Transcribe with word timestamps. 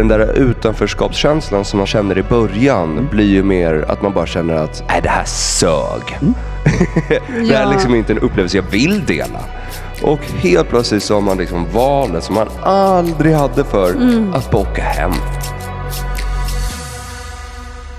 den 0.00 0.08
där 0.08 0.38
utanförskapskänslan 0.38 1.64
som 1.64 1.78
man 1.78 1.86
känner 1.86 2.18
i 2.18 2.22
början 2.22 3.08
blir 3.10 3.26
ju 3.28 3.42
mer 3.42 3.84
att 3.88 4.02
man 4.02 4.12
bara 4.12 4.26
känner 4.26 4.54
att 4.54 4.82
nej 4.88 5.00
det 5.02 5.08
här 5.08 5.24
sög. 5.24 6.18
det 7.08 7.54
här 7.54 7.60
är 7.60 7.62
Ja. 7.64 7.70
liksom 7.70 7.94
inte 7.94 8.12
en 8.12 8.18
upplevelse 8.18 8.56
jag 8.56 8.70
vill 8.70 9.04
dela. 9.06 9.40
Och 10.02 10.20
helt 10.20 10.68
plötsligt 10.68 11.02
så 11.02 11.14
har 11.14 11.20
man 11.20 11.36
liksom 11.38 11.66
valet 11.72 12.24
som 12.24 12.34
man 12.34 12.48
aldrig 12.62 13.34
hade 13.34 13.64
för 13.64 13.90
att 14.34 14.50
bara 14.50 14.62
åka 14.62 14.82
hem. 14.82 15.12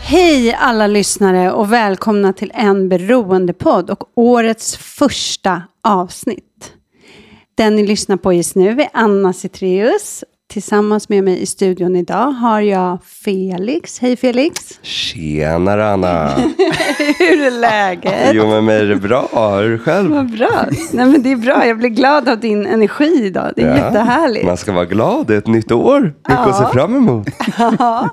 Hej 0.02 0.54
alla 0.60 0.88
lyssnare 0.88 1.52
och 1.52 1.74
välkomna 1.74 2.34
till 2.34 2.52
en 2.56 2.90
beroendepodd 2.90 3.90
och 3.90 4.04
årets 4.16 4.78
första 4.78 5.62
avsnitt. 5.84 6.72
Den 7.56 7.76
ni 7.76 7.88
lyssnar 7.88 8.18
på 8.18 8.34
just 8.34 8.56
nu 8.56 8.82
är 8.82 8.90
Anna 8.94 9.34
Citreus. 9.34 10.24
Tillsammans 10.52 11.10
med 11.10 11.24
mig 11.24 11.42
i 11.42 11.46
studion 11.46 11.96
idag 11.96 12.32
har 12.32 12.62
jag 12.62 12.98
Felix. 13.04 14.00
Hej 14.00 14.16
Felix! 14.18 14.80
Tjenare 14.82 15.92
Anna! 15.92 16.28
Hur 17.20 17.42
är 17.46 17.60
läget? 17.60 18.32
Jo 18.34 18.48
med 18.48 18.64
mig 18.64 18.80
är 18.82 18.86
det 18.86 18.96
bra, 18.96 19.30
hur 19.56 19.66
är 19.66 19.70
det 19.70 19.78
själv? 19.80 20.12
Vad 20.12 20.32
bra! 20.32 20.66
Nej 20.94 21.06
men 21.06 21.24
det 21.24 21.32
är 21.32 21.36
bra, 21.36 21.66
jag 21.66 21.78
blir 21.78 21.90
glad 21.90 22.30
av 22.30 22.40
din 22.40 22.66
energi 22.66 23.26
idag. 23.26 23.52
Det 23.56 23.62
är 23.62 23.76
jättehärligt. 23.76 24.46
Man 24.46 24.58
ska 24.58 24.72
vara 24.72 24.86
glad, 24.86 25.28
det 25.28 25.34
är 25.34 25.38
ett 25.38 25.48
nytt 25.48 25.72
år. 25.72 26.02
Mycket 26.02 26.40
att 26.48 26.58
se 26.58 26.64
Ja. 26.64 26.70
fram 26.74 26.96
emot. 26.96 27.28
Ja, 27.80 28.10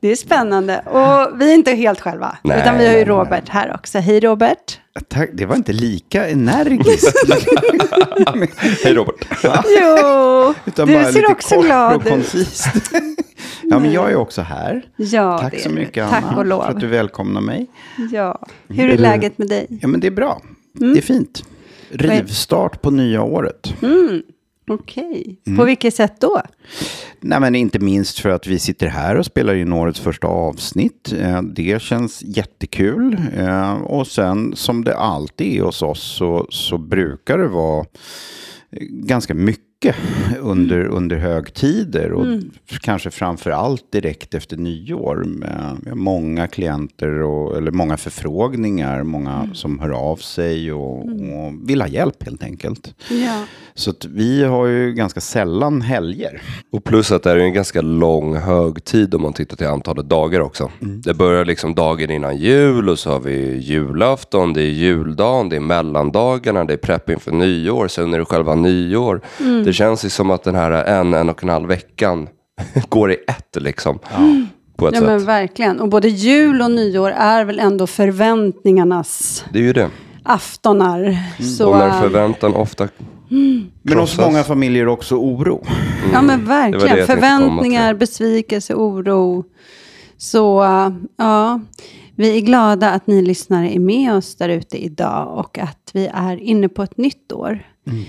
det 0.00 0.08
är 0.08 0.16
spännande. 0.16 0.78
Och 0.80 1.40
vi 1.40 1.50
är 1.50 1.54
inte 1.54 1.72
helt 1.72 2.00
själva, 2.00 2.36
Nej, 2.42 2.60
utan 2.60 2.78
vi 2.78 2.86
har 2.86 2.94
ju. 2.94 3.04
Robert 3.04 3.48
här 3.48 3.74
också. 3.74 3.98
Hej 3.98 4.20
Robert! 4.20 4.80
Tack, 5.08 5.30
det 5.32 5.46
var 5.46 5.56
inte 5.56 5.72
lika 5.72 6.28
energiskt. 6.28 7.12
Hej 8.84 8.94
Robert. 8.94 9.26
Jo, 9.80 10.54
Utan 10.64 10.88
du 10.88 10.94
bara 10.94 11.12
ser 11.12 11.30
också 11.30 11.60
glad 11.60 12.06
ut. 12.06 12.34
ja, 13.62 13.78
men 13.78 13.92
jag 13.92 14.10
är 14.10 14.16
också 14.16 14.42
här. 14.42 14.84
Ja, 14.96 15.38
Tack 15.38 15.52
det 15.52 15.60
så 15.60 15.68
är 15.68 15.72
mycket 15.72 16.04
Anna 16.04 16.20
Tack 16.20 16.38
och 16.38 16.46
lov. 16.46 16.62
för 16.64 16.70
att 16.70 16.80
du 16.80 16.86
välkomnar 16.86 17.40
mig. 17.40 17.66
Ja. 18.12 18.46
Hur 18.68 18.90
är 18.90 18.98
läget 18.98 19.38
med 19.38 19.48
dig? 19.48 19.66
Ja, 19.80 19.88
men 19.88 20.00
det 20.00 20.06
är 20.06 20.10
bra. 20.10 20.42
Mm. 20.80 20.92
Det 20.92 21.00
är 21.00 21.02
fint. 21.02 21.42
Rivstart 21.90 22.82
på 22.82 22.90
nya 22.90 23.22
året. 23.22 23.74
Okej. 24.70 25.40
Mm. 25.46 25.58
På 25.58 25.64
vilket 25.64 25.94
sätt 25.94 26.20
då? 26.20 26.42
Nej, 27.20 27.40
men 27.40 27.54
inte 27.54 27.78
minst 27.78 28.18
för 28.18 28.28
att 28.28 28.46
vi 28.46 28.58
sitter 28.58 28.86
här 28.86 29.16
och 29.16 29.26
spelar 29.26 29.54
in 29.54 29.72
årets 29.72 30.00
första 30.00 30.26
avsnitt. 30.26 31.12
Eh, 31.20 31.42
Det 31.42 31.82
känns 31.82 32.22
jättekul. 32.22 33.16
Eh, 33.36 33.72
Och 33.74 34.06
sen 34.06 34.56
som 34.56 34.84
det 34.84 34.96
alltid 34.96 35.56
är 35.58 35.62
hos 35.62 35.82
oss 35.82 36.02
så, 36.16 36.46
så 36.50 36.78
brukar 36.78 37.38
det 37.38 37.48
vara 37.48 37.80
eh, 38.70 38.78
ganska 38.90 39.34
mycket 39.34 39.65
under, 40.40 40.84
under 40.86 41.16
högtider 41.16 42.12
och 42.12 42.26
kanske 42.80 43.10
framför 43.10 43.50
allt 43.50 43.92
direkt 43.92 44.34
efter 44.34 44.56
nyår. 44.56 45.16
med- 45.26 45.96
många 45.96 46.46
klienter 46.46 47.22
och, 47.22 47.56
eller 47.56 47.70
många 47.70 47.96
förfrågningar, 47.96 49.02
många 49.02 49.48
som 49.52 49.78
hör 49.78 49.90
av 49.90 50.16
sig 50.16 50.72
och, 50.72 50.98
och 50.98 51.52
vill 51.68 51.80
ha 51.80 51.88
hjälp 51.88 52.22
helt 52.22 52.42
enkelt. 52.42 52.94
Ja. 53.10 53.44
Så 53.74 53.90
att 53.90 54.04
vi 54.04 54.44
har 54.44 54.66
ju 54.66 54.92
ganska 54.92 55.20
sällan 55.20 55.80
helger. 55.80 56.42
Och 56.72 56.84
plus 56.84 57.12
att 57.12 57.22
det 57.22 57.30
är 57.30 57.36
en 57.36 57.52
ganska 57.52 57.80
lång 57.80 58.36
högtid 58.36 59.14
om 59.14 59.22
man 59.22 59.32
tittar 59.32 59.56
till 59.56 59.66
antalet 59.66 60.08
dagar 60.08 60.40
också. 60.40 60.70
Det 60.80 61.14
börjar 61.14 61.44
liksom 61.44 61.74
dagen 61.74 62.10
innan 62.10 62.36
jul 62.36 62.88
och 62.88 62.98
så 62.98 63.10
har 63.10 63.20
vi 63.20 63.56
julafton, 63.58 64.52
det 64.52 64.62
är 64.62 64.70
juldagen, 64.70 65.48
det 65.48 65.56
är 65.56 65.60
mellandagarna, 65.60 66.64
det 66.64 66.72
är 66.72 66.76
prepp 66.76 67.10
inför 67.10 67.32
nyår, 67.32 67.88
sen 67.88 68.14
är 68.14 68.18
det 68.18 68.24
själva 68.24 68.54
nyår. 68.54 69.20
Det 69.64 69.72
känns 69.76 70.04
ju 70.04 70.08
som 70.10 70.30
att 70.30 70.42
den 70.42 70.54
här 70.54 70.70
en, 70.70 71.14
en 71.14 71.28
och 71.28 71.42
en 71.42 71.48
halv 71.48 71.68
veckan 71.68 72.28
går 72.88 73.12
i 73.12 73.16
ett 73.28 73.62
liksom. 73.62 73.98
På 74.76 74.88
ett 74.88 74.94
ja, 74.94 75.00
sätt. 75.00 75.08
men 75.08 75.24
verkligen. 75.24 75.80
Och 75.80 75.88
både 75.88 76.08
jul 76.08 76.62
och 76.62 76.70
nyår 76.70 77.10
är 77.10 77.44
väl 77.44 77.58
ändå 77.58 77.86
förväntningarnas 77.86 79.44
Det 79.52 79.58
är 79.58 79.62
ju 79.62 79.72
det. 79.72 79.90
aftonar. 80.22 81.18
Så, 81.58 81.70
och 81.70 81.78
när 81.78 82.00
förväntan 82.00 82.54
ofta... 82.54 82.88
Men 83.82 83.98
hos 83.98 84.18
många 84.18 84.42
familjer 84.44 84.88
också 84.88 85.16
oro. 85.16 85.64
ja, 86.12 86.22
men 86.22 86.38
Det 86.38 86.44
det 86.44 86.48
verkligen. 86.48 86.80
tänkte 86.88 87.06
komma 87.06 87.20
Förväntningar, 87.20 87.94
besvikelse, 87.94 88.74
oro. 88.74 89.44
Så 90.16 90.62
uh, 90.64 90.88
ja, 91.16 91.60
vi 92.16 92.36
är 92.36 92.40
glada 92.40 92.90
att 92.90 93.06
ni 93.06 93.22
lyssnare 93.22 93.74
är 93.74 93.78
med 93.78 94.14
oss 94.14 94.36
där 94.36 94.48
ute 94.48 94.84
idag 94.84 95.38
och 95.38 95.58
att 95.58 95.90
vi 95.92 96.10
är 96.14 96.36
inne 96.36 96.68
på 96.68 96.82
ett 96.82 96.96
nytt 96.96 97.32
år. 97.32 97.58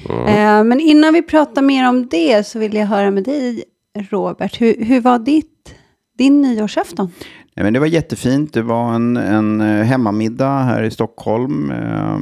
Eh, 0.10 0.64
men 0.64 0.80
innan 0.80 1.14
vi 1.14 1.22
pratar 1.22 1.62
mer 1.62 1.90
om 1.90 2.08
det 2.08 2.48
så 2.48 2.60
vill 2.60 2.74
jag 2.74 2.86
höra 2.86 3.12
med 3.12 3.24
dig, 3.24 3.64
Robert. 4.10 4.62
Hur, 4.62 4.86
hur 4.86 5.02
var 5.02 5.20
ditt, 5.20 5.76
din 6.18 6.42
nyårsafton? 6.42 7.12
Nej, 7.56 7.64
men 7.64 7.74
det 7.74 7.80
var 7.80 7.88
jättefint. 7.88 8.54
Det 8.54 8.62
var 8.62 8.94
en, 8.94 9.18
en 9.18 9.62
eh, 9.62 9.84
hemmamiddag 9.84 10.60
här 10.64 10.84
i 10.84 10.92
Stockholm. 10.92 11.72
Eh, 11.72 12.18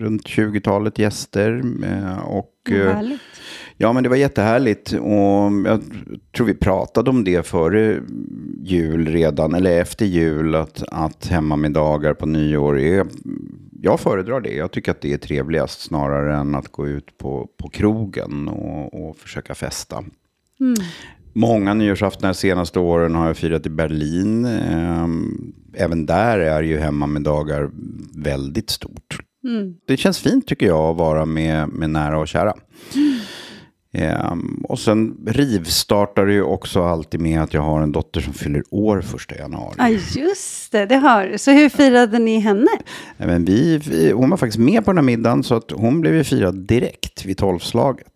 runt 0.00 0.26
20-talet 0.26 0.98
gäster. 0.98 1.62
Eh, 1.84 2.18
och, 2.18 2.54
eh, 2.70 2.94
Härligt. 2.94 3.20
ja, 3.76 3.92
men 3.92 4.02
det 4.02 4.08
var 4.08 4.16
jättehärligt. 4.16 4.92
Och 4.92 5.52
jag 5.66 5.82
tror 6.36 6.46
vi 6.46 6.54
pratade 6.54 7.10
om 7.10 7.24
det 7.24 7.46
före 7.46 8.00
jul 8.62 9.06
redan, 9.06 9.54
eller 9.54 9.80
efter 9.80 10.06
jul, 10.06 10.54
att, 10.54 10.82
att 10.88 11.26
hemmamiddagar 11.26 12.14
på 12.14 12.26
nyår 12.26 12.78
är... 12.78 13.06
Jag 13.80 14.00
föredrar 14.00 14.40
det. 14.40 14.54
Jag 14.54 14.70
tycker 14.70 14.90
att 14.90 15.00
det 15.00 15.12
är 15.12 15.18
trevligast 15.18 15.80
snarare 15.80 16.36
än 16.36 16.54
att 16.54 16.68
gå 16.68 16.88
ut 16.88 17.18
på, 17.18 17.48
på 17.56 17.68
krogen 17.68 18.48
och, 18.48 19.08
och 19.08 19.16
försöka 19.16 19.54
festa. 19.54 20.04
Många 21.32 21.74
nyårsaftnar 21.74 22.28
de 22.28 22.34
senaste 22.34 22.78
åren 22.78 23.14
har 23.14 23.26
jag 23.26 23.36
firat 23.36 23.66
i 23.66 23.70
Berlin. 23.70 24.44
Ehm, 24.44 25.52
Även 25.74 26.06
där 26.06 26.38
är 26.38 26.62
ju 26.62 26.78
hemmamiddagar 26.78 27.70
väldigt 28.14 28.70
stort. 28.70 29.18
Det 29.86 29.96
känns 29.96 30.18
fint 30.18 30.46
tycker 30.46 30.66
jag 30.66 30.90
att 30.90 30.96
vara 30.96 31.24
med, 31.24 31.68
med 31.68 31.90
nära 31.90 32.18
och 32.18 32.28
kära. 32.28 32.54
Ehm, 33.92 34.64
och 34.68 34.78
sen 34.78 35.16
rivstartar 35.26 36.26
det 36.26 36.32
ju 36.32 36.42
också 36.42 36.82
alltid 36.84 37.20
med 37.20 37.42
att 37.42 37.54
jag 37.54 37.62
har 37.62 37.80
en 37.80 37.92
dotter 37.92 38.20
som 38.20 38.32
fyller 38.32 38.62
år 38.70 39.00
första 39.00 39.34
januari. 39.36 39.74
Ja, 39.78 39.88
just 39.88 40.72
det. 40.72 40.86
Det 40.86 40.96
har 40.96 41.24
du. 41.26 41.38
Så 41.38 41.50
hur 41.50 41.68
firade 41.68 42.18
ni 42.18 42.38
henne? 42.38 42.66
Nej, 43.16 43.28
Men 43.28 43.44
vi, 43.44 43.78
vi, 43.78 44.10
hon 44.12 44.30
var 44.30 44.36
faktiskt 44.36 44.58
med 44.58 44.84
på 44.84 44.90
den 44.90 44.98
här 44.98 45.04
middagen 45.04 45.42
så 45.44 45.54
att 45.54 45.70
hon 45.70 46.00
blev 46.00 46.14
ju 46.14 46.24
firad 46.24 46.54
direkt 46.54 47.24
vid 47.24 47.38
tolvslaget. 47.38 48.06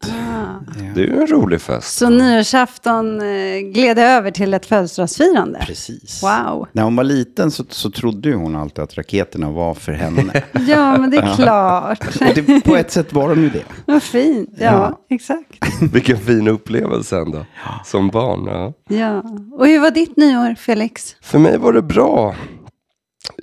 Det 0.94 1.00
är 1.03 1.06
ju 1.06 1.21
en 1.21 1.27
rolig 1.27 1.61
fest. 1.61 1.97
Så 1.99 2.09
nyårsafton 2.11 3.21
eh, 3.21 3.59
gled 3.72 3.99
över 3.99 4.31
till 4.31 4.55
ett 4.55 4.66
födelsedagsfirande? 4.66 5.59
Precis. 5.66 6.22
Wow. 6.22 6.66
När 6.72 6.82
hon 6.82 6.97
var 6.97 7.05
liten 7.05 7.50
så, 7.50 7.65
så 7.69 7.91
trodde 7.91 8.32
hon 8.34 8.56
alltid 8.56 8.84
att 8.84 8.99
raketerna 8.99 9.50
var 9.50 9.75
för 9.75 9.93
henne. 9.93 10.43
Ja, 10.66 10.99
men 10.99 11.11
det 11.11 11.16
är 11.16 11.34
klart. 11.34 12.06
Och 12.21 12.34
det, 12.34 12.65
på 12.65 12.77
ett 12.77 12.91
sätt 12.91 13.12
var 13.12 13.28
de 13.28 13.41
ju 13.43 13.49
det. 13.50 13.62
Vad 13.87 14.03
fint. 14.03 14.50
Ja, 14.59 14.65
Ja. 14.65 15.00
exakt. 15.11 15.62
Vilken 15.93 16.19
fin 16.19 16.49
upplevelse 16.49 17.19
ändå. 17.19 17.47
Som 17.84 18.09
barn. 18.09 18.47
Ja. 18.47 18.73
Ja. 18.97 19.23
Och 19.53 19.67
hur 19.67 19.81
var 19.81 19.91
ditt 19.91 20.17
nyår, 20.17 20.55
Felix? 20.55 21.17
För 21.21 21.39
mig 21.39 21.59
var 21.59 21.73
det 21.73 21.83
bra. 21.83 22.34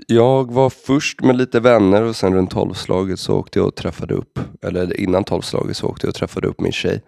Jag 0.07 0.53
var 0.53 0.69
först 0.69 1.21
med 1.21 1.37
lite 1.37 1.59
vänner 1.59 2.01
och 2.01 2.15
sen 2.15 2.33
runt 2.35 2.51
tolvslaget 2.51 3.19
så 3.19 3.37
åkte 3.37 3.59
jag 3.59 3.67
och 3.67 3.75
träffade 3.75 4.13
upp, 4.13 4.39
eller 4.61 4.99
innan 4.99 5.23
tolvslaget 5.23 5.77
så 5.77 5.87
åkte 5.87 6.07
jag 6.07 6.09
och 6.09 6.15
träffade 6.15 6.47
upp 6.47 6.61
min 6.61 6.71
tjej 6.71 7.01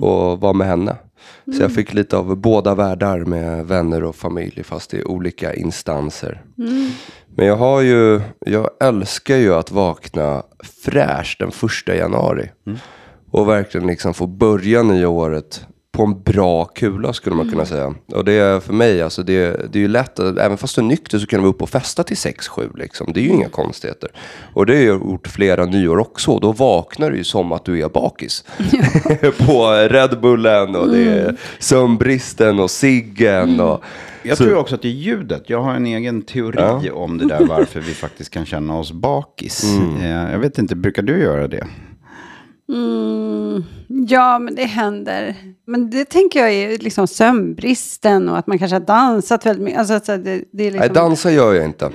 och 0.00 0.40
var 0.40 0.54
med 0.54 0.66
henne. 0.66 0.96
Så 1.56 1.62
jag 1.62 1.72
fick 1.72 1.94
lite 1.94 2.16
av 2.16 2.36
båda 2.36 2.74
världar 2.74 3.18
med 3.18 3.66
vänner 3.66 4.04
och 4.04 4.16
familj 4.16 4.62
fast 4.64 4.94
i 4.94 5.04
olika 5.04 5.54
instanser. 5.54 6.42
Men 7.36 7.46
jag 7.46 7.56
har 7.56 7.80
ju, 7.80 8.20
jag 8.46 8.70
älskar 8.80 9.36
ju 9.36 9.54
att 9.54 9.70
vakna 9.70 10.42
fräsch 10.84 11.36
den 11.38 11.50
första 11.50 11.94
januari. 11.94 12.50
Och 13.36 13.48
verkligen 13.48 13.86
liksom 13.86 14.14
få 14.14 14.26
börja 14.26 14.82
nya 14.82 15.08
året 15.08 15.66
på 15.92 16.02
en 16.02 16.22
bra 16.22 16.64
kula 16.64 17.12
skulle 17.12 17.36
man 17.36 17.50
kunna 17.50 17.66
säga. 17.66 17.94
Och 18.14 18.24
det 18.24 18.32
är 18.32 18.60
för 18.60 18.72
mig, 18.72 19.02
alltså 19.02 19.22
det, 19.22 19.72
det 19.72 19.78
är 19.78 19.80
ju 19.80 19.88
lätt, 19.88 20.18
att, 20.18 20.38
även 20.38 20.56
fast 20.58 20.74
du 20.76 20.80
är 20.82 20.86
nykter 20.86 21.18
så 21.18 21.26
kan 21.26 21.38
du 21.38 21.42
vara 21.42 21.50
uppe 21.50 21.62
och 21.64 21.70
festa 21.70 22.02
till 22.02 22.16
6-7 22.16 22.76
liksom. 22.78 23.10
Det 23.14 23.20
är 23.20 23.22
ju 23.22 23.28
inga 23.30 23.48
konstigheter. 23.48 24.10
Och 24.54 24.66
det 24.66 24.74
har 24.74 24.82
jag 24.82 25.00
gjort 25.00 25.28
flera 25.28 25.64
nyår 25.66 25.98
också. 25.98 26.30
Och 26.30 26.40
Då 26.40 26.52
vaknar 26.52 27.10
du 27.10 27.16
ju 27.16 27.24
som 27.24 27.52
att 27.52 27.64
du 27.64 27.80
är 27.82 27.88
bakis. 27.88 28.44
på 29.46 29.70
Red 29.90 30.20
Bullen 30.20 30.76
och 30.76 30.88
det 30.90 31.04
är 31.08 31.36
sömnbristen 31.58 32.60
och 32.60 32.70
ciggen 32.70 33.60
och 33.60 33.82
Jag 34.22 34.38
Så- 34.38 34.44
tror 34.44 34.56
också 34.58 34.74
att 34.74 34.82
det 34.82 34.88
är 34.88 34.92
ljudet. 34.92 35.42
Jag 35.46 35.62
har 35.62 35.74
en 35.74 35.86
egen 35.86 36.22
teori 36.22 36.90
om 36.90 37.18
det 37.18 37.28
där 37.28 37.46
varför 37.46 37.80
vi 37.80 37.94
faktiskt 37.94 38.30
kan 38.30 38.46
känna 38.46 38.78
oss 38.78 38.92
bakis. 38.92 39.64
Eh, 40.02 40.32
Jag 40.32 40.38
vet 40.38 40.58
inte, 40.58 40.76
brukar 40.76 41.02
du 41.02 41.18
göra 41.18 41.48
det? 41.48 41.66
Mm, 42.68 43.15
ja, 44.08 44.38
men 44.38 44.54
det 44.54 44.64
händer. 44.64 45.36
Men 45.66 45.90
det 45.90 46.04
tänker 46.04 46.40
jag 46.40 46.52
är 46.52 46.78
liksom 46.78 47.06
sömnbristen 47.06 48.28
och 48.28 48.38
att 48.38 48.46
man 48.46 48.58
kanske 48.58 48.74
har 48.74 48.80
dansat 48.80 49.46
väldigt 49.46 49.64
mycket. 49.64 49.78
Alltså, 49.78 50.00
så 50.00 50.16
det, 50.16 50.44
det 50.52 50.66
är 50.66 50.70
liksom... 50.70 50.78
Nej, 50.78 50.90
dansa 50.90 51.30
gör 51.30 51.54
jag 51.54 51.64
inte. 51.64 51.90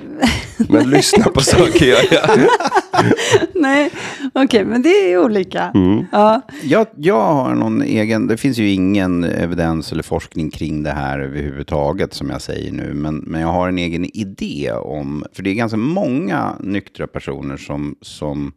Men 0.68 0.90
lyssna 0.90 1.24
på 1.24 1.40
saker 1.40 1.86
gör 1.86 2.04
jag. 2.10 2.28
Nej, 3.54 3.90
okej, 4.34 4.64
men 4.64 4.82
det 4.82 5.12
är 5.12 5.24
olika. 5.24 5.70
Mm. 5.74 6.04
Ja. 6.12 6.42
Jag, 6.62 6.86
jag 6.96 7.34
har 7.34 7.54
någon 7.54 7.82
egen, 7.82 8.26
det 8.26 8.36
finns 8.36 8.58
ju 8.58 8.70
ingen 8.70 9.24
evidens 9.24 9.92
eller 9.92 10.02
forskning 10.02 10.50
kring 10.50 10.82
det 10.82 10.90
här 10.90 11.18
överhuvudtaget 11.18 12.14
som 12.14 12.30
jag 12.30 12.42
säger 12.42 12.72
nu. 12.72 12.94
Men, 12.94 13.16
men 13.16 13.40
jag 13.40 13.48
har 13.48 13.68
en 13.68 13.78
egen 13.78 14.04
idé 14.16 14.72
om, 14.72 15.24
för 15.32 15.42
det 15.42 15.50
är 15.50 15.54
ganska 15.54 15.76
många 15.76 16.56
nyktra 16.60 17.06
personer 17.06 17.56
som, 17.56 17.96
som 18.00 18.52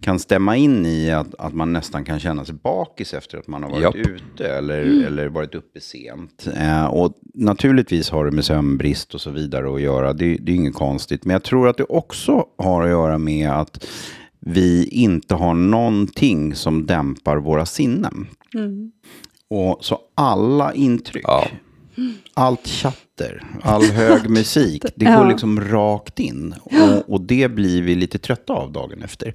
kan 0.00 0.18
stämma 0.18 0.56
in 0.56 0.86
i 0.86 1.10
att, 1.10 1.34
att 1.38 1.54
man 1.54 1.72
nästan 1.72 2.04
kan 2.04 2.20
känna 2.20 2.44
sig 2.44 2.54
bakis 2.54 3.14
efter 3.14 3.38
att 3.38 3.46
man 3.46 3.62
har 3.62 3.70
varit 3.70 3.82
Japp. 3.82 3.96
ute 3.96 4.48
eller, 4.48 5.06
eller 5.06 5.28
varit 5.28 5.54
uppe 5.54 5.80
sent. 5.80 6.48
Eh, 6.56 6.84
och 6.84 7.14
naturligtvis 7.34 8.10
har 8.10 8.24
det 8.24 8.30
med 8.30 8.44
sömnbrist 8.44 9.14
och 9.14 9.20
så 9.20 9.30
vidare 9.30 9.74
att 9.74 9.80
göra, 9.80 10.12
det, 10.12 10.36
det 10.40 10.52
är 10.52 10.56
inget 10.56 10.74
konstigt. 10.74 11.24
Men 11.24 11.32
jag 11.32 11.42
tror 11.42 11.68
att 11.68 11.76
det 11.76 11.84
också 11.84 12.46
har 12.58 12.82
att 12.82 12.88
göra 12.88 13.18
med 13.18 13.50
att 13.50 13.71
vi 14.40 14.84
inte 14.84 15.34
har 15.34 15.54
någonting 15.54 16.54
som 16.54 16.86
dämpar 16.86 17.36
våra 17.36 17.66
sinnen. 17.66 18.26
Och 19.48 19.84
så 19.84 19.98
alla 20.14 20.74
intryck, 20.74 21.24
Ja. 21.28 21.46
Allt 22.34 22.66
chatter, 22.66 23.42
all 23.62 23.84
hög 23.84 24.30
musik, 24.30 24.84
det 24.94 25.04
går 25.04 25.28
liksom 25.28 25.60
rakt 25.60 26.20
in. 26.20 26.54
Och, 26.62 27.14
och 27.14 27.20
det 27.20 27.48
blir 27.48 27.82
vi 27.82 27.94
lite 27.94 28.18
trötta 28.18 28.52
av 28.52 28.72
dagen 28.72 29.02
efter. 29.02 29.34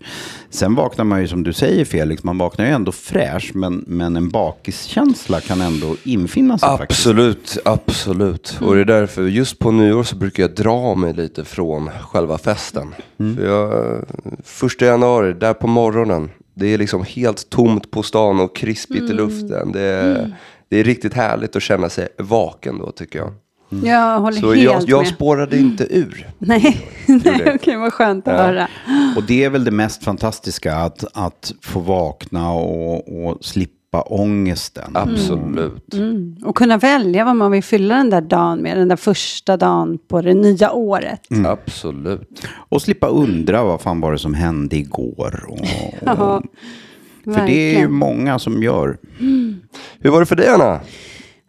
Sen 0.49 0.75
vaknar 0.75 1.05
man 1.05 1.21
ju 1.21 1.27
som 1.27 1.43
du 1.43 1.53
säger 1.53 1.85
Felix, 1.85 2.23
man 2.23 2.37
vaknar 2.37 2.65
ju 2.65 2.71
ändå 2.71 2.91
fräsch, 2.91 3.51
men, 3.53 3.83
men 3.87 4.15
en 4.15 4.29
bakiskänsla 4.29 5.41
kan 5.41 5.61
ändå 5.61 5.95
infinna 6.03 6.57
sig 6.57 6.77
faktiskt. 6.77 6.99
Absolut, 6.99 7.57
absolut. 7.65 8.57
Och 8.61 8.75
det 8.75 8.81
är 8.81 8.85
därför, 8.85 9.27
just 9.27 9.59
på 9.59 9.71
nyår 9.71 10.03
så 10.03 10.15
brukar 10.15 10.43
jag 10.43 10.55
dra 10.55 10.95
mig 10.95 11.13
lite 11.13 11.45
från 11.45 11.89
själva 12.01 12.37
festen. 12.37 12.95
För 13.17 13.45
jag, 13.45 14.03
första 14.43 14.85
januari, 14.85 15.33
där 15.33 15.53
på 15.53 15.67
morgonen, 15.67 16.29
det 16.53 16.73
är 16.73 16.77
liksom 16.77 17.03
helt 17.03 17.49
tomt 17.49 17.91
på 17.91 18.03
stan 18.03 18.39
och 18.39 18.55
krispigt 18.55 19.09
i 19.09 19.13
luften. 19.13 19.71
Det 19.71 19.81
är, 19.81 20.35
det 20.69 20.77
är 20.77 20.83
riktigt 20.83 21.13
härligt 21.13 21.55
att 21.55 21.61
känna 21.63 21.89
sig 21.89 22.07
vaken 22.17 22.77
då 22.79 22.91
tycker 22.91 23.19
jag. 23.19 23.33
Jag 23.69 24.19
håller 24.19 24.37
Så 24.39 24.53
helt 24.53 24.63
jag, 24.63 24.83
jag 24.89 24.99
med. 24.99 25.07
spårade 25.07 25.57
inte 25.57 25.87
ur. 25.89 26.27
Nej, 26.37 26.87
Nej 27.07 27.51
okej, 27.55 27.77
vad 27.77 27.93
skönt 27.93 28.27
att 28.27 28.37
höra. 28.37 28.67
Och 29.17 29.23
det 29.23 29.43
är 29.43 29.49
väl 29.49 29.63
det 29.63 29.71
mest 29.71 30.03
fantastiska, 30.03 30.75
att, 30.75 31.03
att 31.13 31.53
få 31.61 31.79
vakna 31.79 32.51
och, 32.51 33.25
och 33.25 33.37
slippa 33.45 34.01
ångesten. 34.01 34.91
Absolut. 34.93 35.93
Mm. 35.93 36.37
Och 36.45 36.55
kunna 36.57 36.77
välja 36.77 37.25
vad 37.25 37.35
man 37.35 37.51
vill 37.51 37.63
fylla 37.63 37.95
den 37.95 38.09
där 38.09 38.21
dagen 38.21 38.59
med, 38.59 38.77
den 38.77 38.87
där 38.87 38.95
första 38.95 39.57
dagen 39.57 39.97
på 40.07 40.21
det 40.21 40.33
nya 40.33 40.71
året. 40.71 41.21
Absolut. 41.45 42.47
Och 42.69 42.81
slippa 42.81 43.07
undra 43.07 43.63
vad 43.63 43.81
fan 43.81 44.01
var 44.01 44.11
det 44.11 44.19
som 44.19 44.33
hände 44.33 44.75
igår. 44.75 45.45
Och, 45.47 45.59
Ja, 46.05 46.43
för 47.33 47.45
det 47.45 47.75
är 47.75 47.79
ju 47.79 47.87
många 47.87 48.39
som 48.39 48.63
gör. 48.63 48.97
Hur 49.99 50.09
var 50.09 50.19
det 50.19 50.25
för 50.25 50.35
dig 50.35 50.47
Anna? 50.47 50.79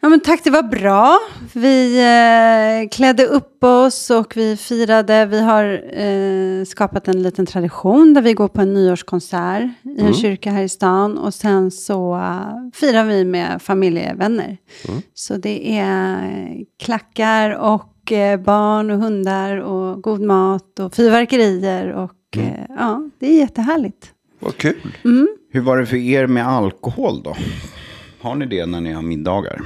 Ja, 0.00 0.08
men 0.08 0.20
tack, 0.20 0.44
det 0.44 0.50
var 0.50 0.62
bra. 0.62 1.18
Vi 1.52 1.98
eh, 1.98 2.88
klädde 2.88 3.26
upp 3.26 3.64
oss 3.64 4.10
och 4.10 4.36
vi 4.36 4.56
firade. 4.56 5.26
Vi 5.26 5.40
har 5.40 5.64
eh, 5.92 6.64
skapat 6.64 7.08
en 7.08 7.22
liten 7.22 7.46
tradition 7.46 8.14
där 8.14 8.22
vi 8.22 8.32
går 8.32 8.48
på 8.48 8.60
en 8.60 8.74
nyårskonsert 8.74 9.70
i 9.98 10.00
en 10.00 10.14
kyrka 10.14 10.50
här 10.50 10.62
i 10.62 10.68
stan. 10.68 11.18
Och 11.18 11.34
sen 11.34 11.70
så 11.70 12.14
eh, 12.16 12.70
firar 12.74 13.04
vi 13.04 13.24
med 13.24 13.62
familjevänner. 13.62 14.56
Så 15.14 15.36
det 15.36 15.78
är 15.78 16.24
eh, 16.24 16.56
klackar 16.82 17.50
och 17.50 18.12
eh, 18.12 18.40
barn 18.40 18.90
och 18.90 18.98
hundar 18.98 19.56
och 19.56 20.02
god 20.02 20.20
mat 20.20 20.78
och 20.80 20.94
fyrverkerier. 20.94 21.92
Och 21.92 22.36
eh, 22.36 22.64
ja, 22.68 23.10
det 23.18 23.26
är 23.26 23.38
jättehärligt. 23.38 24.12
Vad 24.40 24.56
kul. 24.56 24.76
Hur 25.58 25.64
var 25.64 25.78
det 25.78 25.86
för 25.86 25.96
er 25.96 26.26
med 26.26 26.48
alkohol 26.48 27.22
då? 27.22 27.36
Har 28.20 28.34
ni 28.34 28.46
det 28.46 28.66
när 28.66 28.80
ni 28.80 28.92
har 28.92 29.02
middagar? 29.02 29.60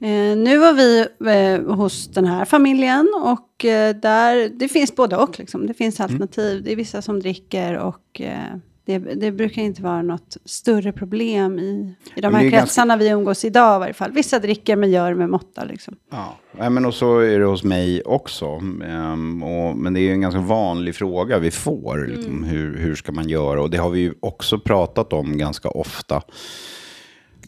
Eh, 0.00 0.36
nu 0.36 0.58
var 0.58 0.72
vi 0.72 1.06
eh, 1.26 1.74
hos 1.74 2.08
den 2.08 2.26
här 2.26 2.44
familjen 2.44 3.08
och 3.22 3.64
eh, 3.64 3.96
där, 3.96 4.48
det 4.48 4.68
finns 4.68 4.96
både 4.96 5.16
och. 5.16 5.38
Liksom. 5.38 5.66
Det 5.66 5.74
finns 5.74 6.00
alternativ. 6.00 6.62
Det 6.62 6.72
är 6.72 6.76
vissa 6.76 7.02
som 7.02 7.20
dricker 7.20 7.78
och 7.78 8.20
eh, 8.20 8.56
det, 8.86 8.98
det 8.98 9.32
brukar 9.32 9.62
inte 9.62 9.82
vara 9.82 10.02
något 10.02 10.36
större 10.44 10.92
problem 10.92 11.58
i, 11.58 11.94
i 12.14 12.20
de 12.20 12.34
här 12.34 12.40
är 12.40 12.44
ganska- 12.44 12.60
kretsarna 12.60 12.96
vi 12.96 13.08
umgås 13.08 13.44
idag 13.44 13.76
i 13.76 13.80
varje 13.80 13.94
fall. 13.94 14.12
Vissa 14.12 14.38
dricker 14.38 14.76
men 14.76 14.90
gör 14.90 15.14
med 15.14 15.28
måtta. 15.30 15.64
Liksom. 15.64 15.94
Ja, 16.58 16.70
men 16.70 16.84
och 16.86 16.94
så 16.94 17.18
är 17.18 17.38
det 17.38 17.44
hos 17.44 17.64
mig 17.64 18.02
också. 18.02 18.46
Ehm, 18.84 19.42
och, 19.42 19.76
men 19.76 19.94
det 19.94 20.00
är 20.00 20.12
en 20.12 20.20
ganska 20.20 20.40
vanlig 20.40 20.94
fråga 20.94 21.38
vi 21.38 21.50
får. 21.50 22.06
Liksom, 22.06 22.44
hur, 22.44 22.76
hur 22.78 22.94
ska 22.94 23.12
man 23.12 23.28
göra? 23.28 23.62
Och 23.62 23.70
det 23.70 23.78
har 23.78 23.90
vi 23.90 24.00
ju 24.00 24.14
också 24.20 24.58
pratat 24.58 25.12
om 25.12 25.38
ganska 25.38 25.68
ofta. 25.68 26.22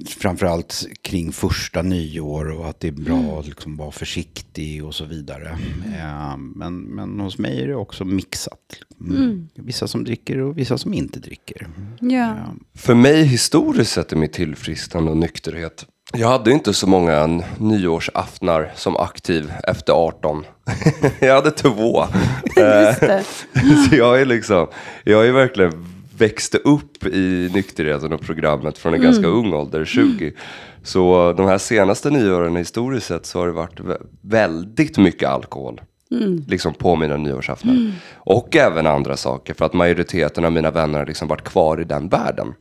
Framförallt 0.06 0.86
kring 1.02 1.32
första 1.32 1.82
nyår 1.82 2.50
och 2.50 2.68
att 2.68 2.80
det 2.80 2.88
är 2.88 2.92
bra 2.92 3.40
att 3.40 3.46
liksom 3.46 3.76
vara 3.76 3.90
försiktig 3.90 4.84
och 4.84 4.94
så 4.94 5.04
vidare. 5.04 5.58
Ehm, 6.00 6.52
men, 6.56 6.78
men 6.80 7.20
hos 7.20 7.38
mig 7.38 7.62
är 7.62 7.66
det 7.68 7.74
också 7.74 8.04
mixat. 8.04 8.58
Mm. 9.00 9.48
Vissa 9.54 9.88
som 9.88 10.04
dricker 10.04 10.38
och 10.38 10.58
vissa 10.58 10.78
som 10.78 10.94
inte 10.94 11.20
dricker. 11.20 11.68
Ja. 12.00 12.24
Ehm, 12.24 12.64
För 12.74 12.94
mig 12.94 13.24
historiskt 13.24 13.92
sett 13.92 14.12
är 14.12 14.16
mitt 14.16 14.32
tillfrisknande 14.32 15.10
och 15.10 15.16
nykterhet. 15.16 15.86
Jag 16.12 16.28
hade 16.28 16.50
inte 16.52 16.74
så 16.74 16.86
många 16.86 17.42
nyårsaftnar 17.58 18.72
som 18.76 18.96
aktiv 18.96 19.52
efter 19.64 19.92
18. 19.92 20.44
jag 21.20 21.34
hade 21.34 21.50
två. 21.50 22.04
Just 22.56 23.00
det. 23.00 23.24
så 23.88 23.96
jag 23.96 24.20
är 24.20 24.26
liksom, 24.26 24.66
jag 25.04 25.26
är 25.26 25.32
verkligen 25.32 25.97
växte 26.18 26.58
upp 26.58 27.06
i 27.06 27.50
nykterheten 27.54 28.12
och 28.12 28.20
programmet 28.20 28.78
från 28.78 28.94
en 28.94 29.02
ganska 29.02 29.26
ung 29.26 29.52
ålder, 29.54 29.84
20. 29.84 30.32
Så 30.82 31.32
de 31.36 31.46
här 31.46 31.58
senaste 31.58 32.10
nyåren 32.10 32.56
historiskt 32.56 33.06
sett 33.06 33.26
så 33.26 33.38
har 33.38 33.46
det 33.46 33.52
varit 33.52 33.80
vä- 33.80 34.06
väldigt 34.22 34.98
mycket 34.98 35.28
alkohol. 35.28 35.80
Liksom 36.48 36.74
på 36.74 36.96
mina 36.96 37.16
nyårsaftnar. 37.16 37.92
Och 38.14 38.56
även 38.56 38.86
andra 38.86 39.16
saker 39.16 39.54
för 39.54 39.64
att 39.64 39.72
majoriteten 39.74 40.44
av 40.44 40.52
mina 40.52 40.70
vänner 40.70 40.98
har 40.98 41.06
liksom 41.06 41.28
varit 41.28 41.44
kvar 41.44 41.80
i 41.80 41.84
den 41.84 42.08
världen. 42.08 42.54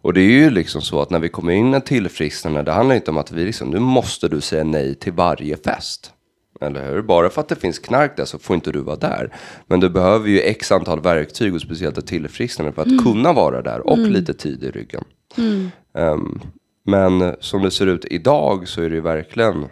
Och 0.00 0.12
det 0.14 0.20
är 0.20 0.30
ju 0.44 0.50
liksom 0.50 0.80
så 0.82 1.00
att 1.02 1.10
när 1.10 1.18
vi 1.18 1.28
kommer 1.28 1.52
in 1.52 1.74
i 1.74 1.80
tillfrisknande, 1.80 2.62
det 2.62 2.72
handlar 2.72 2.94
inte 2.94 3.10
om 3.10 3.18
att 3.18 3.32
vi 3.32 3.44
liksom, 3.44 3.70
nu 3.70 3.78
måste 3.78 4.28
du 4.28 4.40
säga 4.40 4.64
nej 4.64 4.94
till 4.94 5.12
varje 5.12 5.56
fest. 5.56 6.12
Eller 6.60 6.92
hur? 6.92 7.02
Bara 7.02 7.30
för 7.30 7.40
att 7.40 7.48
det 7.48 7.56
finns 7.56 7.78
knark 7.78 8.16
där 8.16 8.24
så 8.24 8.38
får 8.38 8.54
inte 8.54 8.72
du 8.72 8.80
vara 8.80 8.96
där. 8.96 9.34
Men 9.66 9.80
du 9.80 9.88
behöver 9.88 10.28
ju 10.28 10.40
x 10.40 10.72
antal 10.72 11.00
verktyg 11.00 11.54
och 11.54 11.60
speciellt 11.60 11.98
ett 11.98 12.06
tillfrisknande 12.06 12.72
för 12.72 12.82
att 12.82 13.04
kunna 13.04 13.32
vara 13.32 13.62
där 13.62 13.86
och 13.86 13.98
lite 13.98 14.34
tid 14.34 14.64
i 14.64 14.70
ryggen. 14.70 15.04
Ehm, 15.94 16.40
men 16.84 17.36
som 17.40 17.62
det 17.62 17.70
ser 17.70 17.86
ut 17.86 18.04
idag 18.04 18.68
så 18.68 18.82
är 18.82 18.88
det 18.88 18.94
ju 18.94 19.00
verkligen, 19.00 19.66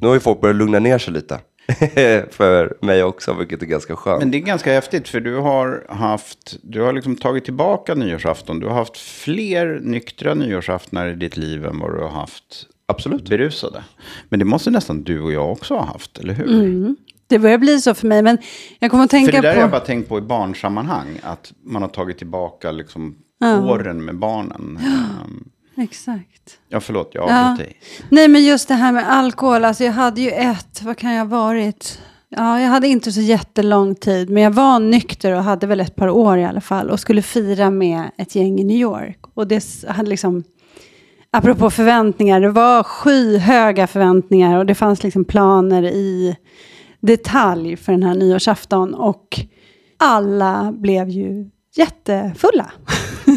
nu 0.00 0.06
har 0.06 0.14
ju 0.14 0.20
folk 0.20 0.40
börjat 0.40 0.56
lugna 0.56 0.78
ner 0.78 0.98
sig 0.98 1.12
lite. 1.12 1.40
för 2.30 2.76
mig 2.80 3.02
också, 3.02 3.34
vilket 3.34 3.62
är 3.62 3.66
ganska 3.66 3.96
skönt. 3.96 4.18
Men 4.18 4.30
det 4.30 4.38
är 4.38 4.40
ganska 4.40 4.72
häftigt 4.72 5.08
för 5.08 5.20
du 5.20 5.36
har 5.36 5.86
haft, 5.88 6.56
du 6.62 6.80
har 6.80 6.92
liksom 6.92 7.16
tagit 7.16 7.44
tillbaka 7.44 7.94
nyårsafton. 7.94 8.60
Du 8.60 8.66
har 8.66 8.74
haft 8.74 8.96
fler 8.96 9.80
nyktra 9.82 10.34
nyårsaftnar 10.34 11.08
i 11.08 11.14
ditt 11.14 11.36
liv 11.36 11.66
än 11.66 11.78
vad 11.78 11.94
du 11.94 11.98
har 11.98 12.08
haft 12.08 12.66
Absolut. 12.86 13.28
berusade. 13.28 13.84
Men 14.28 14.38
det 14.38 14.44
måste 14.44 14.70
nästan 14.70 15.02
du 15.02 15.20
och 15.20 15.32
jag 15.32 15.52
också 15.52 15.74
ha 15.74 15.84
haft, 15.84 16.18
eller 16.18 16.34
hur? 16.34 16.94
Det 17.26 17.38
börjar 17.38 17.58
bli 17.58 17.80
så 17.80 17.94
för 17.94 18.06
mig. 18.06 18.22
Men 18.22 18.38
jag 18.78 18.90
kommer 18.90 19.04
att 19.04 19.10
För 19.10 19.18
tänka 19.18 19.32
det 19.32 19.48
där 19.48 19.54
har 19.54 19.60
jag 19.60 19.70
på... 19.70 19.76
bara 19.76 19.80
tänkt 19.84 20.08
på 20.08 20.18
i 20.18 20.20
barnsammanhang. 20.20 21.18
Att 21.22 21.52
man 21.62 21.82
har 21.82 21.88
tagit 21.88 22.18
tillbaka 22.18 22.70
liksom 22.70 23.16
åren 23.44 24.04
med 24.04 24.18
barnen. 24.18 24.78
Ehm, 24.84 25.44
Exakt. 25.84 26.58
Ja, 26.68 26.80
förlåt, 26.80 27.10
jag 27.14 27.30
Ja. 27.30 27.50
avbröt 27.50 27.66
dig. 27.66 27.76
Nej, 28.08 28.28
men 28.28 28.44
just 28.44 28.68
det 28.68 28.74
här 28.74 28.92
med 28.92 29.10
alkohol. 29.10 29.64
Alltså 29.64 29.84
jag 29.84 29.92
hade 29.92 30.20
ju 30.20 30.30
ett, 30.30 30.82
vad 30.82 30.96
kan 30.96 31.12
jag 31.12 31.24
ha 31.26 31.38
varit? 31.38 32.00
Ja, 32.28 32.60
jag 32.60 32.68
hade 32.68 32.88
inte 32.88 33.12
så 33.12 33.20
jättelång 33.20 33.94
tid, 33.94 34.30
men 34.30 34.42
jag 34.42 34.50
var 34.50 34.78
nykter 34.80 35.32
och 35.32 35.42
hade 35.44 35.66
väl 35.66 35.80
ett 35.80 35.96
par 35.96 36.08
år 36.08 36.38
i 36.38 36.44
alla 36.44 36.60
fall. 36.60 36.90
Och 36.90 37.00
skulle 37.00 37.22
fira 37.22 37.70
med 37.70 38.10
ett 38.18 38.34
gäng 38.34 38.58
i 38.60 38.64
New 38.64 38.76
York. 38.76 39.18
Och 39.34 39.46
det 39.46 39.64
hade 39.88 40.08
liksom, 40.10 40.44
apropå 41.36 41.70
förväntningar, 41.70 42.40
det 42.40 42.50
var 42.50 42.82
skyhöga 42.82 43.86
förväntningar. 43.86 44.58
Och 44.58 44.66
det 44.66 44.74
fanns 44.74 45.02
liksom 45.02 45.24
planer 45.24 45.82
i 45.82 46.36
detalj 47.00 47.76
för 47.76 47.92
den 47.92 48.02
här 48.02 48.14
nyårsafton. 48.14 48.94
Och 48.94 49.40
alla 49.96 50.72
blev 50.76 51.08
ju 51.08 51.50
jättefulla. 51.76 52.70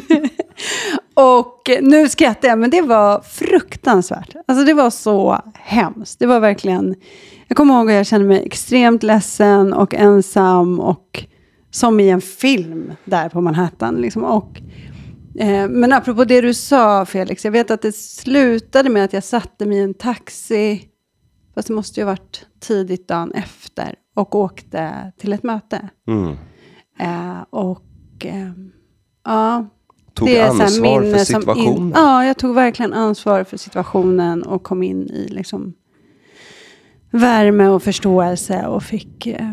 Och 1.14 1.70
nu 1.82 2.10
skrattar 2.10 2.48
jag, 2.48 2.60
men 2.60 2.70
det 2.70 2.82
var 2.82 3.22
fruktansvärt. 3.22 4.36
Alltså 4.48 4.66
det 4.66 4.74
var 4.74 4.90
så 4.90 5.42
hemskt. 5.54 6.20
Det 6.20 6.26
var 6.26 6.40
verkligen... 6.40 6.96
Jag 7.48 7.58
kommer 7.58 7.74
ihåg 7.74 7.90
att 7.90 7.96
jag 7.96 8.06
kände 8.06 8.28
mig 8.28 8.46
extremt 8.46 9.04
ledsen 9.04 9.74
och 9.74 9.94
ensam 9.94 10.80
och 10.80 11.24
som 11.72 12.00
i 12.00 12.10
en 12.10 12.22
film 12.22 12.94
där 13.06 13.30
på 13.30 13.42
Manhattan. 13.42 13.96
Liksom. 13.96 14.24
Och, 14.24 14.62
men 15.70 15.94
apropå 15.94 16.26
det 16.26 16.42
du 16.42 16.54
sa, 16.54 17.06
Felix. 17.06 17.46
Jag 17.46 17.52
vet 17.52 17.72
att 17.72 17.82
det 17.82 17.96
slutade 17.96 18.90
med 18.90 19.06
att 19.06 19.14
jag 19.14 19.24
satte 19.24 19.66
mig 19.66 19.78
i 19.78 19.82
en 19.82 19.94
taxi. 19.94 20.90
fast 21.56 21.68
det 21.68 21.74
måste 21.74 22.00
ju 22.00 22.06
ha 22.06 22.12
varit 22.12 22.46
tidigt 22.60 23.08
dagen 23.08 23.32
efter, 23.32 23.96
och 24.16 24.36
åkte 24.36 25.12
till 25.18 25.34
ett 25.34 25.44
möte. 25.44 25.90
Mm. 26.08 26.36
Eh, 27.00 27.42
och 27.50 28.26
eh, 28.26 28.52
ja, 29.26 29.70
Tog 30.14 30.28
det 30.28 30.38
är 30.38 30.50
ansvar 30.50 31.02
för 31.02 31.18
som 31.18 31.42
situationen. 31.42 31.88
In, 31.88 31.92
ja, 31.96 32.26
jag 32.26 32.38
tog 32.38 32.56
verkligen 32.56 32.94
ansvar 32.94 33.44
för 33.44 33.58
situationen 33.58 34.44
och 34.44 34.64
kom 34.64 34.84
in 34.84 35.10
i 35.10 35.28
liksom 35.28 35.74
värme 37.12 37.68
och 37.68 37.84
förståelse 37.84 38.68
och 38.68 38.84
fick... 38.84 39.28
Eh, 39.28 39.52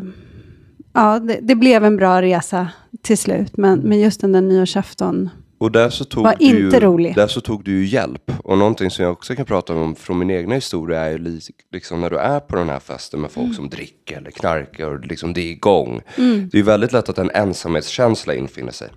ja, 0.93 1.19
det, 1.19 1.39
det 1.43 1.55
blev 1.55 1.85
en 1.85 1.97
bra 1.97 2.23
resa 2.23 2.69
till 3.03 3.19
slut, 3.19 3.57
men, 3.57 3.79
men 3.79 4.01
just 4.01 4.21
den 4.21 4.33
där 4.33 4.41
nyårsafton 4.41 5.31
Och 5.59 5.73
där 5.73 5.91
så, 5.91 6.05
tog 6.05 6.25
Var 6.25 6.35
du 6.39 6.45
inte 6.45 6.77
ju, 6.77 6.81
rolig. 6.81 7.15
där 7.15 7.27
så 7.27 7.41
tog 7.41 7.65
du 7.65 7.71
ju 7.71 7.85
hjälp. 7.87 8.33
Och 8.45 8.59
någonting 8.59 8.91
som 8.91 9.05
jag 9.05 9.13
också 9.13 9.35
kan 9.35 9.45
prata 9.45 9.75
om 9.75 9.95
från 9.95 10.19
min 10.19 10.31
egna 10.31 10.55
historia 10.55 11.01
är 11.01 11.11
ju 11.11 11.19
li- 11.19 11.41
liksom 11.73 12.01
när 12.01 12.11
du 12.11 12.19
är 12.19 12.41
på 12.41 12.57
den 12.57 12.69
här 12.69 12.79
festen 12.79 13.21
med 13.21 13.31
folk 13.31 13.45
Mm. 13.45 13.55
som 13.57 13.69
dricker 13.69 14.17
eller 14.17 14.31
knarkar 14.31 14.87
och 14.91 15.07
liksom 15.07 15.33
det 15.33 15.41
är 15.41 15.51
igång. 15.51 16.01
Det 16.17 16.23
är 16.23 16.57
ju 16.57 16.63
väldigt 16.63 16.93
lätt 16.93 17.09
att 17.09 17.19
en 17.19 17.31
ensamhetskänsla 17.31 18.35
infinner 18.35 18.73
sig. 18.73 18.89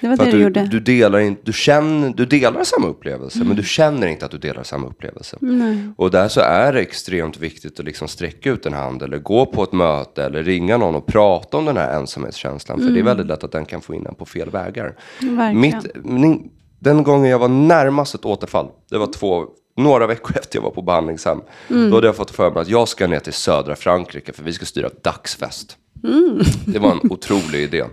Det 0.00 0.08
var 0.08 0.16
För 0.16 0.24
det 0.24 0.30
du 0.30 0.36
du, 0.38 0.42
gjorde. 0.44 0.66
du, 0.66 0.80
delar 0.80 1.18
in, 1.18 1.36
du, 1.44 1.52
känner, 1.52 2.10
du 2.16 2.26
delar 2.26 2.64
samma 2.64 2.86
upplevelse, 2.88 3.38
men 3.44 3.56
du 3.56 3.62
känner 3.62 4.06
inte 4.06 4.24
att 4.24 4.30
du 4.30 4.38
delar 4.38 4.62
samma 4.62 4.86
upplevelse. 4.86 5.36
Och 5.96 6.10
där 6.10 6.28
så 6.28 6.40
är 6.40 6.72
det 6.72 6.80
extremt 6.80 7.38
viktigt 7.38 7.80
att 7.80 7.86
liksom 7.86 8.08
sträcka 8.08 8.50
ut 8.50 8.66
en 8.66 8.72
hand, 8.72 9.02
eller 9.02 9.18
gå 9.18 9.46
på 9.46 9.62
ett 9.62 9.72
möte, 9.72 10.24
eller 10.24 10.42
ringa 10.42 10.76
någon 10.76 10.94
och 10.94 11.06
prata 11.06 11.56
om 11.56 11.64
den 11.64 11.76
här 11.76 11.96
ensamhetskänslan. 11.96 12.78
För 12.80 12.90
det 12.90 13.00
är 13.00 13.04
väldigt 13.04 13.26
lätt 13.26 13.44
att 13.44 13.52
den 13.52 13.64
kan 13.64 13.80
få 13.80 13.94
in 13.94 14.06
en 14.06 14.14
på 14.14 14.26
fel 14.26 14.50
vägar. 14.50 14.94
Verkligen. 15.20 15.60
Mitt, 15.76 16.04
min, 16.04 16.50
den 16.78 17.02
gången 17.02 17.30
jag 17.30 17.38
var 17.38 17.48
närmast 17.48 18.14
ett 18.14 18.24
återfall, 18.24 18.68
det 18.90 18.98
var 18.98 19.06
två, 19.06 19.44
några 19.76 20.06
veckor 20.06 20.36
efter 20.38 20.58
jag 20.58 20.62
var 20.62 20.70
på 20.70 20.82
behandlingshem. 20.82 21.40
Då 21.68 21.94
hade 21.94 22.06
jag 22.06 22.16
fått 22.16 22.30
för 22.30 22.50
mig 22.50 22.60
att 22.60 22.68
jag 22.68 22.88
ska 22.88 23.06
ner 23.06 23.20
till 23.20 23.32
södra 23.32 23.76
Frankrike, 23.76 24.32
för 24.32 24.42
vi 24.42 24.52
ska 24.52 24.66
styra 24.66 24.90
dagsfest. 25.04 25.76
Det 26.66 26.78
var 26.78 26.90
en 26.90 27.10
otrolig 27.10 27.60
idé. 27.60 27.84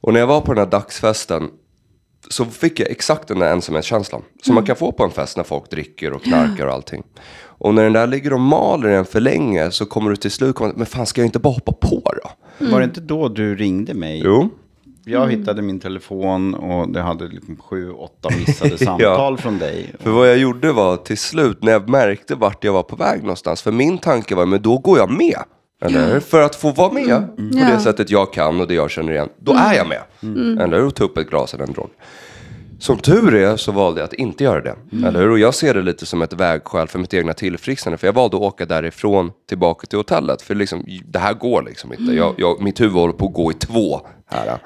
Och 0.00 0.12
när 0.12 0.20
jag 0.20 0.26
var 0.26 0.40
på 0.40 0.54
den 0.54 0.64
här 0.64 0.70
dagsfesten 0.70 1.50
så 2.28 2.44
fick 2.44 2.80
jag 2.80 2.90
exakt 2.90 3.28
den 3.28 3.38
där 3.38 3.52
ensamhetskänslan. 3.52 4.22
Som 4.42 4.54
man 4.54 4.66
kan 4.66 4.76
få 4.76 4.92
på 4.92 5.04
en 5.04 5.10
fest 5.10 5.36
när 5.36 5.44
folk 5.44 5.70
dricker 5.70 6.12
och 6.12 6.22
knarkar 6.22 6.66
och 6.66 6.72
allting. 6.72 7.02
Och 7.42 7.74
när 7.74 7.84
den 7.84 7.92
där 7.92 8.06
ligger 8.06 8.32
och 8.32 8.40
maler 8.40 8.88
en 8.88 9.04
för 9.04 9.20
länge 9.20 9.70
så 9.70 9.86
kommer 9.86 10.10
du 10.10 10.16
till 10.16 10.30
slut 10.30 10.56
komma, 10.56 10.72
men 10.76 10.86
fan 10.86 11.06
ska 11.06 11.20
jag 11.20 11.26
inte 11.26 11.38
bara 11.38 11.54
hoppa 11.54 11.72
på 11.72 12.02
då? 12.22 12.30
Var 12.66 12.78
det 12.78 12.84
inte 12.84 13.00
då 13.00 13.28
du 13.28 13.56
ringde 13.56 13.94
mig? 13.94 14.20
Jo. 14.24 14.48
Jag 15.06 15.30
hittade 15.30 15.62
min 15.62 15.80
telefon 15.80 16.54
och 16.54 16.88
det 16.88 17.00
hade 17.00 17.28
liksom 17.28 17.56
sju, 17.56 17.90
åtta 17.92 18.28
missade 18.38 18.78
samtal 18.84 19.38
från 19.38 19.58
dig. 19.58 19.94
För 20.00 20.10
vad 20.10 20.28
jag 20.28 20.38
gjorde 20.38 20.72
var 20.72 20.96
till 20.96 21.18
slut 21.18 21.62
när 21.62 21.72
jag 21.72 21.88
märkte 21.88 22.34
vart 22.34 22.64
jag 22.64 22.72
var 22.72 22.82
på 22.82 22.96
väg 22.96 23.20
någonstans. 23.22 23.62
För 23.62 23.72
min 23.72 23.98
tanke 23.98 24.34
var, 24.34 24.46
men 24.46 24.62
då 24.62 24.78
går 24.78 24.98
jag 24.98 25.10
med. 25.10 25.38
Eller? 25.82 26.20
För 26.20 26.40
att 26.42 26.56
få 26.56 26.70
vara 26.70 26.92
med 26.92 27.36
på 27.36 27.42
det 27.42 27.70
Ja. 27.72 27.80
sättet 27.80 28.10
jag 28.10 28.32
kan 28.32 28.60
och 28.60 28.66
det 28.68 28.74
jag 28.74 28.90
känner 28.90 29.12
igen. 29.12 29.28
Då 29.40 29.52
är 29.52 29.74
jag 29.74 29.86
med. 29.88 30.02
Eller 30.62 30.76
hur? 30.78 30.86
Och 30.86 30.94
ta 30.94 31.04
upp 31.04 31.18
ett 31.18 31.30
glas 31.30 31.54
eller 31.54 31.64
en 31.64 31.72
drog. 31.72 31.90
Som 32.78 32.98
tur 32.98 33.34
är 33.34 33.56
så 33.56 33.72
valde 33.72 34.00
jag 34.00 34.04
att 34.06 34.12
inte 34.12 34.44
göra 34.44 34.60
det. 34.60 34.74
Eller 35.06 35.20
hur? 35.20 35.30
Och 35.30 35.38
jag 35.38 35.54
ser 35.54 35.74
det 35.74 35.82
lite 35.82 36.06
som 36.06 36.22
ett 36.22 36.32
vägskäl 36.32 36.88
för 36.88 36.98
mitt 36.98 37.14
egna 37.14 37.32
tillfrisknande. 37.32 37.98
För 37.98 38.06
jag 38.06 38.12
valde 38.14 38.36
att 38.36 38.42
åka 38.42 38.66
därifrån 38.66 39.30
tillbaka 39.48 39.86
till 39.86 39.98
hotellet. 39.98 40.42
För 40.42 40.54
liksom, 40.54 40.84
det 41.04 41.18
här 41.18 41.34
går 41.34 41.62
liksom 41.62 41.92
inte. 41.92 42.12
Jag, 42.14 42.34
jag, 42.38 42.62
mitt 42.62 42.80
huvud 42.80 42.94
håller 42.94 43.14
på 43.14 43.26
att 43.26 43.32
gå 43.34 43.50
i 43.50 43.54
två 43.54 44.00
här. 44.26 44.58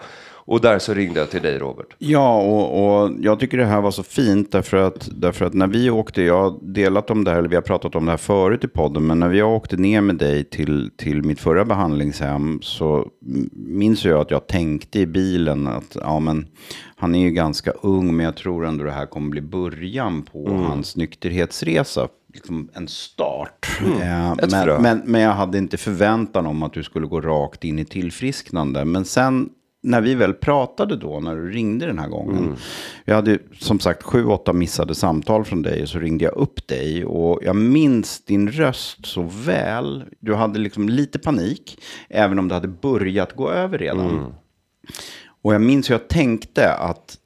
Och 0.48 0.60
där 0.60 0.78
så 0.78 0.94
ringde 0.94 1.20
jag 1.20 1.30
till 1.30 1.42
dig 1.42 1.58
Robert. 1.58 1.86
Ja, 1.98 2.40
och, 2.40 3.02
och 3.02 3.10
jag 3.20 3.40
tycker 3.40 3.58
det 3.58 3.64
här 3.64 3.80
var 3.80 3.90
så 3.90 4.02
fint 4.02 4.52
därför 4.52 4.76
att, 4.76 5.08
därför 5.12 5.44
att 5.44 5.54
när 5.54 5.66
vi 5.66 5.90
åkte, 5.90 6.22
jag 6.22 6.42
har 6.42 6.58
delat 6.62 7.10
om 7.10 7.24
det 7.24 7.30
här, 7.30 7.38
eller 7.38 7.48
vi 7.48 7.54
har 7.54 7.62
pratat 7.62 7.94
om 7.94 8.04
det 8.04 8.10
här 8.10 8.16
förut 8.16 8.64
i 8.64 8.68
podden, 8.68 9.06
men 9.06 9.20
när 9.20 9.28
vi 9.28 9.42
åkte 9.42 9.76
ner 9.76 10.00
med 10.00 10.16
dig 10.16 10.44
till, 10.44 10.90
till 10.96 11.22
mitt 11.22 11.40
förra 11.40 11.64
behandlingshem 11.64 12.58
så 12.62 13.08
minns 13.52 14.04
jag 14.04 14.20
att 14.20 14.30
jag 14.30 14.46
tänkte 14.46 14.98
i 14.98 15.06
bilen 15.06 15.66
att 15.66 15.96
ja, 16.00 16.20
men, 16.20 16.46
han 16.96 17.14
är 17.14 17.20
ju 17.20 17.30
ganska 17.30 17.70
ung, 17.70 18.16
men 18.16 18.26
jag 18.26 18.36
tror 18.36 18.66
ändå 18.66 18.84
det 18.84 18.92
här 18.92 19.06
kommer 19.06 19.30
bli 19.30 19.40
början 19.40 20.22
på 20.22 20.50
hans 20.50 20.96
nykterhetsresa. 20.96 22.08
Liksom 22.34 22.68
en 22.74 22.88
start. 22.88 23.80
Eh, 24.02 24.32
Ett 24.32 24.50
frö. 24.50 24.80
men, 24.80 24.82
men, 24.82 25.02
men 25.04 25.20
jag 25.20 25.32
hade 25.32 25.58
inte 25.58 25.76
förväntan 25.76 26.46
om 26.46 26.62
att 26.62 26.72
du 26.72 26.82
skulle 26.82 27.06
gå 27.06 27.20
rakt 27.20 27.64
in 27.64 27.78
i 27.78 27.84
tillfrisknande. 27.84 28.84
Men 28.84 29.04
sen 29.04 29.48
när 29.82 30.00
vi 30.00 30.14
väl 30.14 30.34
pratade 30.34 30.96
då, 30.96 31.20
när 31.20 31.36
du 31.36 31.50
ringde 31.50 31.86
den 31.86 31.98
här 31.98 32.08
gången. 32.08 32.56
Jag 33.04 33.14
hade 33.14 33.38
som 33.60 33.80
sagt 33.80 34.02
sju, 34.02 34.24
åtta 34.24 34.52
missade 34.52 34.94
samtal 34.94 35.44
från 35.44 35.62
dig. 35.62 35.82
Och 35.82 35.88
så 35.88 35.98
ringde 35.98 36.24
jag 36.24 36.34
upp 36.36 36.66
dig. 36.66 37.04
Och 37.04 37.40
jag 37.42 37.56
minns 37.56 38.24
din 38.24 38.48
röst 38.50 39.06
så 39.06 39.22
väl. 39.22 40.04
Du 40.20 40.34
hade 40.34 40.58
liksom 40.58 40.88
lite 40.88 41.18
panik. 41.18 41.80
Även 42.08 42.38
om 42.38 42.48
det 42.48 42.54
hade 42.54 42.68
börjat 42.68 43.36
gå 43.36 43.50
över 43.50 43.78
redan. 43.78 44.10
Och 45.42 45.54
jag 45.54 45.60
minns 45.60 45.90
hur 45.90 45.94
jag 45.94 46.08
tänkte 46.08 46.72
att, 46.72 47.16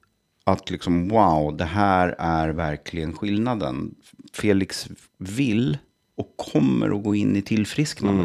att 0.45 0.71
liksom, 0.71 1.09
wow, 1.09 1.57
det 1.57 1.65
här 1.65 2.15
är 2.19 2.49
verkligen 2.49 3.13
skillnaden. 3.13 3.95
Felix 4.33 4.89
vill 5.19 5.79
och 6.17 6.35
kommer 6.53 6.97
att 6.97 7.05
gå 7.05 7.15
in 7.15 7.37
i 7.37 7.43
tillfrisknande. 7.43 8.25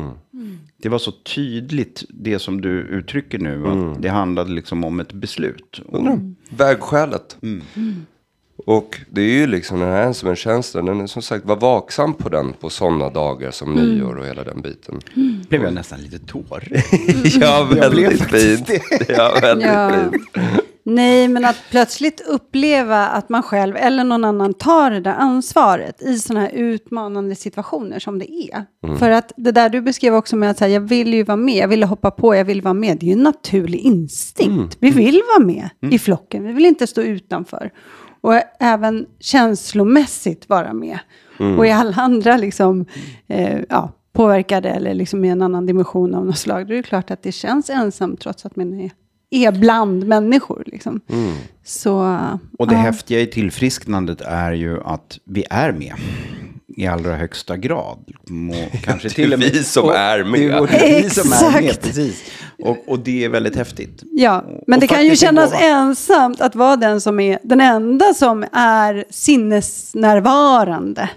Det 0.81 0.89
var 0.89 0.99
så 0.99 1.11
tydligt 1.11 2.03
det 2.09 2.39
som 2.39 2.61
du 2.61 2.69
uttrycker 2.69 3.39
nu. 3.39 3.67
Att 3.67 4.01
det 4.01 4.09
handlade 4.09 4.51
liksom 4.51 4.83
om 4.83 4.99
ett 4.99 5.13
beslut. 5.13 5.81
Och, 5.85 6.03
Vägskälet. 6.49 7.37
Och 8.65 8.99
det 9.09 9.21
är 9.21 9.33
ju 9.39 9.47
liksom 9.47 9.79
den 9.79 9.89
här 9.89 10.03
ensamhetstjänsten, 10.03 10.85
den 10.85 11.01
är 11.01 11.07
som 11.07 11.21
sagt, 11.21 11.45
var 11.45 11.55
vaksam 11.55 12.13
på 12.13 12.29
den 12.29 12.53
på 12.53 12.69
sådana 12.69 13.09
dagar 13.09 13.51
som 13.51 13.73
nyår 13.73 14.15
och 14.17 14.25
hela 14.25 14.43
den 14.43 14.61
biten. 14.61 14.99
blev 15.49 15.63
jag 15.63 15.73
nästan 15.73 16.01
lite 16.01 16.19
tår. 16.19 16.63
ja, 17.41 17.63
väldigt 17.71 18.21
fint. 18.23 18.69
Ja, 19.07 19.37
väldigt 19.41 19.69
fint. 19.69 20.65
Nej, 20.89 21.27
men 21.27 21.45
att 21.45 21.63
plötsligt 21.69 22.21
uppleva 22.21 23.07
att 23.07 23.29
man 23.29 23.43
själv 23.43 23.75
eller 23.75 24.03
någon 24.03 24.23
annan 24.23 24.53
tar 24.53 24.91
det 24.91 24.99
där 24.99 25.13
ansvaret 25.13 26.01
i 26.01 26.19
sådana 26.19 26.41
här 26.45 26.51
utmanande 26.53 27.35
situationer 27.35 27.99
som 27.99 28.19
det 28.19 28.31
är. 28.31 28.65
För 28.97 29.09
att 29.09 29.33
det 29.37 29.51
där 29.51 29.69
du 29.69 29.81
beskrev 29.81 30.15
också 30.15 30.35
med 30.35 30.51
att 30.51 30.57
säga, 30.57 30.73
jag 30.73 30.81
vill 30.81 31.13
ju 31.13 31.23
vara 31.23 31.37
med, 31.37 31.55
jag 31.55 31.67
ville 31.67 31.85
hoppa 31.85 32.11
på, 32.11 32.35
jag 32.35 32.45
vill 32.45 32.61
vara 32.61 32.73
med. 32.73 32.97
Det 32.97 33.05
är 33.05 33.07
ju 33.07 33.13
en 33.13 33.23
naturlig 33.23 33.79
instinkt. 33.79 34.77
Vi 34.79 34.89
vill 34.89 35.21
vara 35.35 35.45
med 35.45 35.69
i 35.91 35.99
flocken, 35.99 36.43
vi 36.43 36.53
vill 36.53 36.65
inte 36.65 36.87
stå 36.87 37.01
utanför. 37.01 37.71
Och 38.21 38.33
även 38.59 39.05
känslomässigt 39.19 40.49
vara 40.49 40.73
med. 40.73 40.99
Och 41.57 41.67
i 41.67 41.71
alla 41.71 41.95
andra 41.95 42.37
liksom, 42.37 42.85
eh, 43.27 43.59
ja, 43.69 43.91
påverkade 44.13 44.69
eller 44.69 44.93
liksom 44.93 45.25
i 45.25 45.29
en 45.29 45.41
annan 45.41 45.65
dimension 45.65 46.15
av 46.15 46.25
något 46.25 46.37
slag, 46.37 46.67
då 46.67 46.73
är 46.73 46.77
det 46.77 46.83
klart 46.83 47.11
att 47.11 47.23
det 47.23 47.31
känns 47.31 47.69
ensamt 47.69 48.19
trots 48.19 48.45
att 48.45 48.55
man 48.55 48.79
är, 48.79 48.91
är 49.29 49.51
bland 49.51 50.07
människor. 50.07 50.63
Liksom. 50.65 51.01
Så, 51.65 52.17
Och 52.59 52.67
det 52.67 52.73
ja. 52.75 52.79
häftiga 52.81 53.19
i 53.19 53.27
tillfrisknandet 53.27 54.21
är 54.21 54.51
ju 54.51 54.81
att 54.83 55.19
vi 55.25 55.43
är 55.49 55.71
med. 55.71 55.93
I 56.77 56.87
allra 56.87 57.15
högsta 57.15 57.57
grad. 57.57 57.97
Och 58.73 58.81
kanske 58.83 59.09
till 59.09 59.33
och 59.33 59.39
med, 59.39 59.49
vi 59.53 59.63
som 59.63 59.85
och, 59.85 59.95
är 59.95 60.23
med. 60.23 60.67
Det 60.71 60.97
är 60.97 61.03
vi 61.03 61.09
som 61.09 61.31
är 61.33 61.51
med, 61.51 61.63
Exakt. 61.69 61.83
precis. 61.85 62.23
Och, 62.63 62.77
och 62.87 62.99
det 62.99 63.25
är 63.25 63.29
väldigt 63.29 63.55
häftigt. 63.55 64.03
Ja, 64.11 64.39
Och- 64.39 64.63
men 64.67 64.77
och 64.77 64.81
det 64.81 64.87
kan 64.87 65.05
ju 65.05 65.15
kännas 65.15 65.51
gåva. 65.51 65.63
ensamt 65.63 66.41
att 66.41 66.55
vara 66.55 66.75
den 66.75 67.01
som 67.01 67.19
är 67.19 67.39
den 67.43 67.61
enda 67.61 68.13
som 68.13 68.45
är 68.53 69.05
sinnesnärvarande. 69.09 71.09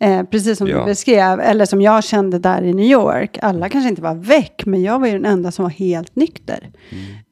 Eh, 0.00 0.22
precis 0.22 0.58
som 0.58 0.68
Ja. 0.68 0.78
du 0.78 0.84
beskrev, 0.84 1.40
eller 1.40 1.66
som 1.66 1.82
jag 1.82 2.04
kände 2.04 2.38
där 2.38 2.62
i 2.62 2.74
New 2.74 2.86
York. 2.86 3.38
Alla 3.42 3.68
kanske 3.68 3.88
inte 3.88 4.02
var 4.02 4.14
väck, 4.14 4.62
men 4.66 4.82
jag 4.82 4.98
var 4.98 5.06
ju 5.06 5.12
den 5.12 5.24
enda 5.24 5.50
som 5.50 5.62
var 5.62 5.70
helt 5.70 6.16
nykter. 6.16 6.68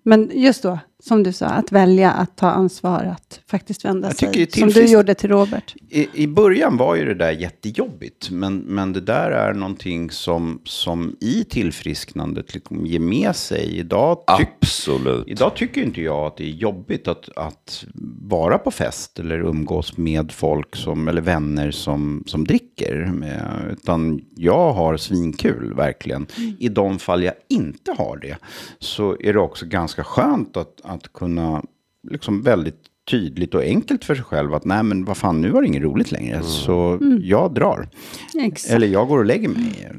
Men 0.08 0.30
just 0.34 0.62
då, 0.62 0.78
som 1.08 1.22
du 1.22 1.32
sa, 1.32 1.46
att 1.46 1.72
välja 1.72 2.12
att 2.12 2.36
ta 2.36 2.46
ansvar, 2.46 3.04
att 3.16 3.40
faktiskt 3.46 3.84
vända 3.84 4.08
Jag 4.08 4.34
sig. 4.34 4.50
Som 4.50 4.68
du 4.68 4.86
gjorde 4.86 5.14
till 5.14 5.30
Robert. 5.30 5.74
I, 5.88 6.22
I 6.22 6.26
början 6.26 6.76
var 6.76 6.96
ju 6.96 7.04
det 7.04 7.14
där 7.14 7.30
jättejobbigt, 7.30 8.30
men, 8.30 8.56
men 8.58 8.92
det 8.92 9.00
där 9.00 9.30
är 9.30 9.52
någonting 9.52 10.10
som, 10.10 10.60
som 10.64 11.16
i 11.20 11.44
tillfrisknandet 11.44 12.54
liksom 12.54 12.86
ger 12.86 13.00
med 13.00 13.36
sig. 13.36 13.78
Idag, 13.78 14.18
tyck, 14.38 14.48
Absolut. 14.60 15.28
idag 15.28 15.56
tycker 15.56 15.82
inte 15.82 16.02
jag 16.02 16.26
att 16.26 16.36
det 16.36 16.44
är 16.44 16.54
jobbigt 16.54 17.08
att, 17.08 17.28
att 17.36 17.84
vara 18.22 18.58
på 18.58 18.70
fest 18.70 19.18
eller 19.18 19.38
umgås 19.38 19.96
med 19.96 20.32
folk 20.32 20.76
som, 20.76 21.08
eller 21.08 21.22
vänner 21.22 21.70
som, 21.70 22.24
som 22.26 22.44
dricker. 22.44 23.12
Eh, 23.24 23.72
Utan 23.72 24.20
jag 24.36 24.72
har 24.72 24.96
svinkul, 24.96 25.74
verkligen. 25.74 26.26
I 26.58 26.68
de 26.68 26.98
fall 26.98 27.22
jag 27.22 27.34
inte 27.48 27.94
har 27.98 28.16
det 28.16 28.36
så 28.78 29.16
är 29.20 29.32
det 29.32 29.38
också 29.38 29.66
ganska 29.66 30.04
skönt 30.04 30.56
att, 30.56 30.80
att 30.96 31.12
kunna 31.12 31.62
liksom 32.10 32.42
väldigt 32.42 32.82
tydligt 33.10 33.54
och 33.54 33.62
enkelt 33.62 34.04
för 34.04 34.14
sig 34.14 34.24
själv 34.24 34.54
att 34.54 34.64
nej 34.64 34.82
men 34.82 35.04
vad 35.04 35.16
fan 35.16 35.40
nu 35.40 35.50
var 35.50 35.62
det 35.62 35.68
inget 35.68 35.82
roligt 35.82 36.12
längre 36.12 36.42
så 36.42 36.98
jag 37.22 37.54
drar. 37.54 37.88
Exakt. 38.34 38.74
Eller 38.74 38.86
jag 38.86 39.08
går 39.08 39.18
och 39.18 39.24
lägger 39.24 39.48
mig. 39.48 39.92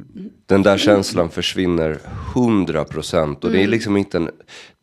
Den 0.50 0.64
där 0.64 0.78
känslan 0.78 1.30
försvinner 1.30 1.98
100 2.36 2.84
procent. 2.84 3.44
Och 3.44 3.50
det 3.52 3.58
Mm. 3.58 3.68
är 3.68 3.72
liksom 3.72 3.98
inte 3.98 4.18
en, 4.18 4.30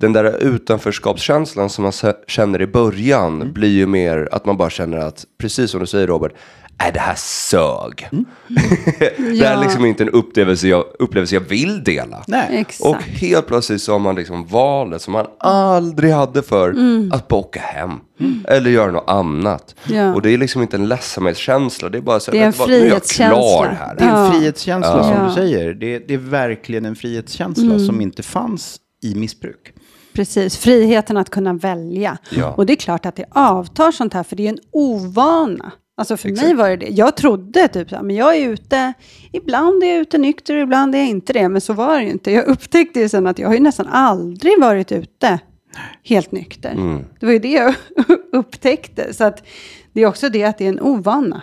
den 0.00 0.12
där 0.12 0.42
utanförskapskänslan 0.44 1.70
som 1.70 1.82
man 1.84 1.92
känner 2.28 2.62
i 2.62 2.66
början 2.66 3.34
Mm. 3.40 3.52
blir 3.52 3.68
ju 3.72 3.86
mer 3.86 4.28
att 4.32 4.46
man 4.46 4.56
bara 4.56 4.70
känner 4.70 4.98
att, 4.98 5.24
precis 5.40 5.70
som 5.70 5.80
du 5.80 5.86
säger 5.86 6.06
Robert, 6.06 6.32
är 6.78 6.92
det 6.92 7.00
här 7.00 7.14
sög. 7.16 8.08
Mm. 8.12 8.24
det 9.38 9.46
här 9.46 9.56
är 9.56 9.60
liksom 9.60 9.84
inte 9.84 10.02
en 10.02 10.08
upplevelse 10.10 10.68
jag, 10.68 10.84
upplevelse 10.98 11.34
jag 11.34 11.40
vill 11.40 11.84
dela. 11.84 12.24
Nej. 12.26 12.48
Exakt. 12.50 12.80
Och 12.96 13.02
helt 13.02 13.46
plötsligt 13.46 13.82
så 13.82 13.92
har 13.92 13.98
man 13.98 14.14
liksom 14.14 14.46
valet 14.46 15.02
som 15.02 15.12
man 15.12 15.26
aldrig 15.38 16.12
hade 16.12 16.42
för 16.42 16.70
Mm. 16.70 17.10
att 17.12 17.28
bara 17.28 17.36
åka 17.40 17.60
hem. 17.60 17.90
Eller 18.48 18.70
göra 18.70 18.90
något 18.90 19.04
annat. 19.10 19.74
Ja. 19.84 20.14
Och 20.14 20.22
det 20.22 20.30
är 20.30 20.38
liksom 20.38 20.62
inte 20.62 20.76
en 20.76 20.88
ledsamhetskänsla. 20.88 21.88
Det 21.88 21.98
är 21.98 22.02
bara 22.02 22.20
så 22.20 22.30
Det 22.30 22.38
är 22.38 22.42
en 22.44 22.50
vet 22.50 22.56
du 22.56 22.60
vad, 22.60 22.68
nu 22.70 22.86
är 22.86 22.90
jag 22.90 23.04
klar 23.04 23.76
här. 23.80 23.94
Det 23.98 24.04
är 24.04 24.08
en 24.08 24.24
Ja. 24.24 24.30
frihetskänsla 24.32 25.02
som 25.04 25.12
Ja. 25.12 25.28
du 25.28 25.34
säger. 25.34 25.53
Det, 25.58 25.98
det 25.98 26.14
är 26.14 26.18
verkligen 26.18 26.84
en 26.84 26.96
frihetskänsla 26.96 27.78
som 27.78 28.00
inte 28.00 28.22
fanns 28.22 28.80
i 29.02 29.14
missbruk. 29.14 29.72
Precis, 30.12 30.56
friheten 30.56 31.16
att 31.16 31.30
kunna 31.30 31.52
välja. 31.52 32.18
Ja. 32.30 32.54
Och 32.54 32.66
det 32.66 32.72
är 32.72 32.76
klart 32.76 33.06
att 33.06 33.16
det 33.16 33.24
avtar 33.30 33.92
sånt 33.92 34.14
här, 34.14 34.22
för 34.22 34.36
det 34.36 34.46
är 34.46 34.48
en 34.48 34.58
ovana. 34.72 35.72
Alltså 35.96 36.16
för 36.16 36.28
Exakt. 36.28 36.46
mig 36.46 36.56
var 36.56 36.68
det 36.68 36.76
det. 36.76 36.88
Jag 36.88 37.16
trodde 37.16 37.68
typ 37.68 37.90
så 37.90 37.96
här, 37.96 38.02
men 38.02 38.16
jag 38.16 38.36
är 38.36 38.48
ute, 38.48 38.92
ibland 39.32 39.84
är 39.84 39.86
jag 39.86 39.98
ute 39.98 40.18
nykter, 40.18 40.56
ibland 40.56 40.94
är 40.94 40.98
jag 40.98 41.08
inte 41.08 41.32
det. 41.32 41.48
Men 41.48 41.60
så 41.60 41.72
var 41.72 41.96
det 41.98 42.04
ju 42.04 42.10
inte. 42.10 42.30
Jag 42.30 42.46
upptäckte 42.46 43.00
ju 43.00 43.08
sen 43.08 43.26
att 43.26 43.38
jag 43.38 43.48
har 43.48 43.54
ju 43.54 43.60
nästan 43.60 43.86
aldrig 43.86 44.60
varit 44.60 44.92
ute 44.92 45.38
helt 46.04 46.32
nykter. 46.32 46.72
Mm. 46.72 47.04
Det 47.20 47.26
var 47.26 47.32
ju 47.32 47.38
det 47.38 47.52
jag 47.52 47.74
upptäckte. 48.32 49.14
Så 49.14 49.24
att 49.24 49.46
det 49.92 50.02
är 50.02 50.06
också 50.06 50.28
det 50.28 50.44
att 50.44 50.58
det 50.58 50.64
är 50.64 50.68
en 50.68 50.80
ovana. 50.80 51.42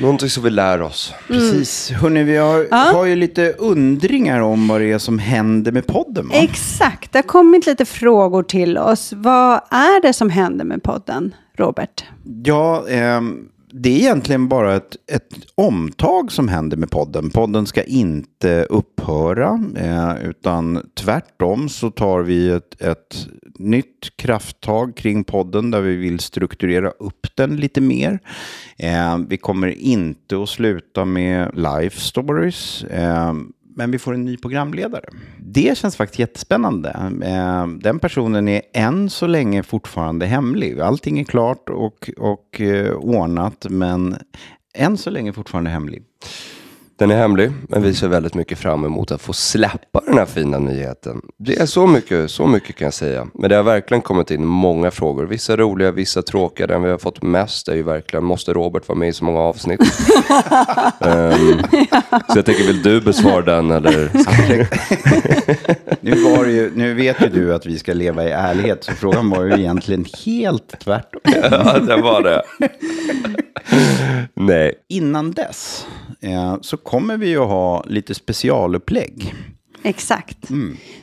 Någonting 0.00 0.28
som 0.28 0.42
vi 0.42 0.50
lär 0.50 0.82
oss. 0.82 1.14
Precis. 1.28 1.90
Hörrni, 1.90 2.22
vi 2.22 2.36
har, 2.36 2.66
Ja. 2.70 2.76
har 2.76 3.04
ju 3.04 3.16
lite 3.16 3.52
undringar 3.52 4.40
om 4.40 4.68
vad 4.68 4.80
det 4.80 4.92
är 4.92 4.98
som 4.98 5.18
händer 5.18 5.72
med 5.72 5.86
podden. 5.86 6.28
Va? 6.28 6.34
Exakt, 6.34 7.12
det 7.12 7.18
har 7.18 7.22
kommit 7.22 7.66
lite 7.66 7.84
frågor 7.84 8.42
till 8.42 8.78
oss. 8.78 9.12
Vad 9.16 9.54
är 9.70 10.02
det 10.02 10.12
som 10.12 10.30
händer 10.30 10.64
med 10.64 10.82
podden, 10.82 11.34
Robert? 11.56 12.04
Ja, 12.44 12.88
ehm, 12.88 13.48
det 13.72 13.88
är 13.88 13.96
egentligen 13.98 14.48
bara 14.48 14.74
ett, 14.76 14.96
ett 15.12 15.28
omtag 15.54 16.32
som 16.32 16.48
händer 16.48 16.76
med 16.76 16.90
podden. 16.90 17.30
Podden 17.30 17.66
ska 17.66 17.82
inte 17.82 18.66
upphöra, 18.70 19.64
eh, 19.76 20.28
utan 20.28 20.80
tvärtom 20.94 21.68
så 21.68 21.90
tar 21.90 22.20
vi 22.20 22.50
ett, 22.50 22.82
ett 22.82 23.26
nytt 23.58 24.16
krafttag 24.16 24.96
kring 24.96 25.24
podden 25.24 25.70
där 25.70 25.80
vi 25.80 25.96
vill 25.96 26.20
strukturera 26.20 26.90
upp 26.90 27.26
den 27.34 27.56
lite 27.56 27.80
mer. 27.80 28.18
Eh, 28.78 29.18
vi 29.28 29.36
kommer 29.36 29.68
inte 29.68 30.42
att 30.42 30.48
sluta 30.48 31.04
med 31.04 31.50
life 31.54 32.00
stories. 32.00 32.84
Eh, 32.84 33.34
men 33.76 33.90
vi 33.90 33.98
får 33.98 34.14
en 34.14 34.24
ny 34.24 34.36
programledare. 34.36 35.04
Det 35.38 35.78
känns 35.78 35.96
faktiskt 35.96 36.18
jättespännande. 36.18 36.90
Eh, 37.24 37.66
den 37.66 37.98
personen 37.98 38.48
är 38.48 38.62
än 38.72 39.10
så 39.10 39.26
länge 39.26 39.62
fortfarande 39.62 40.26
hemlig. 40.26 40.80
Allting 40.80 41.20
är 41.20 41.24
klart 41.24 41.68
och, 41.68 42.10
och 42.16 42.60
eh, 42.60 42.94
ordnat, 42.94 43.66
men 43.70 44.16
än 44.74 44.96
så 44.96 45.10
länge 45.10 45.32
fortfarande 45.32 45.70
hemlig. 45.70 46.02
Den 46.96 47.10
är 47.10 47.16
hemlig, 47.16 47.52
men 47.68 47.82
vi 47.82 47.94
ser 47.94 48.08
väldigt 48.08 48.34
mycket 48.34 48.58
fram 48.58 48.84
emot 48.84 49.10
att 49.10 49.20
få 49.20 49.32
släppa 49.32 50.00
den 50.06 50.18
här 50.18 50.26
fina 50.26 50.58
nyheten. 50.58 51.20
Det 51.38 51.60
är 51.60 51.66
så 51.66 51.86
mycket, 51.86 52.30
så 52.30 52.46
mycket 52.46 52.76
kan 52.76 52.84
jag 52.84 52.94
säga. 52.94 53.26
Men 53.34 53.50
det 53.50 53.56
har 53.56 53.62
verkligen 53.62 54.02
kommit 54.02 54.30
in 54.30 54.44
många 54.46 54.90
frågor. 54.90 55.24
Vissa 55.24 55.56
roliga, 55.56 55.90
vissa 55.90 56.22
tråkiga. 56.22 56.66
Den 56.66 56.82
vi 56.82 56.90
har 56.90 56.98
fått 56.98 57.22
mest 57.22 57.68
är 57.68 57.74
ju 57.74 57.82
verkligen, 57.82 58.24
måste 58.24 58.52
Robert 58.52 58.88
vara 58.88 58.98
med 58.98 59.08
i 59.08 59.12
så 59.12 59.24
många 59.24 59.40
avsnitt? 59.40 59.80
Ehm, 61.00 61.62
så 62.28 62.38
jag 62.38 62.44
tänker, 62.44 62.66
vill 62.66 62.82
du 62.82 63.00
besvara 63.00 63.42
den 63.42 63.70
eller? 63.70 64.10
Nu, 66.00 66.10
var 66.22 66.46
ju, 66.46 66.72
nu 66.74 66.94
vet 66.94 67.22
ju 67.22 67.28
du 67.28 67.54
att 67.54 67.66
vi 67.66 67.78
ska 67.78 67.92
leva 67.92 68.24
i 68.24 68.30
ärlighet, 68.30 68.84
så 68.84 68.92
frågan 68.92 69.30
var 69.30 69.44
ju 69.44 69.52
egentligen 69.52 70.04
helt 70.24 70.80
tvärtom. 70.80 71.20
ja, 71.42 71.78
det 71.78 71.96
var 71.96 72.22
det. 72.22 72.42
Nej. 74.34 74.74
Innan 74.88 75.30
dess 75.30 75.86
eh, 76.24 76.56
så 76.60 76.76
kommer 76.76 77.16
vi 77.16 77.28
ju 77.28 77.38
ha 77.38 77.84
lite 77.86 78.14
specialupplägg. 78.14 79.34
Exakt. 79.82 80.38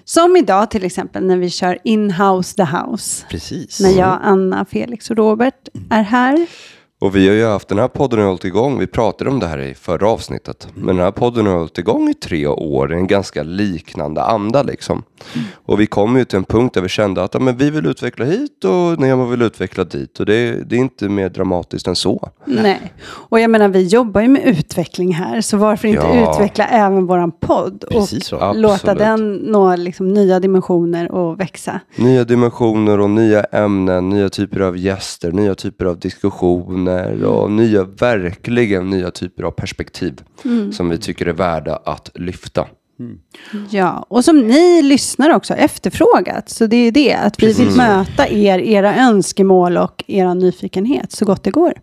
Som 0.05 0.35
idag 0.35 0.71
till 0.71 0.83
exempel 0.83 1.25
när 1.25 1.37
vi 1.37 1.49
kör 1.49 1.77
In-house 1.83 2.55
the 2.55 2.63
house. 2.63 3.25
Precis. 3.29 3.79
När 3.79 3.89
jag, 3.89 4.19
Anna, 4.23 4.65
Felix 4.65 5.09
och 5.09 5.17
Robert 5.17 5.67
är 5.89 6.03
här. 6.03 6.47
Och 7.01 7.15
vi 7.15 7.27
har 7.27 7.35
ju 7.35 7.45
haft 7.45 7.67
den 7.67 7.79
här 7.79 7.87
podden 7.87 8.19
har 8.19 8.27
hållit 8.27 8.45
igång. 8.45 8.79
Vi 8.79 8.87
pratade 8.87 9.29
om 9.29 9.39
det 9.39 9.47
här 9.47 9.57
i 9.59 9.73
förra 9.73 10.09
avsnittet. 10.09 10.67
Men 10.75 10.95
den 10.95 11.05
här 11.05 11.11
podden 11.11 11.45
har 11.47 11.57
hållit 11.57 11.77
igång 11.77 12.09
i 12.09 12.13
tre 12.13 12.47
år 12.47 12.93
i 12.93 12.95
en 12.95 13.07
ganska 13.07 13.43
liknande 13.43 14.23
anda 14.23 14.63
liksom. 14.63 15.03
Och 15.65 15.79
vi 15.79 15.87
kom 15.87 16.17
ju 16.17 16.25
till 16.25 16.37
en 16.37 16.43
punkt 16.43 16.73
där 16.73 16.81
vi 16.81 16.89
kände 16.89 17.23
att 17.23 17.33
ja, 17.33 17.39
men 17.39 17.57
vi 17.57 17.69
vill 17.69 17.85
utveckla 17.85 18.25
hit 18.25 18.65
och 18.65 18.99
Nemo 18.99 19.25
vill 19.25 19.41
utveckla 19.41 19.83
dit. 19.83 20.19
Och 20.19 20.25
det, 20.25 20.69
det 20.69 20.75
är 20.75 20.79
inte 20.79 21.09
mer 21.09 21.29
dramatiskt 21.29 21.87
än 21.87 21.95
så. 21.95 22.29
Nej. 22.45 22.93
Och 23.03 23.39
jag 23.39 23.49
menar, 23.49 23.67
vi 23.67 23.87
jobbar 23.87 24.21
ju 24.21 24.27
med 24.27 24.41
utveckling 24.45 25.13
här, 25.13 25.41
så 25.41 25.57
varför 25.57 25.87
inte 25.87 26.01
Ja. 26.01 26.33
utveckla 26.33 26.67
även 26.67 27.05
våran 27.05 27.31
podd 27.31 27.83
Precis 27.91 28.25
så. 28.25 28.37
och 28.49 28.55
låta 28.55 28.73
Absolut. 28.73 28.97
den 28.99 29.33
nå 29.35 29.75
liksom 29.75 30.07
nya 30.13 30.39
dimensioner 30.39 31.11
och 31.11 31.39
växa. 31.39 31.79
Nya 31.95 32.23
dimensioner 32.23 32.99
och 32.99 33.09
nya 33.09 33.43
ämnen, 33.43 34.09
nya 34.09 34.29
typer 34.29 34.59
av 34.59 34.77
gäster, 34.77 35.31
nya 35.31 35.55
typer 35.55 35.85
av 35.85 35.99
diskussioner 35.99 36.90
och 37.25 37.51
nya, 37.51 37.83
verkligen 37.83 38.89
nya 38.89 39.11
typer 39.11 39.43
av 39.43 39.51
perspektiv 39.51 40.21
som 40.71 40.89
vi 40.89 40.97
tycker 40.97 41.25
är 41.25 41.33
värda 41.33 41.75
att 41.85 42.09
lyfta. 42.15 42.67
Ja, 43.69 44.05
och 44.09 44.25
som 44.25 44.39
ni 44.39 44.81
lyssnar 44.81 45.29
också 45.35 45.53
efterfrågat. 45.53 46.49
Så 46.49 46.67
det 46.67 46.75
är 46.75 46.91
det, 46.91 47.13
att 47.13 47.43
vi 47.43 47.53
vill 47.53 47.77
möta 47.77 48.27
er, 48.27 48.59
era 48.59 48.95
önskemål 48.95 49.77
och 49.77 50.03
era 50.07 50.33
nyfikenhet 50.33 51.11
så 51.11 51.25
gott 51.25 51.43
det 51.43 51.51
går. 51.51 51.73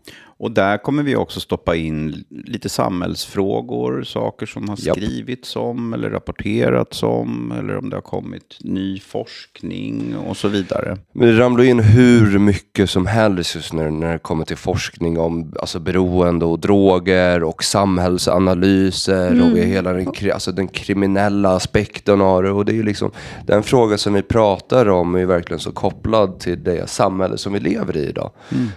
Och 0.40 0.50
där 0.50 0.78
kommer 0.78 1.02
vi 1.02 1.16
också 1.16 1.40
stoppa 1.40 1.76
in 1.76 2.24
lite 2.30 2.68
samhällsfrågor, 2.68 4.02
saker 4.02 4.46
som 4.46 4.68
har 4.68 4.76
Japp. 4.80 4.96
skrivits 4.96 5.56
om 5.56 5.92
eller 5.92 6.10
rapporterats 6.10 7.02
om, 7.02 7.52
eller 7.58 7.76
om 7.76 7.90
det 7.90 7.96
har 7.96 8.02
kommit 8.02 8.58
ny 8.60 9.00
forskning 9.00 10.16
och 10.16 10.36
så 10.36 10.48
vidare. 10.48 10.98
Men 11.12 11.28
det 11.28 11.38
ramlar 11.38 11.64
in 11.64 11.80
hur 11.80 12.38
mycket 12.38 12.90
som 12.90 13.06
helst 13.06 13.54
just 13.54 13.72
nu 13.72 13.90
när 13.90 14.12
det 14.12 14.18
kommer 14.18 14.44
till 14.44 14.56
forskning 14.56 15.18
om 15.18 15.52
alltså, 15.60 15.80
beroende 15.80 16.44
och 16.44 16.58
droger 16.58 17.42
och 17.42 17.64
samhällsanalyser 17.64 19.42
och 19.42 19.58
hela 19.58 19.92
den, 19.92 20.12
alltså, 20.32 20.52
den 20.52 20.68
kriminella 20.68 21.56
aspekten 21.56 22.20
av 22.20 22.42
det. 22.42 22.50
Och 22.50 22.64
det 22.64 22.72
är 22.72 22.76
ju 22.76 22.82
liksom, 22.82 23.10
den 23.46 23.62
fråga 23.62 23.98
som 23.98 24.14
vi 24.14 24.22
pratar 24.22 24.88
om 24.88 25.14
är 25.14 25.18
ju 25.18 25.26
verkligen 25.26 25.60
så 25.60 25.72
kopplad 25.72 26.38
till 26.40 26.64
det 26.64 26.90
samhälle 26.90 27.38
som 27.38 27.52
vi 27.52 27.60
lever 27.60 27.96
i 27.96 28.08
idag. 28.08 28.30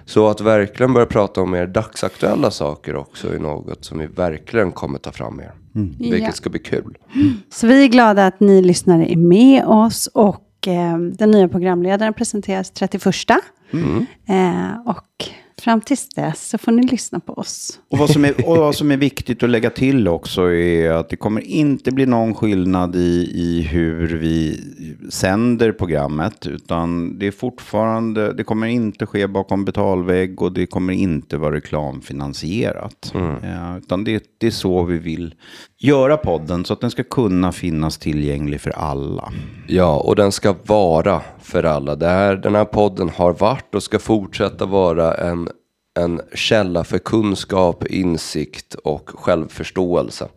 Så 0.06 0.28
att 0.28 0.42
verkligen 0.42 0.94
börja 0.94 1.06
prata 1.06 1.42
om 1.42 1.51
mer 1.52 1.68
dagsaktuella 1.68 2.52
saker 2.52 2.96
också 2.96 3.34
är 3.36 3.40
något 3.40 3.86
som 3.86 4.00
vi 4.00 4.06
verkligen 4.08 4.72
kommer 4.72 5.00
ta 5.00 5.12
fram 5.12 5.38
mer. 5.38 5.52
Vilket 6.00 6.20
Ja. 6.22 6.32
ska 6.32 6.50
bli 6.50 6.60
kul. 6.60 6.98
Så 7.54 7.68
vi 7.68 7.84
är 7.84 7.88
glada 7.88 8.28
att 8.28 8.40
ni 8.40 8.62
lyssnare 8.62 9.12
är 9.12 9.16
med 9.16 9.66
oss 9.66 10.08
och 10.14 10.68
eh, 10.68 10.98
den 10.98 11.32
nya 11.32 11.48
programledaren 11.48 12.14
presenteras 12.14 12.72
31. 12.72 13.06
Eh, 14.26 14.80
och 14.86 15.26
fram 15.62 15.82
tills 15.82 16.10
dess 16.10 16.50
så 16.50 16.58
får 16.58 16.72
ni 16.72 16.88
lyssna 16.88 17.20
på 17.20 17.34
oss. 17.34 17.80
Och 17.90 17.98
vad, 17.98 18.10
som 18.10 18.26
är, 18.26 18.50
och 18.50 18.58
vad 18.58 18.76
som 18.76 18.92
är 18.92 18.98
viktigt 18.98 19.44
att 19.44 19.50
lägga 19.50 19.70
till 19.70 20.08
också 20.08 20.52
är 20.54 20.92
att 20.92 21.10
det 21.10 21.16
kommer 21.16 21.42
inte 21.42 21.92
bli 21.92 22.06
någon 22.06 22.36
skillnad 22.36 22.96
i, 22.96 23.32
i 23.34 23.62
hur 23.62 24.18
vi 24.18 24.60
sänder 25.10 25.72
programmet. 25.72 26.48
Utan 26.48 27.20
det 27.20 27.28
är 27.28 27.32
fortfarande, 27.32 28.34
det 28.34 28.44
kommer 28.44 28.68
inte 28.68 29.06
ske 29.06 29.28
bakom 29.28 29.66
betalvägg 29.66 30.42
och 30.42 30.52
det 30.54 30.66
kommer 30.66 30.94
inte 30.94 31.38
vara 31.38 31.56
reklamfinansierat. 31.56 33.14
Ja, 33.42 33.78
utan 33.78 34.04
det, 34.04 34.24
det 34.38 34.48
är 34.48 34.52
så 34.52 34.84
vi 34.84 34.98
vill 34.98 35.36
göra 35.78 36.18
podden 36.18 36.66
så 36.66 36.74
att 36.74 36.82
den 36.82 36.92
ska 36.92 37.04
kunna 37.04 37.52
finnas 37.52 37.98
tillgänglig 37.98 38.62
för 38.62 38.72
alla. 38.72 39.32
Ja, 39.68 40.00
och 40.00 40.16
den 40.16 40.32
ska 40.32 40.56
vara 40.66 41.22
för 41.42 41.64
alla. 41.64 41.96
Det 41.96 42.08
här, 42.08 42.36
den 42.36 42.56
här 42.56 42.66
podden 42.66 43.10
har 43.10 43.34
varit 43.34 43.76
och 43.76 43.84
ska 43.84 44.00
fortsätta 44.00 44.66
vara 44.66 45.14
en, 45.14 45.50
en 46.00 46.22
källa 46.34 46.84
för 46.84 46.98
kunskap, 46.98 47.86
insikt 47.86 48.74
och 48.76 49.10
självförståelse. 49.10 50.28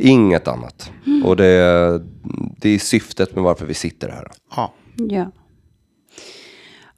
Inget 0.00 0.48
annat. 0.48 0.92
Och 1.24 1.36
det, 1.36 2.02
det 2.60 2.68
är 2.70 2.78
syftet 2.78 3.34
med 3.34 3.44
varför 3.44 3.66
vi 3.66 3.74
sitter 3.74 4.08
här. 4.08 4.26
Ja. 4.56 4.74
Ja. 4.96 5.32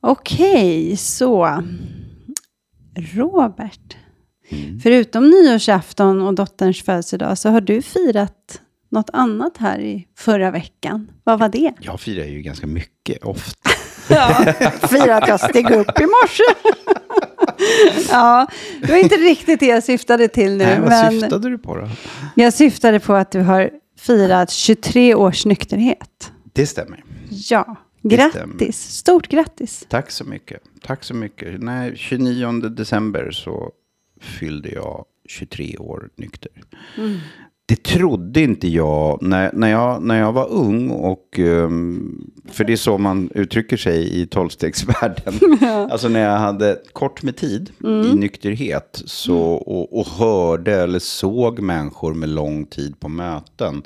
Okej, 0.01 0.97
så 0.97 1.63
Robert. 3.15 3.97
Förutom 4.83 5.31
nyårsafton 5.31 6.21
och 6.23 6.35
dotterns 6.35 6.83
födelsedag 6.83 7.39
så 7.39 7.49
har 7.49 7.61
du 7.61 7.83
firat 7.83 8.61
något 8.91 9.11
annat 9.13 9.57
här 9.59 9.79
i 9.79 10.07
förra 10.19 10.51
veckan. 10.51 11.11
Vad 11.25 11.39
var 11.39 11.49
det? 11.49 11.73
Jag 11.81 12.01
firar 12.01 12.25
ju 12.25 12.43
ganska 12.43 12.67
mycket 12.67 13.25
ofta. 13.25 13.71
Ja, 14.09 14.35
firat 14.89 15.23
att 15.23 15.29
jag 15.29 15.41
steg 15.41 15.71
upp 15.71 16.01
i 16.01 16.07
morse. 16.07 16.43
Ja, 18.11 18.47
det 18.81 18.93
var 18.93 18.97
inte 18.99 19.15
riktigt 19.17 19.61
det 19.61 19.67
jag 19.67 19.85
syftade 19.85 20.29
till 20.29 20.51
nu. 20.51 20.65
Nej, 20.65 20.81
vad 20.81 20.89
men 20.89 21.11
syftade 21.13 21.51
du 21.51 21.59
på 21.59 21.77
då? 21.77 21.89
Jag 22.35 22.53
syftade 22.53 23.01
på 23.01 23.15
att 23.15 23.31
du 23.31 23.41
har 23.41 23.71
firat 23.99 24.51
23 24.51 25.15
års 25.15 25.47
nykterhet. 25.47 26.33
Det 26.53 26.67
stämmer. 26.67 27.05
Ja, 27.29 27.77
Det 28.03 28.17
grattis. 28.17 28.83
Stort 28.83 29.29
grattis. 29.29 29.87
Tack 29.89 30.11
så 30.11 30.25
mycket. 30.25 30.61
Tack 30.83 31.05
så 31.05 31.15
mycket. 31.15 31.63
Nej, 31.63 31.93
29 31.97 32.53
december 32.53 33.31
så 33.31 33.73
fyllde 34.21 34.69
jag 34.69 35.05
23 35.29 35.77
år 35.77 36.09
nykter. 36.17 36.51
Det 37.73 37.83
trodde 37.83 38.41
inte 38.41 38.69
jag 38.69 39.23
när, 39.23 39.51
när 39.53 39.69
jag 39.69 40.03
när 40.03 40.19
jag 40.19 40.33
var 40.33 40.49
ung. 40.51 40.91
Och, 40.91 41.39
ehm, 41.39 42.31
för 42.49 42.65
det 42.65 42.73
är 42.73 42.77
så 42.77 42.99
man 42.99 43.31
uttrycker 43.35 43.77
sig 43.77 44.21
i 44.21 44.27
tolvstegsvärlden. 44.27 45.35
Alltså 45.91 46.09
när 46.09 46.21
jag 46.21 46.39
hade 46.39 46.79
kort 46.93 47.23
med 47.23 47.37
tid 47.37 47.71
i 47.85 48.15
nykterhet 48.15 49.03
så, 49.05 49.39
och, 49.39 49.99
och 49.99 50.07
hörde 50.07 50.75
eller 50.83 50.99
såg 50.99 51.61
människor 51.61 52.15
med 52.15 52.29
lång 52.29 52.67
tid 52.67 53.01
på 53.01 53.09
möten. 53.09 53.83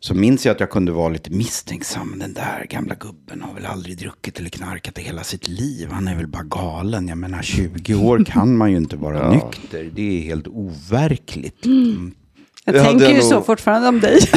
Så 0.00 0.14
minns 0.14 0.46
jag 0.46 0.54
att 0.54 0.60
jag 0.60 0.70
kunde 0.70 0.92
vara 0.92 1.08
lite 1.08 1.30
misstänksam. 1.30 2.18
Den 2.18 2.34
där 2.34 2.66
gamla 2.70 2.94
gubben 2.94 3.42
har 3.42 3.54
väl 3.54 3.66
aldrig 3.66 3.98
druckit 3.98 4.38
eller 4.38 4.50
knarkat 4.50 4.98
i 4.98 5.02
hela 5.02 5.24
sitt 5.24 5.48
liv. 5.48 5.88
Han 5.90 6.08
är 6.08 6.16
väl 6.16 6.26
bara 6.26 6.42
galen. 6.42 7.08
Jag 7.08 7.18
menar 7.18 7.42
20 7.42 7.94
år 7.94 8.24
kan 8.24 8.56
man 8.56 8.70
ju 8.70 8.76
inte 8.76 8.96
vara 8.96 9.30
nykter. 9.30 9.90
Det 9.94 10.18
är 10.18 10.22
helt 10.22 10.48
overkligt. 10.48 11.66
Mm. 11.66 12.14
Jag 12.64 12.74
Det 12.74 12.82
tänker 12.84 13.04
jag 13.04 13.14
ju 13.14 13.22
så 13.22 13.34
nog- 13.34 13.46
fortfarande 13.46 13.88
om 13.88 14.00
dig. 14.00 14.18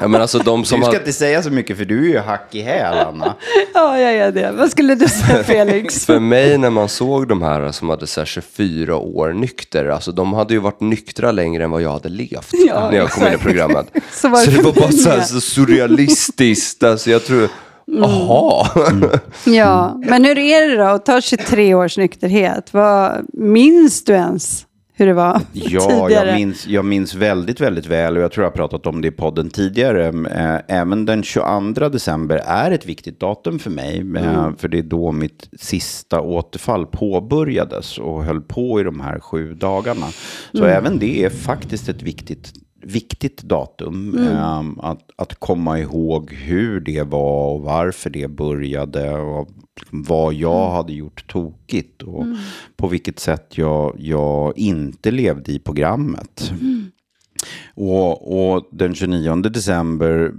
Ja, 0.00 0.08
men 0.08 0.20
alltså 0.20 0.38
de 0.38 0.64
som 0.64 0.80
Du 0.80 0.84
ska 0.84 0.92
har, 0.92 0.98
inte 0.98 1.12
säga 1.12 1.42
så 1.42 1.50
mycket 1.50 1.78
för 1.78 1.84
du 1.84 2.04
är 2.04 2.12
ju 2.12 2.18
hack 2.18 2.54
i 2.54 2.60
häl, 2.60 2.98
Anna. 3.08 3.34
ja, 3.74 3.98
jag 3.98 4.14
är 4.14 4.32
det. 4.32 4.52
Vad 4.52 4.70
skulle 4.70 4.94
du 4.94 5.08
säga, 5.08 5.44
Felix? 5.44 6.06
för 6.06 6.18
mig 6.20 6.58
när 6.58 6.70
man 6.70 6.88
såg 6.88 7.28
de 7.28 7.42
här 7.42 7.72
som 7.72 7.88
hade 7.88 8.06
så 8.06 8.20
här 8.20 8.26
24 8.26 8.96
år 8.96 9.32
nykter, 9.32 9.88
alltså 9.88 10.12
de 10.12 10.32
hade 10.32 10.54
ju 10.54 10.60
varit 10.60 10.80
nyktra 10.80 11.32
längre 11.32 11.64
än 11.64 11.70
vad 11.70 11.82
jag 11.82 11.90
hade 11.92 12.08
levt 12.08 12.48
Ja, 12.52 12.90
när 12.90 12.96
jag 12.98 13.10
kom 13.10 13.26
in 13.26 13.32
i 13.32 13.38
programmet. 13.38 13.86
Så 14.12 14.28
var 14.28 14.38
det 14.38 14.44
så 14.44 14.50
det 14.50 14.62
var 14.62 14.72
bara 14.72 14.92
så, 14.92 15.10
här, 15.10 15.20
så 15.20 15.40
surrealistiskt, 15.40 16.82
alltså 16.82 17.10
jag 17.10 17.24
tror, 17.24 17.48
aha. 18.02 18.68
Ja, 19.44 20.00
men 20.06 20.24
hur 20.24 20.38
är 20.38 20.68
det 20.68 20.76
då 20.76 20.84
att 20.84 21.06
ta 21.06 21.20
23 21.20 21.74
års 21.74 21.96
nykterhet? 21.98 22.68
Vad, 22.72 23.26
minns 23.32 24.04
du 24.04 24.12
ens 24.12 24.66
hur 24.96 25.06
det 25.06 25.12
var 25.14 25.40
Ja, 25.52 25.80
tidigare? 25.88 26.26
jag 26.28 26.34
minns, 26.36 26.66
jag 26.66 26.84
minns 26.84 27.14
väldigt, 27.14 27.60
väldigt 27.60 27.86
väl 27.86 28.16
och 28.16 28.22
jag 28.22 28.32
tror 28.32 28.44
jag 28.44 28.50
har 28.50 28.56
pratat 28.56 28.86
om 28.86 29.00
det 29.02 29.08
i 29.08 29.10
podden 29.10 29.50
tidigare. 29.50 30.06
Eh, 30.08 30.76
Även 30.80 31.04
den 31.04 31.22
22 31.22 31.88
december 31.88 32.36
är 32.46 32.70
ett 32.70 32.86
viktigt 32.86 33.20
datum 33.20 33.58
för 33.58 33.70
mig. 33.70 33.98
eh, 34.16 34.50
För 34.58 34.68
det 34.68 34.78
är 34.78 34.82
då 34.82 35.12
mitt 35.12 35.48
sista 35.60 36.20
återfall 36.20 36.86
påbörjades 36.86 37.98
och 37.98 38.24
höll 38.24 38.40
på 38.40 38.80
i 38.80 38.82
de 38.82 39.00
här 39.00 39.20
sju 39.20 39.54
dagarna. 39.54 40.06
Så 40.52 40.64
även 40.64 40.98
det 40.98 41.24
är 41.24 41.30
faktiskt 41.30 41.88
ett 41.88 42.02
viktigt 42.02 42.52
viktigt 42.86 43.42
datum. 43.42 44.18
eh, 44.18 44.88
att, 44.90 45.10
att 45.16 45.34
komma 45.34 45.78
ihåg 45.78 46.32
hur 46.32 46.80
det 46.80 47.02
var 47.02 47.54
och 47.54 47.60
varför 47.60 48.10
det 48.10 48.28
började. 48.28 49.12
Och 49.12 49.48
liksom 49.80 50.02
vad 50.02 50.34
jag 50.34 50.70
hade 50.70 50.92
gjort 50.92 51.26
tokigt. 51.26 52.02
Och 52.02 52.24
på 52.76 52.86
vilket 52.86 53.18
sätt 53.18 53.58
jag, 53.58 53.96
jag 53.98 54.58
inte 54.58 55.10
levde 55.10 55.52
i 55.52 55.58
programmet. 55.58 56.52
Och, 57.74 58.54
och 58.54 58.68
den 58.72 58.94
29 58.94 59.34
december 59.34 60.32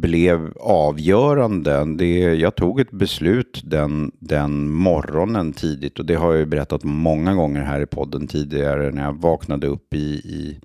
blev 0.00 0.52
avgörande. 0.60 1.96
Det, 1.98 2.18
jag 2.18 2.54
tog 2.54 2.80
ett 2.80 2.90
beslut 2.90 3.62
den, 3.64 4.12
den 4.18 4.70
morgonen 4.70 5.52
tidigt. 5.52 5.98
Och 5.98 6.06
det 6.06 6.14
har 6.14 6.32
jag 6.32 6.38
ju 6.38 6.46
berättat 6.46 6.84
många 6.84 7.34
gånger 7.34 7.62
här 7.62 7.80
i 7.80 7.86
podden 7.86 8.26
tidigare. 8.26 8.90
När 8.90 9.04
jag 9.04 9.20
vaknade 9.20 9.66
upp 9.66 9.94
i, 9.94 10.14
i 10.14 10.60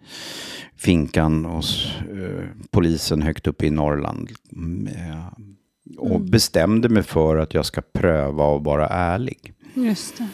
finkan 0.77 1.45
hos 1.45 1.87
eh, 2.11 2.45
polisen 2.71 3.21
högt 3.21 3.47
uppe 3.47 3.65
i 3.65 3.69
Norrland. 3.69 4.29
Mm, 4.55 4.87
och 5.97 6.21
bestämde 6.21 6.89
mig 6.89 7.03
för 7.03 7.37
att 7.37 7.53
jag 7.53 7.65
ska 7.65 7.81
pröva 7.93 8.45
och 8.45 8.63
vara 8.63 8.87
ärlig. 8.87 9.53
Just 9.73 10.17
det. 10.17 10.27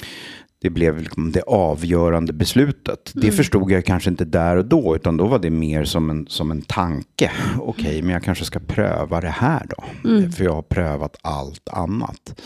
Det 0.61 0.69
blev 0.69 0.97
liksom 0.99 1.31
det 1.31 1.41
avgörande 1.41 2.33
beslutet. 2.33 3.11
Det 3.15 3.31
förstod 3.31 3.71
jag 3.71 3.85
kanske 3.85 4.09
inte 4.09 4.25
där 4.25 4.55
och 4.55 4.65
då, 4.65 4.95
utan 4.95 5.17
då 5.17 5.27
var 5.27 5.39
det 5.39 5.49
mer 5.49 5.83
som 5.83 6.09
en, 6.09 6.27
som 6.27 6.51
en 6.51 6.61
tanke. 6.61 7.31
Okej, 7.59 8.01
men 8.01 8.13
jag 8.13 8.23
kanske 8.23 8.45
ska 8.45 8.59
pröva 8.59 9.21
det 9.21 9.29
här 9.29 9.65
då. 9.69 9.83
För 10.31 10.43
jag 10.43 10.53
har 10.53 10.61
prövat 10.61 11.17
allt 11.21 11.69
annat. 11.69 12.41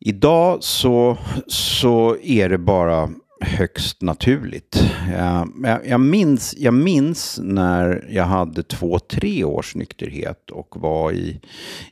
Idag 0.00 0.58
så, 0.60 1.18
så 1.46 2.16
är 2.22 2.48
det 2.48 2.58
bara 2.58 3.10
högst 3.40 4.02
naturligt. 4.02 4.76
Eh, 5.14 5.44
jag, 5.62 5.86
jag, 5.86 6.00
minns, 6.00 6.54
jag 6.58 6.74
minns 6.74 7.40
när 7.42 8.08
jag 8.10 8.24
hade 8.24 8.62
två, 8.62 8.98
tre 8.98 9.44
års 9.44 9.74
nykterhet 9.74 10.50
och 10.50 10.80
var 10.80 11.12
i, 11.12 11.40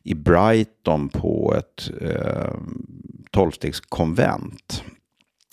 i 0.02 0.14
Brighton 0.14 1.08
på 1.08 1.54
ett 1.58 1.90
eh, 2.00 2.54
tolvstegskonvent. 3.30 4.82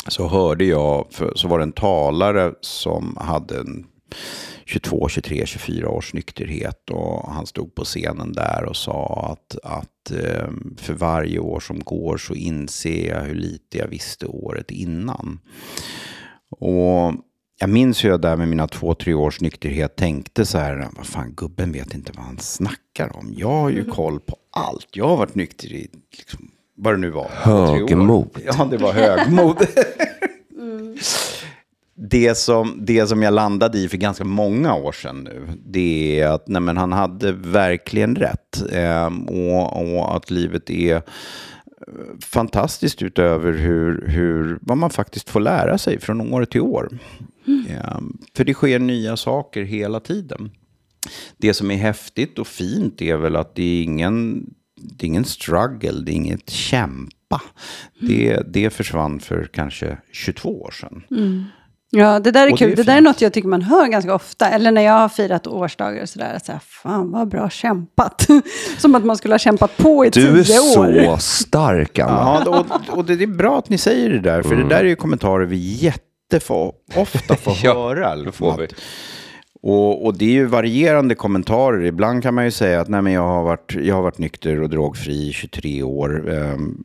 Så 0.07 0.27
hörde 0.27 0.65
jag, 0.65 1.07
för, 1.11 1.31
så 1.35 1.47
var 1.47 1.59
det 1.59 1.63
en 1.63 1.71
talare 1.71 2.53
som 2.61 3.17
hade 3.19 3.59
en 3.59 3.85
22, 4.65 5.09
23, 5.09 5.45
24 5.45 5.89
års 5.89 6.13
nykterhet 6.13 6.89
och 6.89 7.33
han 7.33 7.47
stod 7.47 7.75
på 7.75 7.83
scenen 7.83 8.33
där 8.33 8.65
och 8.65 8.75
sa 8.75 9.29
att, 9.31 9.57
att 9.63 10.11
eh, 10.11 10.49
för 10.77 10.93
varje 10.93 11.39
år 11.39 11.59
som 11.59 11.79
går 11.79 12.17
så 12.17 12.33
inser 12.33 13.09
jag 13.09 13.21
hur 13.21 13.35
lite 13.35 13.77
jag 13.77 13.87
visste 13.87 14.25
året 14.25 14.71
innan. 14.71 15.39
Och 16.59 17.13
jag 17.59 17.69
minns 17.69 18.03
hur 18.03 18.09
jag 18.09 18.21
där 18.21 18.35
med 18.35 18.47
mina 18.47 18.67
två, 18.67 18.93
tre 18.93 19.13
års 19.13 19.41
nykterhet 19.41 19.95
tänkte 19.95 20.45
så 20.45 20.57
här, 20.57 20.89
vad 20.97 21.05
fan, 21.05 21.33
gubben 21.35 21.71
vet 21.71 21.93
inte 21.93 22.11
vad 22.15 22.25
han 22.25 22.37
snackar 22.37 23.17
om. 23.17 23.33
Jag 23.37 23.47
har 23.47 23.69
ju 23.69 23.85
koll 23.85 24.19
på 24.19 24.35
allt. 24.51 24.87
Jag 24.91 25.07
har 25.07 25.17
varit 25.17 25.35
nykter 25.35 25.73
i, 25.73 25.89
liksom, 26.17 26.51
vad 26.77 26.93
det 26.93 26.97
nu 26.97 27.09
var. 27.09 27.29
Högmod. 27.29 28.37
Ja, 28.45 28.67
det 28.71 28.77
var 28.77 28.93
högmod. 28.93 29.57
Det 32.09 32.37
som, 32.37 32.79
det 32.85 33.07
som 33.07 33.21
jag 33.21 33.33
landade 33.33 33.77
i 33.77 33.89
för 33.89 33.97
ganska 33.97 34.23
många 34.23 34.75
år 34.75 34.91
sedan 34.91 35.23
nu, 35.23 35.47
det 35.65 36.19
är 36.19 36.27
att 36.27 36.47
nej, 36.47 36.75
han 36.75 36.91
hade 36.91 37.31
verkligen 37.31 38.15
rätt. 38.15 38.63
Ehm, 38.71 39.23
och, 39.25 39.95
och 39.95 40.15
att 40.15 40.31
livet 40.31 40.69
är 40.69 40.95
eh, 40.95 41.01
fantastiskt 42.25 43.01
utöver 43.01 43.53
hur, 43.53 44.07
hur, 44.07 44.59
vad 44.61 44.77
man 44.77 44.89
faktiskt 44.89 45.29
får 45.29 45.39
lära 45.39 45.77
sig 45.77 45.99
från 45.99 46.33
år 46.33 46.45
till 46.45 46.61
år. 46.61 46.99
Ehm, 47.69 48.17
för 48.35 48.43
det 48.43 48.53
sker 48.53 48.79
nya 48.79 49.17
saker 49.17 49.63
hela 49.63 49.99
tiden. 49.99 50.51
Det 51.37 51.53
som 51.53 51.71
är 51.71 51.77
häftigt 51.77 52.39
och 52.39 52.47
fint 52.47 53.01
är 53.01 53.17
väl 53.17 53.35
att 53.35 53.55
det 53.55 53.63
är 53.63 53.83
ingen, 53.83 54.45
det 54.75 55.05
är 55.05 55.07
ingen 55.07 55.25
struggle, 55.25 56.01
det 56.05 56.11
är 56.11 56.15
inget 56.15 56.49
kämpa. 56.49 57.41
Det, 57.99 58.41
det 58.53 58.69
försvann 58.69 59.19
för 59.19 59.49
kanske 59.53 59.97
22 60.11 60.61
år 60.61 60.71
sedan. 60.71 61.03
Ja, 61.93 62.19
det 62.19 62.31
där 62.31 62.47
är 62.47 62.51
Och 62.51 62.57
det 62.59 62.65
kul. 62.65 62.71
är 62.71 62.75
Det, 62.75 62.83
där 62.83 62.97
är 62.97 63.01
något 63.01 63.21
jag 63.21 63.33
tycker 63.33 63.47
man 63.49 63.61
hör 63.61 63.87
ganska 63.87 64.15
ofta. 64.15 64.49
Eller 64.49 64.71
när 64.71 64.81
jag 64.81 64.93
har 64.93 65.09
firat 65.09 65.47
årsdagar 65.47 66.01
och 66.01 66.09
sådär. 66.09 66.39
Så 66.45 66.51
här, 66.51 66.61
Fan 66.63 67.11
vad 67.11 67.27
bra 67.27 67.49
kämpat. 67.49 68.27
Som 68.77 68.95
att 68.95 69.05
man 69.05 69.17
skulle 69.17 69.33
ha 69.33 69.39
kämpat 69.39 69.77
på 69.77 70.05
i 70.05 70.09
Du 70.09 70.43
tio 70.43 70.55
är 70.55 70.79
år. 70.79 71.15
så 71.15 71.17
stark 71.17 71.99
Anna. 71.99 72.11
Ja, 72.45 72.65
och, 72.89 72.97
och 72.97 73.05
det 73.05 73.13
är 73.23 73.27
bra 73.27 73.57
att 73.57 73.69
ni 73.69 73.77
säger 73.77 74.09
det 74.09 74.19
där, 74.19 74.43
för 74.43 74.55
det 74.55 74.63
där 74.69 74.79
är 74.79 74.83
ju 74.85 74.95
kommentarer 74.95 75.45
vi 75.45 75.57
jätteofta 75.57 77.35
får 77.35 77.53
Ja, 77.63 77.73
höra. 77.73 78.09
det 78.15 78.23
liksom, 78.23 78.33
får 78.33 78.57
vi. 78.61 78.67
Och, 79.63 80.05
och 80.05 80.17
det 80.17 80.25
är 80.25 80.29
ju 80.29 80.45
varierande 80.45 81.15
kommentarer. 81.15 81.85
Ibland 81.85 82.23
kan 82.23 82.33
man 82.33 82.45
ju 82.45 82.51
säga 82.51 82.81
att 82.81 82.87
Nej, 82.89 83.01
men 83.01 83.13
jag, 83.13 83.27
har 83.27 83.43
varit, 83.43 83.75
jag 83.81 83.95
har 83.95 84.01
varit 84.01 84.17
nykter 84.17 84.61
och 84.61 84.69
drogfri 84.69 85.29
i 85.29 85.33
23 85.33 85.83
år. 85.83 86.31
ehm, 86.33 86.83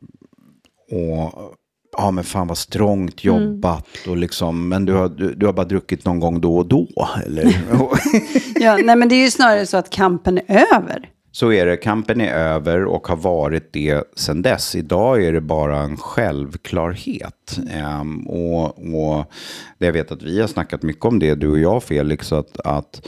och 0.91 1.53
ja, 1.97 2.11
men 2.11 2.23
fan 2.23 2.47
vad 2.47 2.57
strångt 2.57 3.23
jobbat. 3.23 3.87
Och 4.07 4.17
liksom, 4.17 4.69
men 4.69 4.85
du 4.85 4.93
har, 4.93 5.09
du, 5.09 5.33
du 5.33 5.45
har 5.45 5.53
bara 5.53 5.65
druckit 5.65 6.05
någon 6.05 6.19
gång 6.19 6.41
då 6.41 6.57
och 6.57 6.67
då. 6.67 6.87
Eller? 7.25 7.57
Ja, 8.59 8.77
nej, 8.83 8.95
men 8.95 9.09
det 9.09 9.15
är 9.15 9.23
ju 9.23 9.31
snarare 9.31 9.65
så 9.65 9.77
att 9.77 9.89
kampen 9.89 10.37
är 10.37 10.75
över. 10.75 11.09
Så 11.31 11.51
är 11.51 11.65
det, 11.65 11.77
kampen 11.77 12.21
är 12.21 12.33
över 12.33 12.85
och 12.85 13.07
har 13.07 13.15
varit 13.15 13.73
det 13.73 14.03
sedan 14.15 14.41
dess. 14.41 14.75
Idag 14.75 15.23
är 15.23 15.33
det 15.33 15.41
bara 15.41 15.77
en 15.79 15.97
självklarhet. 15.97 17.59
Ehm, 17.71 18.27
och, 18.27 18.65
och 18.65 19.31
det 19.77 19.85
jag 19.85 19.93
vet 19.93 20.11
att 20.11 20.23
vi 20.23 20.41
har 20.41 20.47
snackat 20.47 20.83
mycket 20.83 21.05
om 21.05 21.19
det, 21.19 21.35
du 21.35 21.47
och 21.49 21.59
jag 21.59 21.83
Felix, 21.83 22.31
att, 22.31 22.59
att 22.59 23.07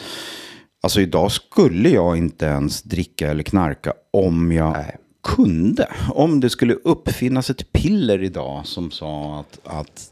alltså 0.83 1.01
idag 1.01 1.31
skulle 1.31 1.89
jag 1.89 2.17
inte 2.17 2.45
ens 2.45 2.81
dricka 2.83 3.31
eller 3.31 3.43
knarka 3.43 3.93
om 4.13 4.51
jag 4.51 4.75
kunde. 5.23 5.87
Om 6.13 6.39
det 6.39 6.49
skulle 6.49 6.73
uppfinnas 6.73 7.49
ett 7.49 7.71
piller 7.71 8.23
idag 8.23 8.65
som 8.65 8.91
sa 8.91 9.39
att, 9.39 9.59
att 9.63 10.11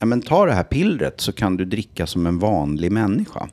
ja, 0.00 0.06
men 0.06 0.22
ta 0.22 0.46
det 0.46 0.52
här 0.52 0.64
pillret 0.64 1.20
så 1.20 1.32
kan 1.32 1.56
du 1.56 1.64
dricka 1.64 2.06
som 2.06 2.26
en 2.26 2.38
vanlig 2.38 2.92
människa. 2.92 3.48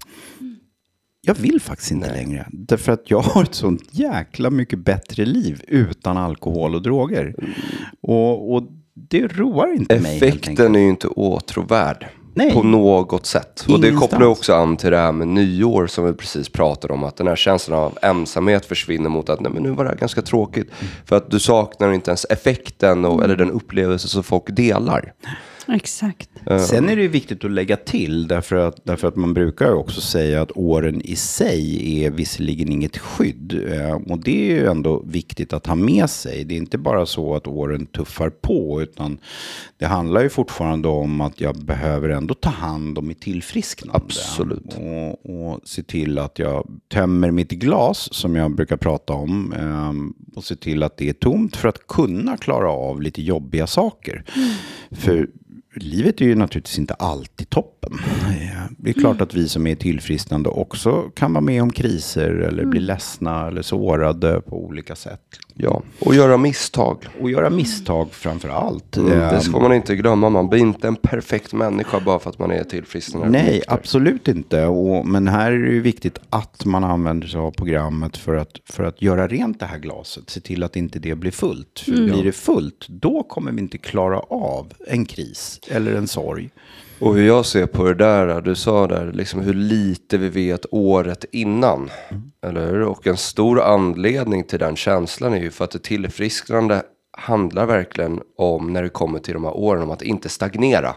Jag 1.22 1.36
vill 1.36 1.62
faktiskt 1.62 1.92
inte 1.92 2.14
längre. 2.14 2.48
Därför 2.52 2.92
att 2.92 3.12
jag 3.12 3.20
har 3.20 3.44
ett 3.44 3.56
sånt 3.56 3.82
jäkla 3.92 4.50
mycket 4.50 4.80
bättre 4.80 5.26
liv 5.26 5.64
utan 5.68 6.18
alkohol 6.18 6.76
och 6.76 6.82
droger. 6.82 7.36
Och, 8.02 8.56
och 8.56 8.64
det 8.94 9.28
roar 9.28 9.74
inte 9.74 10.00
mig. 10.00 10.18
Effekten 10.18 10.76
är 10.76 10.80
ju 10.80 10.90
inte 10.90 11.08
åtråvärd. 11.08 12.08
Nej. 12.34 12.54
På 12.54 12.64
något 12.64 13.26
sätt. 13.26 13.66
Och 13.68 13.80
det 13.80 13.88
Ingenstans. 13.88 14.12
kopplar 14.12 14.28
också 14.28 14.54
an 14.54 14.78
till 14.78 14.92
det 14.92 14.98
här 14.98 15.12
med 15.12 15.28
nyår 15.28 15.88
som 15.88 16.06
vi 16.06 16.14
precis 16.14 16.50
pratade 16.50 16.94
om. 16.94 17.04
Att 17.04 17.18
den 17.18 17.28
här 17.28 17.36
känslan 17.36 17.80
av 17.80 17.98
ensamhet 18.02 18.66
försvinner 18.66 19.10
mot 19.10 19.30
att 19.30 19.40
nej, 19.40 19.52
men 19.52 19.64
nu 19.64 19.70
var 19.72 19.84
det 19.84 19.90
här 19.90 19.98
ganska 19.98 20.22
tråkigt. 20.22 20.72
För 21.06 21.16
att 21.16 21.32
du 21.32 21.40
saknar 21.40 21.92
inte 21.94 22.12
ens 22.12 22.26
effekten 22.30 23.06
och, 23.06 23.24
eller 23.24 23.36
den 23.36 23.52
upplevelse 23.52 24.08
som 24.08 24.24
folk 24.24 24.44
delar. 24.48 25.14
Exakt. 25.68 26.30
Sen 26.70 26.90
är 26.90 26.96
det 26.96 27.02
ju 27.02 27.08
viktigt 27.08 27.46
att 27.46 27.52
lägga 27.52 27.78
till, 27.78 28.28
därför 28.28 28.56
att, 28.56 28.80
därför 28.84 29.08
att 29.08 29.16
man 29.16 29.34
brukar 29.34 29.74
också 29.74 30.02
säga 30.02 30.42
att 30.42 30.52
åren 30.56 31.02
i 31.02 31.16
sig 31.16 32.04
är 32.04 32.12
visserligen 32.12 32.72
inget 32.72 32.98
skydd. 32.98 33.64
Eh, 33.72 33.96
Och 33.96 34.20
det 34.20 34.52
är 34.52 34.56
ju 34.56 34.68
ändå 34.68 35.04
viktigt 35.06 35.54
att 35.54 35.68
ha 35.68 35.76
med 35.76 36.10
sig. 36.10 36.44
Det 36.44 36.54
är 36.54 36.58
inte 36.58 36.78
bara 36.78 37.06
så 37.06 37.36
att 37.36 37.48
åren 37.48 37.86
tuffar 37.86 38.30
på, 38.30 38.82
utan 38.82 39.18
det 39.78 39.86
handlar 39.86 40.22
ju 40.24 40.30
fortfarande 40.30 40.88
om 40.88 41.22
att 41.22 41.42
jag 41.42 41.56
behöver 41.56 42.10
ändå 42.10 42.34
ta 42.34 42.50
hand 42.50 42.98
om 42.98 43.08
mitt 43.08 43.22
tillfrisknande. 43.22 44.02
Absolut. 44.06 44.78
Och, 44.78 45.50
och 45.52 45.60
se 45.64 45.84
till 45.84 46.18
att 46.18 46.40
jag 46.40 46.68
tömmer 46.94 47.32
mitt 47.32 47.52
glas, 47.52 48.14
som 48.14 48.36
jag 48.36 48.56
brukar 48.56 48.78
prata 48.78 49.14
om, 49.14 49.54
eh, 49.54 50.38
och 50.38 50.44
se 50.44 50.56
till 50.56 50.84
att 50.84 50.98
det 50.98 51.10
är 51.10 51.14
tomt 51.14 51.56
för 51.56 51.70
att 51.70 51.88
kunna 51.88 52.38
klara 52.38 52.70
av 52.72 53.02
lite 53.02 53.22
jobbiga 53.22 53.68
saker. 53.68 54.24
För 54.92 55.28
livet 55.74 56.22
är 56.22 56.26
ju 56.26 56.36
naturligtvis 56.36 56.80
inte 56.80 56.94
alltid 56.94 57.50
toppen. 57.50 57.92
Det 58.78 58.90
är 58.90 58.94
klart 58.94 59.22
att 59.22 59.34
vi 59.34 59.48
som 59.50 59.68
är 59.68 59.76
tillfrisknande 59.76 60.50
också 60.50 61.12
kan 61.16 61.34
vara 61.34 61.42
med 61.42 61.62
om 61.62 61.72
kriser 61.72 62.30
eller 62.30 62.66
bli 62.66 62.80
ledsna 62.80 63.48
eller 63.48 63.62
sårade 63.62 64.42
på 64.42 64.66
olika 64.66 64.96
sätt. 64.96 65.22
Ja, 65.56 65.82
och 66.00 66.16
göra 66.16 66.38
misstag. 66.38 67.08
Och 67.22 67.32
göra 67.32 67.50
misstag 67.50 68.08
framför 68.12 68.50
allt. 68.50 68.98
Mm, 68.98 69.10
det 69.10 69.42
ska 69.42 69.60
man 69.60 69.74
inte 69.74 69.96
glömma. 69.96 70.30
Man 70.30 70.50
blir 70.50 70.60
inte 70.60 70.88
en 70.88 70.96
perfekt 70.96 71.54
människa 71.54 72.00
bara 72.00 72.20
för 72.20 72.30
att 72.30 72.40
man 72.40 72.52
är 72.52 72.64
tillfrisknande. 72.64 73.30
Nej, 73.30 73.62
absolut 73.68 74.28
inte. 74.28 74.66
Och, 74.66 75.08
men 75.08 75.28
här 75.28 75.52
är 75.52 75.60
det 75.60 75.72
ju 75.72 75.82
viktigt 75.82 76.20
att 76.30 76.66
man 76.66 76.84
använder 76.84 77.28
sig 77.28 77.40
av 77.40 77.52
programmet 77.52 78.18
för 78.18 78.36
att, 78.36 78.60
för 78.66 78.84
att 78.84 79.02
göra 79.02 79.28
rent 79.28 79.60
det 79.60 79.66
här 79.66 79.78
glaset. 79.80 80.30
Se 80.30 80.40
till 80.40 80.64
att 80.64 80.76
inte 80.76 81.00
det 81.00 81.16
blir 81.16 81.32
fullt. 81.32 81.80
För 81.80 81.92
blir 81.92 82.24
det 82.24 82.32
fullt, 82.32 82.88
då 82.88 83.24
kommer 83.24 83.52
vi 83.52 83.62
inte 83.62 83.78
klara 83.78 84.20
av 84.20 84.74
en 84.88 85.06
kris 85.06 85.60
eller 85.68 85.94
en 85.94 86.08
sorg. 86.08 86.50
Och 87.02 87.16
hur 87.16 87.28
jag 87.28 87.46
ser 87.46 87.66
på 87.66 87.84
det 87.84 87.94
där, 87.94 88.42
du 88.42 88.56
sa 88.56 88.88
där, 88.88 89.12
liksom 89.12 89.42
hur 89.42 89.54
lite 89.54 90.18
vi 90.18 90.30
vet 90.30 90.66
året 90.72 91.26
innan. 91.32 91.90
Eller 92.46 92.68
hur? 92.68 92.82
Och 92.82 93.08
en 93.08 93.18
stor 93.18 93.62
anledning 93.62 94.44
till 94.44 94.60
den 94.60 94.76
känslan 94.76 95.34
är 95.34 95.40
ju 95.40 95.52
för 95.52 95.66
att 95.66 95.72
det 95.72 95.84
tillfrisknande 95.84 96.84
handlar 97.18 97.66
verkligen 97.66 98.22
om, 98.38 98.74
när 98.74 98.84
det 98.84 98.90
kommer 98.90 99.20
till 99.20 99.34
de 99.34 99.44
här 99.44 99.58
åren, 99.58 99.84
om 99.84 99.92
att 99.92 100.02
inte 100.02 100.30
stagnera. 100.30 100.96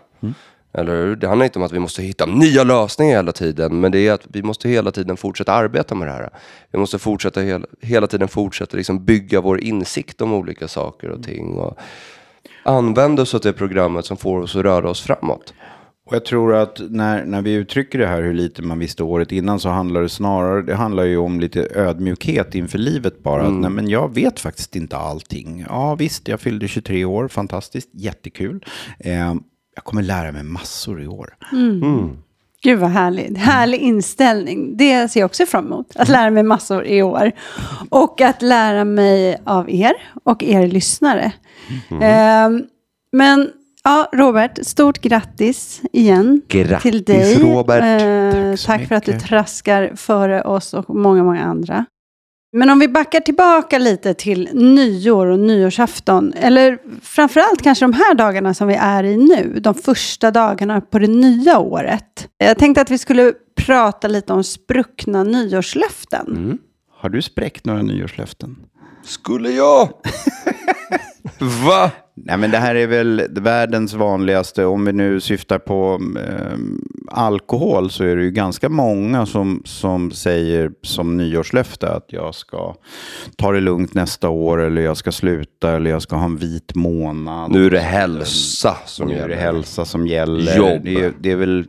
Eller 0.73 0.97
hur? 0.97 1.17
Det 1.17 1.29
handlar 1.29 1.45
inte 1.45 1.59
om 1.59 1.65
att 1.65 1.73
vi 1.73 1.79
måste 1.79 2.03
hitta 2.03 2.27
nya 2.27 2.65
lösningar 2.65 3.17
hela 3.17 3.33
tiden, 3.33 3.81
men 3.81 3.93
det 3.93 4.09
är 4.09 4.13
att 4.13 4.27
vi 4.29 4.43
måste 4.43 4.69
hela 4.69 4.91
tiden 4.91 5.17
fortsätta 5.17 5.53
arbeta 5.53 5.95
med 5.95 6.09
det 6.09 6.13
här. 6.13 6.31
Vi 6.71 6.79
måste 6.79 6.99
fortsätta 6.99 7.41
hela, 7.41 7.67
hela 7.81 8.07
tiden 8.07 8.29
fortsätta 8.29 8.77
liksom 8.77 9.05
bygga 9.05 9.41
vår 9.41 9.61
insikt 9.61 10.21
om 10.21 10.33
olika 10.33 10.69
saker 10.69 11.09
och 11.09 11.23
ting. 11.23 11.55
Och 11.55 11.79
använda 12.65 13.23
oss 13.23 13.35
av 13.35 13.41
det 13.41 13.53
programmet 13.53 14.05
som 14.05 14.17
får 14.17 14.41
oss 14.41 14.57
att 14.57 14.63
röra 14.63 14.91
oss 14.91 15.01
framåt. 15.01 15.55
Och 16.07 16.15
jag 16.15 16.25
tror 16.25 16.55
att 16.55 16.81
när, 16.91 17.25
när 17.25 17.43
vi 17.43 17.53
uttrycker 17.53 17.99
det 17.99 18.07
här 18.07 18.23
hur 18.23 18.35
lite 18.35 18.63
man 18.63 18.79
visste 18.79 19.03
året 19.03 19.33
innan 19.33 19.61
så 19.61 19.69
handlar 19.69 20.03
det 20.03 20.09
snarare, 20.09 20.63
det 20.63 20.75
handlar 20.75 21.05
ju 21.05 21.17
om 21.17 21.41
lite 21.41 21.69
ödmjukhet 21.75 22.55
inför 22.55 22.79
livet 22.79 23.23
bara. 23.23 23.43
Att, 23.43 23.53
nej 23.53 23.71
men 23.71 23.89
jag 23.89 24.15
vet 24.15 24.41
faktiskt 24.41 24.77
inte 24.77 24.97
allting. 24.97 25.65
Ja 25.69 25.95
visst, 25.95 26.29
jag 26.29 26.41
fyllde 26.41 26.69
23 26.69 27.05
år, 27.05 27.29
fantastiskt, 27.29 27.89
jättekul. 27.93 28.65
Eh, 28.99 29.35
jag 29.75 29.85
kommer 29.85 30.03
lära 30.03 30.33
mig 30.33 30.43
massor 30.43 31.03
i 31.03 31.07
år. 31.07 31.37
Gud 32.63 32.79
vad 32.79 32.91
härligt. 32.91 33.39
Härlig 33.39 33.79
inställning. 33.79 34.77
Det 34.77 35.09
ser 35.09 35.21
jag 35.21 35.27
också 35.27 35.47
fram 35.47 35.67
emot. 35.67 35.97
Att 35.97 36.09
lära 36.09 36.31
mig 36.31 36.43
massor 36.43 36.87
i 36.87 37.03
år. 37.03 37.33
Och 37.91 38.21
att 38.21 38.43
lära 38.43 38.85
mig 38.85 39.41
av 39.45 39.71
er 39.71 39.93
och 40.25 40.43
er 40.43 40.67
lyssnare. 40.67 41.33
Ehm, 42.01 42.63
men 43.13 43.51
ja, 43.85 44.09
Robert, 44.13 44.59
stort 44.67 44.99
grattis 45.01 45.83
igen 45.93 46.43
Grattis, 46.49 46.83
till 46.83 47.05
dig. 47.05 47.39
Robert. 47.39 47.83
Eh, 47.83 48.51
Tack 48.51 48.61
så 48.61 48.67
tack 48.67 48.89
för 48.89 48.95
att 48.95 49.05
du 49.05 49.21
traskar 49.21 49.93
före 49.97 50.43
oss 50.43 50.75
och 50.75 50.95
många, 50.95 51.25
många 51.25 51.45
andra. 51.45 51.85
Men 52.57 52.71
om 52.71 52.79
vi 52.79 52.89
backar 52.89 53.21
tillbaka 53.21 53.79
lite 53.79 54.15
till 54.15 54.49
nyår 54.53 55.27
och 55.27 55.39
nyårsafton, 55.39 56.33
eller 56.33 56.79
framförallt 57.03 57.63
kanske 57.63 57.85
de 57.85 57.93
här 57.93 58.15
dagarna 58.15 58.55
som 58.55 58.69
vi 58.69 58.75
är 58.75 59.05
i 59.05 59.17
nu, 59.17 59.61
de 59.61 59.75
första 59.75 60.31
dagarna 60.31 60.81
på 60.81 60.99
det 60.99 61.07
nya 61.07 61.59
året. 61.59 62.29
Jag 62.39 62.59
tänkte 62.59 62.81
att 62.81 62.91
vi 62.91 62.99
skulle 62.99 63.33
prata 63.57 64.09
lite 64.09 64.33
om 64.33 64.45
spruckna 64.45 65.25
nyårslöften. 65.25 66.59
Har 67.01 67.09
du 67.09 67.23
spräckt 67.23 67.67
några 67.67 67.83
nyårslöften? 67.83 68.57
Skulle 69.05 69.51
jag? 69.51 69.89
Va? 71.67 71.91
Nej 72.17 72.37
men 72.37 72.51
det 72.51 72.59
här 72.59 72.75
är 72.75 72.87
väl 72.87 73.23
världens 73.31 73.95
vanligaste, 73.95 74.65
om 74.65 74.85
vi 74.85 74.93
nu 74.93 75.21
syftar 75.21 75.59
på 75.59 76.01
eh, 76.19 76.59
alkohol 77.09 77.91
så 77.91 78.05
är 78.05 78.17
det 78.17 78.23
ju 78.23 78.31
ganska 78.31 78.69
många 78.69 79.27
som, 79.27 79.63
som 79.65 80.11
säger 80.11 80.71
som 80.83 81.17
nyårslöfte 81.17 81.93
att 81.93 82.07
jag 82.09 82.35
ska 82.35 82.75
ta 83.37 83.53
det 83.53 83.61
lugnt 83.61 83.95
nästa 83.95 84.29
år 84.29 84.61
eller 84.63 84.83
jag 84.83 84.97
ska 84.97 85.13
sluta 85.13 85.73
eller 85.77 85.91
jag 85.91 86.03
ska 86.03 86.17
ha 86.17 86.25
en 86.25 86.37
vit 86.37 86.75
månad. 86.75 87.51
Nu 87.51 87.67
är 87.67 87.71
det 87.71 87.81
hälsa 87.81 88.77
som 88.87 89.09
nu 89.09 89.15
är 89.15 89.29
det 89.29 89.35
gäller. 89.35 89.53
hälsa 89.53 89.85
som 89.85 90.07
gäller. 90.07 90.57
Jobb. 90.57 90.85
Det 90.85 91.05
är, 91.05 91.13
det 91.21 91.31
är 91.31 91.37
väl, 91.37 91.67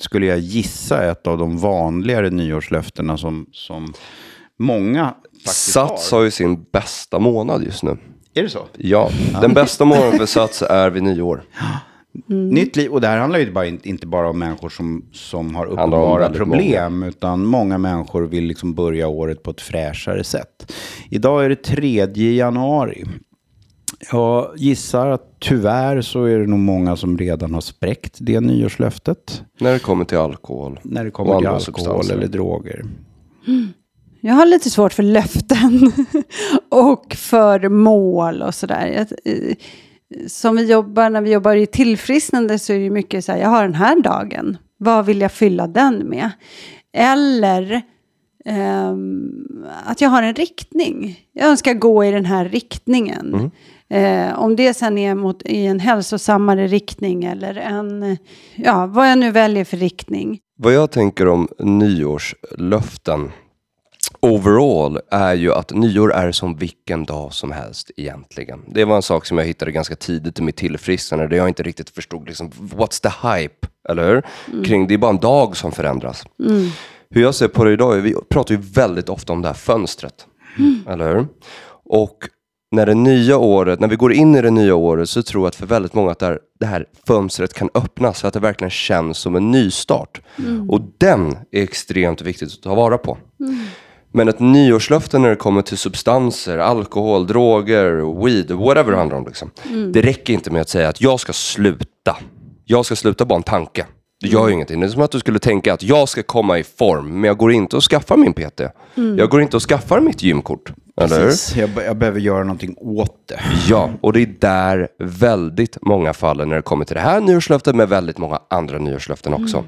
skulle 0.00 0.26
jag 0.26 0.38
gissa, 0.38 1.10
ett 1.10 1.26
av 1.26 1.38
de 1.38 1.58
vanligare 1.58 2.30
nyårslöftena 2.30 3.18
som, 3.18 3.46
som 3.52 3.92
många 4.58 5.14
faktiskt 5.44 5.72
Sats 5.72 6.10
har. 6.10 6.18
har 6.18 6.24
ju 6.24 6.30
sin 6.30 6.64
bästa 6.72 7.18
månad 7.18 7.64
just 7.64 7.82
nu. 7.82 7.96
Är 8.34 8.42
det 8.42 8.48
så? 8.48 8.66
Ja, 8.78 9.10
den 9.40 9.54
bästa 9.54 9.84
månaden 9.84 10.18
för 10.18 10.26
Sats 10.26 10.62
är 10.62 10.90
vid 10.90 11.02
nyår. 11.02 11.42
Nytt 12.26 12.76
liv, 12.76 12.90
och 12.90 13.00
det 13.00 13.06
här 13.06 13.18
handlar 13.18 13.38
ju 13.38 13.52
bara, 13.52 13.66
inte 13.66 14.06
bara 14.06 14.30
om 14.30 14.38
människor 14.38 14.68
som, 14.68 15.04
som 15.12 15.54
har 15.54 15.66
uppenbara 15.66 16.30
problem, 16.30 17.02
utan 17.02 17.44
många 17.44 17.78
människor 17.78 18.22
vill 18.22 18.44
liksom 18.44 18.74
börja 18.74 19.08
året 19.08 19.42
på 19.42 19.50
ett 19.50 19.60
fräschare 19.60 20.24
sätt. 20.24 20.72
Idag 21.10 21.44
är 21.44 21.48
det 21.48 21.56
3 21.56 22.06
januari. 22.14 23.04
Jag 24.12 24.52
gissar 24.56 25.06
att 25.08 25.36
tyvärr 25.40 26.00
så 26.00 26.24
är 26.24 26.38
det 26.38 26.46
nog 26.46 26.58
många 26.58 26.96
som 26.96 27.18
redan 27.18 27.54
har 27.54 27.60
spräckt 27.60 28.16
det 28.20 28.40
nyårslöftet. 28.40 29.42
När 29.60 29.72
det 29.72 29.78
kommer 29.78 30.04
till 30.04 30.18
alkohol. 30.18 30.80
När 30.82 31.04
det 31.04 31.10
kommer 31.10 31.30
till 31.38 31.46
andra 31.46 31.50
alkohol 31.50 31.60
substanser. 31.64 32.14
eller 32.14 32.26
droger. 32.26 32.84
Jag 34.24 34.34
har 34.34 34.46
lite 34.46 34.70
svårt 34.70 34.92
för 34.92 35.02
löften 35.02 35.92
och 36.68 37.14
för 37.14 37.68
mål 37.68 38.42
och 38.42 38.54
sådär. 38.54 39.06
Eh, 39.24 39.54
Som 40.26 40.56
vi 40.56 40.70
jobbar, 40.70 41.10
när 41.10 41.20
vi 41.20 41.32
jobbar 41.32 41.56
i 41.56 41.66
tillfrisknande 41.66 42.58
så 42.58 42.72
är 42.72 42.76
det 42.76 42.84
ju 42.84 42.90
mycket 42.90 43.24
så 43.24 43.32
här, 43.32 43.38
jag 43.38 43.48
har 43.48 43.62
den 43.62 43.74
här 43.74 44.00
dagen, 44.00 44.56
vad 44.78 45.06
vill 45.06 45.20
jag 45.20 45.32
fylla 45.32 45.66
den 45.66 45.94
med? 45.98 46.30
Eller 46.96 47.82
ehm, 48.44 49.64
att 49.84 50.00
jag 50.00 50.08
har 50.10 50.22
en 50.22 50.34
riktning. 50.34 51.20
Jag 51.32 51.48
önskar 51.48 51.74
gå 51.74 52.04
i 52.04 52.10
den 52.10 52.24
här 52.24 52.44
riktningen. 52.44 53.50
Eh, 53.90 54.38
om 54.38 54.56
det 54.56 54.74
sen 54.74 54.98
är 54.98 55.14
mot, 55.14 55.42
i 55.42 55.66
en 55.66 55.80
hälsosammare 55.80 56.66
riktning 56.66 57.24
eller 57.24 57.54
en, 57.54 58.16
ja, 58.56 58.86
vad 58.86 59.10
jag 59.10 59.18
nu 59.18 59.30
väljer 59.30 59.64
för 59.64 59.76
riktning. 59.76 60.38
Vad 60.58 60.72
jag 60.72 60.90
tänker 60.90 61.28
om 61.28 61.48
nyårslöften 61.58 63.30
overall 64.20 65.00
är 65.10 65.34
ju 65.34 65.52
att 65.52 65.70
nyår 65.70 66.12
är 66.12 66.32
som 66.32 66.56
vilken 66.56 67.04
dag 67.04 67.32
som 67.32 67.52
helst 67.52 67.90
egentligen. 67.96 68.60
Det 68.68 68.84
var 68.84 68.96
en 68.96 69.02
sak 69.02 69.26
som 69.26 69.38
jag 69.38 69.44
hittade 69.44 69.72
ganska 69.72 69.96
tidigt 69.96 70.38
i 70.38 70.42
mitt 70.42 70.56
tillfrisknande 70.56 71.28
där 71.28 71.36
jag 71.36 71.48
inte 71.48 71.62
riktigt 71.62 71.90
förstod 71.90 72.26
liksom, 72.26 72.50
what's 72.50 73.02
the 73.02 73.28
hype, 73.28 73.66
eller 73.88 74.08
hur? 74.08 74.22
Kring, 74.64 74.86
det 74.86 74.94
är 74.94 74.98
bara 74.98 75.10
en 75.10 75.18
dag 75.18 75.56
som 75.56 75.72
förändras. 75.72 76.24
Hur 77.10 77.22
jag 77.22 77.34
ser 77.34 77.48
på 77.48 77.64
det 77.64 77.72
idag, 77.72 77.96
är 77.96 78.00
vi 78.00 78.14
pratar 78.30 78.54
ju 78.54 78.60
väldigt 78.60 79.08
ofta 79.08 79.32
om 79.32 79.42
det 79.42 79.48
här 79.48 79.54
fönstret, 79.54 80.26
eller 80.88 81.14
hur? 81.14 81.26
Och 81.84 82.18
när 82.70 82.86
det 82.86 82.94
nya 82.94 83.38
året, 83.38 83.80
när 83.80 83.88
vi 83.88 83.96
går 83.96 84.12
in 84.12 84.34
i 84.34 84.42
det 84.42 84.50
nya 84.50 84.74
året 84.74 85.08
så 85.08 85.22
tror 85.22 85.42
jag 85.42 85.48
att 85.48 85.54
för 85.54 85.66
väldigt 85.66 85.94
många 85.94 86.10
att 86.10 86.18
det 86.18 86.26
här, 86.26 86.38
det 86.60 86.66
här 86.66 86.86
fönstret 87.06 87.54
kan 87.54 87.70
öppnas 87.74 88.18
så 88.18 88.26
att 88.26 88.34
det 88.34 88.40
verkligen 88.40 88.70
känns 88.70 89.18
som 89.18 89.36
en 89.36 89.50
nystart. 89.50 90.20
Och 90.68 90.80
den 90.98 91.36
är 91.50 91.62
extremt 91.62 92.22
viktigt 92.22 92.52
att 92.52 92.62
ta 92.62 92.74
vara 92.74 92.98
på. 92.98 93.18
Men 94.12 94.28
ett 94.28 94.40
nyårslöfte 94.40 95.18
när 95.18 95.28
det 95.28 95.36
kommer 95.36 95.62
till 95.62 95.78
substanser, 95.78 96.58
alkohol, 96.58 97.26
droger, 97.26 98.22
weed, 98.24 98.50
whatever 98.50 98.90
det 98.92 98.98
handlar 98.98 99.16
om. 99.18 99.26
Liksom. 99.26 99.50
Det 99.92 100.02
räcker 100.02 100.32
inte 100.32 100.50
med 100.50 100.62
att 100.62 100.68
säga 100.68 100.88
att 100.88 101.00
jag 101.00 101.20
ska 101.20 101.32
sluta. 101.32 102.16
Jag 102.64 102.86
ska 102.86 102.96
sluta 102.96 103.24
bara 103.24 103.36
en 103.36 103.42
tanke. 103.42 103.86
Det 104.20 104.28
gör 104.28 104.48
ju 104.48 104.54
ingenting. 104.54 104.80
Det 104.80 104.86
är 104.86 104.88
som 104.88 105.02
att 105.02 105.10
du 105.10 105.20
skulle 105.20 105.38
tänka 105.38 105.74
att 105.74 105.82
jag 105.82 106.08
ska 106.08 106.22
komma 106.22 106.58
i 106.58 106.62
form, 106.64 107.20
men 107.20 107.24
jag 107.24 107.36
går 107.36 107.52
inte 107.52 107.76
och 107.76 107.82
skaffar 107.82 108.16
min 108.16 108.32
PT. 108.32 108.60
Jag 108.94 109.30
går 109.30 109.42
inte 109.42 109.56
och 109.56 109.62
skaffar 109.62 110.00
mitt 110.00 110.22
gymkort. 110.22 110.72
Precis. 110.96 111.56
Jag, 111.56 111.70
jag 111.86 111.96
behöver 111.96 112.20
göra 112.20 112.44
någonting 112.44 112.74
åt 112.78 113.28
det. 113.28 113.40
Ja, 113.68 113.90
och 114.00 114.12
det 114.12 114.22
är 114.22 114.34
där 114.38 114.88
väldigt 114.98 115.78
många 115.82 116.12
faller 116.12 116.46
när 116.46 116.56
det 116.56 116.62
kommer 116.62 116.84
till 116.84 116.94
det 116.94 117.00
här 117.00 117.20
nyårslöftet, 117.20 117.74
med 117.74 117.88
väldigt 117.88 118.18
många 118.18 118.40
andra 118.50 118.78
nyårslöften 118.78 119.34
också. 119.34 119.64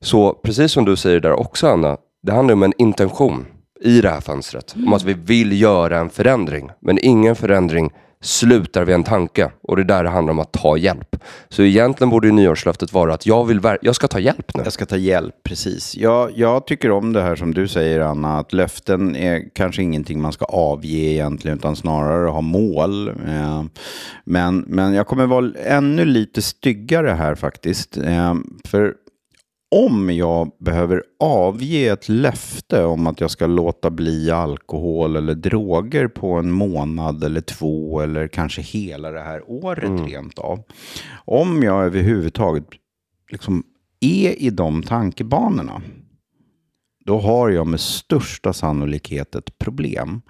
Så 0.00 0.32
precis 0.32 0.72
som 0.72 0.84
du 0.84 0.96
säger 0.96 1.20
där 1.20 1.32
också, 1.32 1.66
Anna, 1.66 1.96
det 2.22 2.32
handlar 2.32 2.54
om 2.54 2.62
en 2.62 2.72
intention 2.78 3.46
i 3.80 4.00
det 4.00 4.08
här 4.08 4.20
fönstret. 4.20 4.74
Om 4.86 4.92
att 4.92 5.04
vi 5.04 5.14
vill 5.14 5.60
göra 5.60 5.98
en 5.98 6.10
förändring, 6.10 6.70
men 6.80 6.98
ingen 7.02 7.36
förändring 7.36 7.90
slutar 8.24 8.84
vid 8.84 8.94
en 8.94 9.04
tanke. 9.04 9.50
Och 9.62 9.76
det 9.76 9.82
är 9.82 9.84
där 9.84 10.04
det 10.04 10.10
handlar 10.10 10.30
om 10.32 10.38
att 10.38 10.52
ta 10.52 10.76
hjälp. 10.76 11.16
Så 11.48 11.62
egentligen 11.62 12.10
borde 12.10 12.26
ju 12.26 12.32
nyårslöftet 12.32 12.92
vara 12.92 13.14
att 13.14 13.26
jag, 13.26 13.44
vill 13.44 13.60
jag 13.82 13.94
ska 13.94 14.08
ta 14.08 14.18
hjälp 14.18 14.54
nu. 14.54 14.62
Jag 14.64 14.72
ska 14.72 14.86
ta 14.86 14.96
hjälp, 14.96 15.34
precis. 15.42 15.96
Jag, 15.96 16.30
jag 16.34 16.66
tycker 16.66 16.90
om 16.90 17.12
det 17.12 17.22
här 17.22 17.36
som 17.36 17.54
du 17.54 17.68
säger, 17.68 18.00
Anna, 18.00 18.38
att 18.38 18.52
löften 18.52 19.16
är 19.16 19.42
kanske 19.54 19.82
ingenting 19.82 20.20
man 20.20 20.32
ska 20.32 20.44
avge 20.44 21.12
egentligen, 21.12 21.58
utan 21.58 21.76
snarare 21.76 22.28
ha 22.28 22.40
mål. 22.40 23.08
Eh, 23.08 23.64
Men, 24.24 24.64
men 24.68 24.92
jag 24.94 25.06
kommer 25.06 25.26
vara 25.26 25.52
ännu 25.64 26.04
lite 26.04 26.42
styggare 26.42 27.10
här 27.10 27.34
faktiskt. 27.34 27.96
Eh, 27.96 28.34
För 28.68 28.94
om 29.72 30.10
jag 30.10 30.50
behöver 30.58 31.02
avge 31.20 31.88
ett 31.88 32.08
löfte 32.08 32.84
om 32.84 33.06
att 33.06 33.20
jag 33.20 33.30
ska 33.30 33.46
låta 33.46 33.90
bli 33.90 34.30
alkohol 34.30 35.16
eller 35.16 35.34
droger 35.34 36.08
på 36.08 36.32
en 36.32 36.50
månad 36.50 37.24
eller 37.24 37.40
två 37.40 38.00
eller 38.00 38.28
kanske 38.28 38.62
hela 38.62 39.10
det 39.10 39.20
här 39.20 39.50
året 39.50 40.08
rent 40.08 40.38
av. 40.38 40.62
Om 41.24 41.62
jag 41.62 41.84
överhuvudtaget 41.84 42.64
liksom 43.30 43.64
är 44.00 44.42
i 44.42 44.50
de 44.50 44.82
tankebanorna, 44.82 45.82
då 47.04 47.18
har 47.18 47.50
jag 47.50 47.66
med 47.66 47.80
största 47.80 48.52
sannolikhet 48.52 49.34
ett 49.34 49.58
problem. 49.58 50.22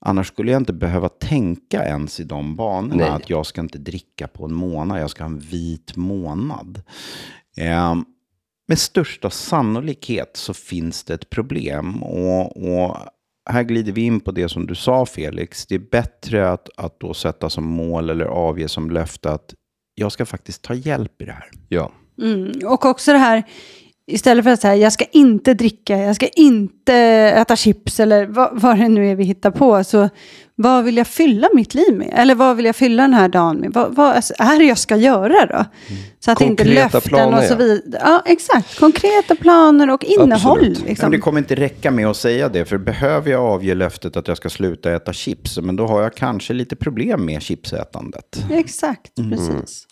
Annars 0.00 0.26
skulle 0.26 0.52
jag 0.52 0.60
inte 0.60 0.72
behöva 0.72 1.08
tänka 1.08 1.84
ens 1.84 2.20
i 2.20 2.24
de 2.24 2.56
banorna. 2.56 2.96
Nej. 2.96 3.08
Att 3.08 3.30
jag 3.30 3.46
ska 3.46 3.60
inte 3.60 3.78
dricka 3.78 4.28
på 4.28 4.44
en 4.44 4.54
månad, 4.54 5.00
jag 5.00 5.10
ska 5.10 5.24
ha 5.24 5.30
en 5.30 5.38
vit 5.38 5.96
månad. 5.96 6.82
Eh, 7.56 7.94
med 8.68 8.78
största 8.78 9.30
sannolikhet 9.30 10.30
så 10.36 10.54
finns 10.54 11.04
det 11.04 11.14
ett 11.14 11.30
problem. 11.30 12.02
Och, 12.02 12.56
och 12.56 12.96
här 13.50 13.62
glider 13.62 13.92
vi 13.92 14.00
in 14.00 14.20
på 14.20 14.30
det 14.30 14.48
som 14.48 14.66
du 14.66 14.74
sa 14.74 15.06
Felix. 15.06 15.66
Det 15.66 15.74
är 15.74 15.90
bättre 15.90 16.50
att, 16.50 16.68
att 16.76 17.00
då 17.00 17.14
sätta 17.14 17.50
som 17.50 17.64
mål 17.64 18.10
eller 18.10 18.24
avge 18.24 18.68
som 18.68 18.90
löfte 18.90 19.30
att 19.30 19.54
jag 19.94 20.12
ska 20.12 20.26
faktiskt 20.26 20.62
ta 20.62 20.74
hjälp 20.74 21.22
i 21.22 21.24
det 21.24 21.32
här. 21.32 21.50
Ja. 21.68 21.92
Mm. 22.22 22.52
Och 22.64 22.84
också 22.84 23.12
det 23.12 23.18
här, 23.18 23.42
istället 24.06 24.44
för 24.44 24.50
att 24.50 24.60
säga 24.60 24.76
jag 24.76 24.92
ska 24.92 25.04
inte 25.04 25.54
dricka, 25.54 25.96
jag 25.96 26.16
ska 26.16 26.26
inte 26.26 26.94
äta 27.36 27.56
chips 27.56 28.00
eller 28.00 28.26
vad, 28.26 28.60
vad 28.60 28.78
det 28.78 28.88
nu 28.88 29.10
är 29.10 29.14
vi 29.14 29.24
hittar 29.24 29.50
på. 29.50 29.84
Så 29.84 30.08
vad 30.58 30.84
vill 30.84 30.96
jag 30.96 31.06
fylla 31.06 31.48
mitt 31.54 31.74
liv 31.74 31.94
med? 31.96 32.10
Eller 32.12 32.34
vad 32.34 32.56
vill 32.56 32.66
jag 32.66 32.76
fylla 32.76 33.02
den 33.02 33.14
här 33.14 33.28
dagen 33.28 33.56
med? 33.56 33.72
Vad, 33.72 33.94
vad 33.94 34.16
är 34.38 34.58
det 34.58 34.64
jag 34.64 34.78
ska 34.78 34.96
göra 34.96 35.46
då? 35.46 35.64
Så 36.20 36.30
att 36.30 36.40
inte 36.40 36.64
Konkreta 36.64 36.82
löften 36.96 37.00
planer, 37.00 37.38
och 37.38 37.44
så 37.44 37.52
ja. 37.52 37.56
vidare. 37.56 38.02
Ja, 38.04 38.22
exakt. 38.26 38.78
Konkreta 38.78 39.34
planer 39.34 39.90
och 39.90 40.04
innehåll. 40.04 40.76
Liksom. 40.86 41.10
det 41.10 41.18
kommer 41.18 41.38
inte 41.38 41.54
räcka 41.54 41.90
med 41.90 42.06
att 42.06 42.16
säga 42.16 42.48
det, 42.48 42.64
för 42.64 42.78
behöver 42.78 43.30
jag 43.30 43.42
avge 43.44 43.74
löftet 43.74 44.16
att 44.16 44.28
jag 44.28 44.36
ska 44.36 44.48
sluta 44.48 44.92
äta 44.92 45.12
chips, 45.12 45.58
men 45.58 45.76
då 45.76 45.86
har 45.86 46.02
jag 46.02 46.14
kanske 46.14 46.52
lite 46.52 46.76
problem 46.76 47.24
med 47.24 47.42
chipsätandet. 47.42 48.44
Exakt, 48.50 49.18
Mm. 49.18 49.30
precis. 49.30 49.86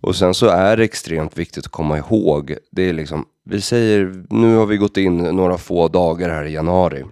Och 0.00 0.16
sen 0.16 0.34
så 0.34 0.46
är 0.46 0.76
det 0.76 0.84
extremt 0.84 1.38
viktigt 1.38 1.66
att 1.66 1.72
komma 1.72 1.98
ihåg. 1.98 2.56
Det 2.70 2.82
är 2.88 2.92
liksom, 2.92 3.24
vi 3.44 3.60
säger, 3.60 4.24
nu 4.30 4.56
har 4.56 4.66
vi 4.66 4.76
gått 4.76 4.96
in 4.96 5.16
några 5.18 5.58
få 5.58 5.88
dagar 5.88 6.30
här 6.30 6.44
i 6.44 6.52
januari. 6.52 7.04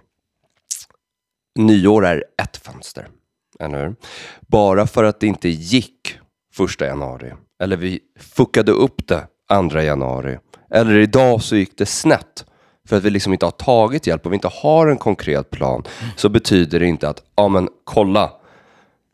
Nyår 1.59 2.05
är 2.05 2.23
ett 2.43 2.57
fönster, 2.57 3.07
eller 3.59 3.85
hur? 3.85 3.95
Bara 4.47 4.87
för 4.87 5.03
att 5.03 5.19
det 5.19 5.27
inte 5.27 5.49
gick 5.49 6.19
första 6.53 6.85
januari, 6.85 7.33
eller 7.63 7.77
vi 7.77 7.99
fuckade 8.19 8.71
upp 8.71 9.07
det 9.07 9.27
andra 9.49 9.83
januari, 9.83 10.37
eller 10.69 10.99
idag 10.99 11.41
så 11.41 11.55
gick 11.55 11.77
det 11.77 11.85
snett 11.85 12.45
för 12.87 12.97
att 12.97 13.03
vi 13.03 13.09
liksom 13.09 13.33
inte 13.33 13.45
har 13.45 13.51
tagit 13.51 14.07
hjälp 14.07 14.25
och 14.25 14.31
vi 14.31 14.35
inte 14.35 14.49
har 14.53 14.87
en 14.87 14.97
konkret 14.97 15.49
plan, 15.49 15.83
så 16.15 16.29
betyder 16.29 16.79
det 16.79 16.85
inte 16.85 17.09
att, 17.09 17.23
ja 17.35 17.47
men 17.47 17.69
kolla, 17.83 18.31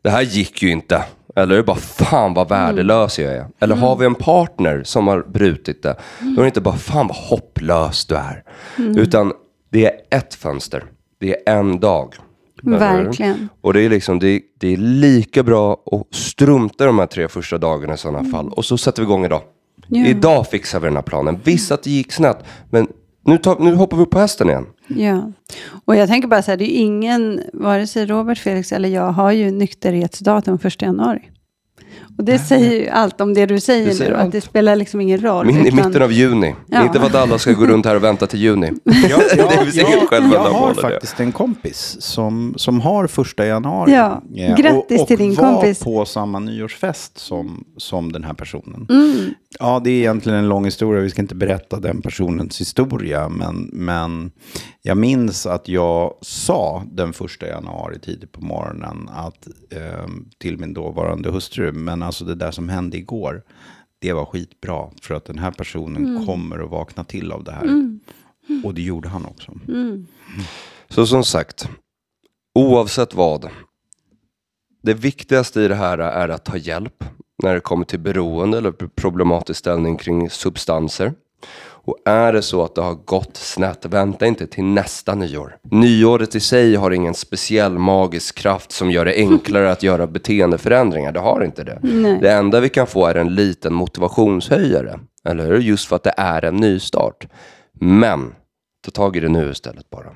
det 0.02 0.10
här 0.10 0.22
gick 0.22 0.62
ju 0.62 0.70
inte. 0.70 1.04
Eller 1.36 1.62
bara 1.62 1.76
fan 1.76 2.34
vad 2.34 2.48
värdelös 2.48 3.18
jag 3.18 3.32
är. 3.34 3.46
Eller 3.60 3.76
har 3.76 3.96
vi 3.96 4.06
en 4.06 4.14
partner 4.14 4.82
som 4.84 5.06
har 5.06 5.22
brutit 5.22 5.82
det, 5.82 5.96
då 6.20 6.40
är 6.40 6.40
det 6.40 6.46
inte 6.46 6.60
bara 6.60 6.76
fan 6.76 7.06
vad 7.06 7.16
hopplös 7.16 8.06
du 8.06 8.14
är. 8.14 8.42
Utan 8.76 9.32
det 9.70 9.86
är 9.86 10.18
ett 10.18 10.34
fönster. 10.34 10.84
Det 11.20 11.48
är 11.48 11.58
en 11.58 11.80
dag. 11.80 12.14
Verkligen. 12.62 13.48
Och 13.60 13.72
det 13.72 13.80
är 13.82 13.88
liksom, 13.88 14.18
det, 14.18 14.40
det 14.58 14.72
är 14.72 14.76
lika 14.76 15.42
bra 15.42 15.72
att 15.72 16.14
strunta 16.14 16.86
de 16.86 16.98
här 16.98 17.06
tre 17.06 17.28
första 17.28 17.58
dagarna 17.58 17.94
i 17.94 17.98
sådana 17.98 18.30
fall. 18.30 18.48
Och 18.48 18.64
så 18.64 18.78
sätter 18.78 19.02
vi 19.02 19.06
igång 19.06 19.24
idag. 19.24 19.42
Ja. 19.88 20.06
Idag 20.06 20.46
fixar 20.46 20.80
vi 20.80 20.86
den 20.86 20.96
här 20.96 21.02
planen. 21.02 21.38
Visst 21.44 21.72
att 21.72 21.82
det 21.82 21.90
gick 21.90 22.12
snett, 22.12 22.44
men 22.70 22.86
nu, 23.24 23.38
tar, 23.38 23.58
nu 23.58 23.74
hoppar 23.74 23.96
vi 23.96 24.02
upp 24.02 24.10
på 24.10 24.18
hästen 24.18 24.48
igen. 24.48 24.66
Ja, 24.86 25.32
och 25.84 25.96
jag 25.96 26.08
tänker 26.08 26.28
bara 26.28 26.42
så 26.42 26.50
här, 26.50 26.58
det 26.58 26.64
är 26.64 26.80
ingen, 26.80 27.40
vare 27.52 27.86
sig 27.86 28.06
Robert, 28.06 28.38
Felix 28.38 28.72
eller 28.72 28.88
jag 28.88 29.12
har 29.12 29.32
ju 29.32 29.50
nykterhetsdatum 29.50 30.58
1 30.62 30.82
januari. 30.82 31.30
Och 32.18 32.24
det 32.24 32.38
säger 32.38 32.80
ju 32.80 32.88
allt 32.88 33.20
om 33.20 33.34
det 33.34 33.46
du 33.46 33.60
säger 33.60 33.86
Det 33.86 33.94
säger 33.94 34.10
nu, 34.10 34.16
allt. 34.16 34.26
att 34.26 34.32
det 34.32 34.40
spelar 34.40 34.76
liksom 34.76 35.00
ingen 35.00 35.20
roll. 35.20 35.46
Min, 35.46 35.56
I 35.56 35.68
utan- 35.68 35.86
mitten 35.86 36.02
av 36.02 36.12
juni. 36.12 36.54
Ja. 36.66 36.84
Inte 36.86 36.98
för 37.00 37.06
att 37.06 37.14
alla 37.14 37.38
ska 37.38 37.52
gå 37.52 37.66
runt 37.66 37.86
här 37.86 37.96
och 37.96 38.04
vänta 38.04 38.26
till 38.26 38.40
juni. 38.40 38.72
Ja, 38.84 39.18
säga 39.30 39.86
jag, 40.10 40.22
jag 40.32 40.38
har 40.38 40.74
ja. 40.76 40.82
faktiskt 40.82 41.20
en 41.20 41.32
kompis 41.32 41.96
som, 42.00 42.54
som 42.56 42.80
har 42.80 43.06
första 43.06 43.46
januari. 43.46 43.92
Ja, 43.92 44.22
grattis 44.58 45.00
och, 45.00 45.08
till 45.08 45.18
din 45.18 45.30
och 45.30 45.36
var 45.36 45.52
kompis. 45.52 45.78
på 45.78 46.04
samma 46.04 46.38
nyårsfest 46.38 47.18
som, 47.18 47.64
som 47.76 48.12
den 48.12 48.24
här 48.24 48.34
personen. 48.34 48.86
Mm. 48.90 49.34
Ja, 49.58 49.80
det 49.84 49.90
är 49.90 49.94
egentligen 49.98 50.38
en 50.38 50.48
lång 50.48 50.64
historia. 50.64 51.02
Vi 51.02 51.10
ska 51.10 51.22
inte 51.22 51.34
berätta 51.34 51.80
den 51.80 52.02
personens 52.02 52.60
historia. 52.60 53.28
Men, 53.28 53.70
men 53.72 54.30
jag 54.82 54.96
minns 54.96 55.46
att 55.46 55.68
jag 55.68 56.14
sa 56.22 56.82
den 56.92 57.12
första 57.12 57.46
januari 57.46 57.98
tidigt 57.98 58.32
på 58.32 58.40
morgonen 58.40 59.10
att, 59.16 59.48
eh, 59.70 60.08
till 60.38 60.58
min 60.58 60.74
dåvarande 60.74 61.30
hustru, 61.30 61.72
men 61.72 62.02
alltså 62.08 62.24
det 62.24 62.34
där 62.34 62.50
som 62.50 62.68
hände 62.68 62.96
igår, 62.96 63.42
det 63.98 64.12
var 64.12 64.24
skitbra. 64.24 64.90
För 65.02 65.14
att 65.14 65.24
den 65.24 65.38
här 65.38 65.50
personen 65.50 66.06
Mm. 66.06 66.26
kommer 66.26 66.58
att 66.64 66.70
vakna 66.70 67.04
till 67.04 67.32
av 67.32 67.44
det 67.44 67.52
här. 67.52 67.98
Och 68.64 68.74
det 68.74 68.82
gjorde 68.82 69.08
han 69.08 69.24
också. 69.24 69.52
Mm. 69.68 70.06
Så 70.88 71.06
som 71.06 71.24
sagt, 71.24 71.68
oavsett 72.54 73.14
vad. 73.14 73.48
Det 74.82 74.94
viktigaste 74.94 75.60
i 75.60 75.68
det 75.68 75.74
här 75.74 75.98
är 75.98 76.28
att 76.28 76.44
ta 76.44 76.56
hjälp 76.56 77.04
när 77.42 77.54
det 77.54 77.60
kommer 77.60 77.84
till 77.84 78.00
beroende 78.00 78.58
eller 78.58 78.72
problematisk 78.72 79.58
ställning 79.58 79.96
kring 79.96 80.30
substanser. 80.30 81.14
Och 81.88 81.96
är 82.04 82.32
det 82.32 82.42
så 82.42 82.64
att 82.64 82.74
det 82.74 82.80
har 82.80 82.94
gått 82.94 83.36
snett, 83.36 83.84
vänta 83.84 84.26
inte 84.26 84.46
till 84.46 84.64
nästa 84.64 85.14
nyår. 85.14 85.56
Nyåret 85.70 86.34
i 86.34 86.40
sig 86.40 86.74
har 86.74 86.90
ingen 86.90 87.14
speciell 87.14 87.78
magisk 87.78 88.34
kraft 88.34 88.72
som 88.72 88.90
gör 88.90 89.04
det 89.04 89.14
enklare 89.14 89.72
att 89.72 89.82
göra 89.82 90.06
beteendeförändringar. 90.06 91.12
Det 91.12 91.20
har 91.20 91.44
inte 91.44 91.64
det. 91.64 91.78
Nej. 91.82 92.18
Det 92.20 92.32
enda 92.32 92.60
vi 92.60 92.68
kan 92.68 92.86
få 92.86 93.06
är 93.06 93.14
en 93.14 93.34
liten 93.34 93.74
motivationshöjare. 93.74 95.00
Eller 95.24 95.46
hur? 95.46 95.58
Just 95.58 95.88
för 95.88 95.96
att 95.96 96.02
det 96.02 96.14
är 96.16 96.44
en 96.44 96.56
nystart. 96.56 97.26
Men, 97.80 98.34
ta 98.84 98.90
tag 98.90 99.16
i 99.16 99.20
det 99.20 99.28
nu 99.28 99.50
istället 99.50 99.90
bara. 99.90 100.08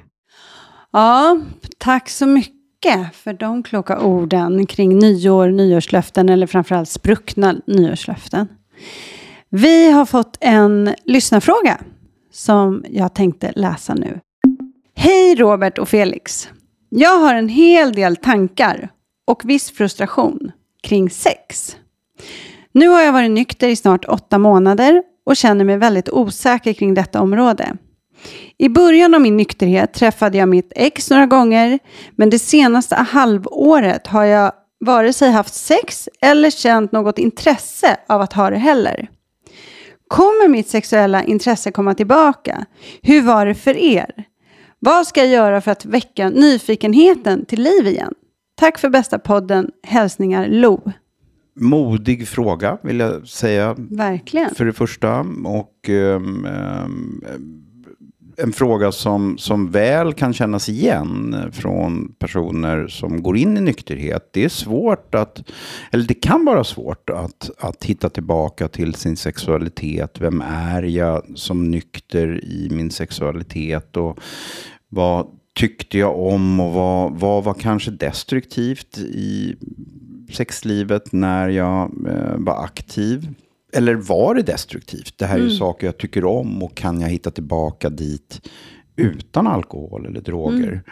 Ja, 0.92 1.40
tack 1.78 2.08
så 2.08 2.26
mycket 2.26 3.14
för 3.14 3.32
de 3.32 3.62
kloka 3.62 4.00
orden 4.00 4.66
kring 4.66 4.98
nyår, 4.98 5.48
nyårslöften 5.48 6.28
eller 6.28 6.46
framförallt 6.46 6.88
spruckna 6.88 7.54
nyårslöften. 7.66 8.48
Vi 9.54 9.90
har 9.90 10.04
fått 10.04 10.38
en 10.40 10.94
lyssnarfråga 11.04 11.80
som 12.30 12.84
jag 12.88 13.14
tänkte 13.14 13.52
läsa 13.56 13.94
nu. 13.94 14.20
Hej 14.94 15.34
Robert 15.34 15.78
och 15.78 15.88
Felix. 15.88 16.48
Jag 16.88 17.18
har 17.18 17.34
en 17.34 17.48
hel 17.48 17.92
del 17.92 18.16
tankar 18.16 18.88
och 19.26 19.42
viss 19.44 19.70
frustration 19.70 20.52
kring 20.82 21.10
sex. 21.10 21.76
Nu 22.72 22.88
har 22.88 23.00
jag 23.00 23.12
varit 23.12 23.30
nykter 23.30 23.68
i 23.68 23.76
snart 23.76 24.04
åtta 24.04 24.38
månader 24.38 25.02
och 25.26 25.36
känner 25.36 25.64
mig 25.64 25.76
väldigt 25.76 26.10
osäker 26.10 26.72
kring 26.72 26.94
detta 26.94 27.20
område. 27.20 27.76
I 28.58 28.68
början 28.68 29.14
av 29.14 29.20
min 29.20 29.36
nykterhet 29.36 29.94
träffade 29.94 30.38
jag 30.38 30.48
mitt 30.48 30.72
ex 30.76 31.10
några 31.10 31.26
gånger, 31.26 31.78
men 32.16 32.30
det 32.30 32.38
senaste 32.38 32.94
halvåret 32.94 34.06
har 34.06 34.24
jag 34.24 34.52
vare 34.80 35.12
sig 35.12 35.30
haft 35.30 35.54
sex 35.54 36.08
eller 36.20 36.50
känt 36.50 36.92
något 36.92 37.18
intresse 37.18 37.96
av 38.08 38.20
att 38.20 38.32
ha 38.32 38.50
det 38.50 38.58
heller. 38.58 39.08
Kommer 40.12 40.48
mitt 40.48 40.68
sexuella 40.68 41.25
intresse 41.25 41.70
komma 41.70 41.94
tillbaka? 41.94 42.66
Hur 43.03 43.22
var 43.22 43.46
det 43.46 43.55
för 43.55 43.77
er? 43.77 44.25
Vad 44.79 45.07
ska 45.07 45.20
jag 45.20 45.29
göra 45.29 45.61
för 45.61 45.70
att 45.70 45.85
väcka 45.85 46.31
nyfikenheten 46.31 47.44
till 47.44 47.63
liv 47.63 47.87
igen? 47.87 48.15
Tack 48.54 48.79
för 48.79 48.88
bästa 48.88 49.19
podden. 49.19 49.71
Hälsningar 49.83 50.48
Lo. 50.48 50.92
Modig 51.60 52.29
fråga 52.29 52.79
vill 52.83 53.00
jag 53.00 53.29
säga 53.29 53.75
Verkligen. 53.79 54.54
för 54.54 54.65
det 54.65 54.73
första. 54.73 55.21
Och 55.44 55.88
ehm, 55.88 56.44
ehm, 56.44 57.21
en 58.37 58.52
fråga 58.52 58.92
som, 58.92 59.38
som 59.38 59.70
väl 59.70 60.14
kan 60.14 60.33
kännas 60.33 60.68
igen 60.68 61.37
från 61.52 62.14
personer 62.18 62.88
som 62.88 63.22
går 63.22 63.37
in 63.37 63.56
i 63.56 63.60
nykterhet. 63.60 64.28
Det 64.33 64.44
är 64.44 64.48
svårt 64.48 65.14
att, 65.14 65.42
eller 65.90 66.04
det 66.04 66.14
kan 66.14 66.44
vara 66.44 66.64
svårt 66.64 67.10
att, 67.10 67.50
att 67.58 67.85
hitta 67.85 68.10
tillbaka 68.10 68.68
till 68.68 68.94
sin 68.94 69.16
sexualitet. 69.16 70.20
Vem 70.20 70.40
är 70.40 70.83
jag 70.83 71.22
som 71.35 71.70
nykter 71.70 72.44
i 72.44 72.68
min 72.70 72.90
sexualitet? 72.90 73.96
Och 73.96 74.18
vad 74.88 75.26
tyckte 75.54 75.98
jag 75.98 76.18
om 76.18 76.60
och 76.60 76.72
vad, 76.72 77.12
vad 77.12 77.44
var 77.44 77.54
kanske 77.54 77.90
destruktivt 77.90 78.98
i 78.98 79.56
sexlivet 80.33 81.12
när 81.12 81.48
jag 81.48 81.83
eh, 82.08 82.37
var 82.37 82.64
aktiv? 82.64 83.35
Eller 83.77 83.94
var 83.94 84.35
det 84.35 84.42
destruktivt? 84.42 85.18
Det 85.18 85.27
här 85.27 85.35
är 85.35 85.38
ju 85.38 85.44
mm. 85.44 85.56
saker 85.56 85.87
jag 85.87 85.98
tycker 85.98 86.25
om 86.25 86.62
och 86.62 86.75
kan 86.75 87.00
jag 87.00 87.08
hitta 87.08 87.31
tillbaka 87.31 87.90
dit 87.90 88.48
utan 88.96 89.46
alkohol 89.46 90.06
eller 90.06 90.20
droger? 90.20 90.83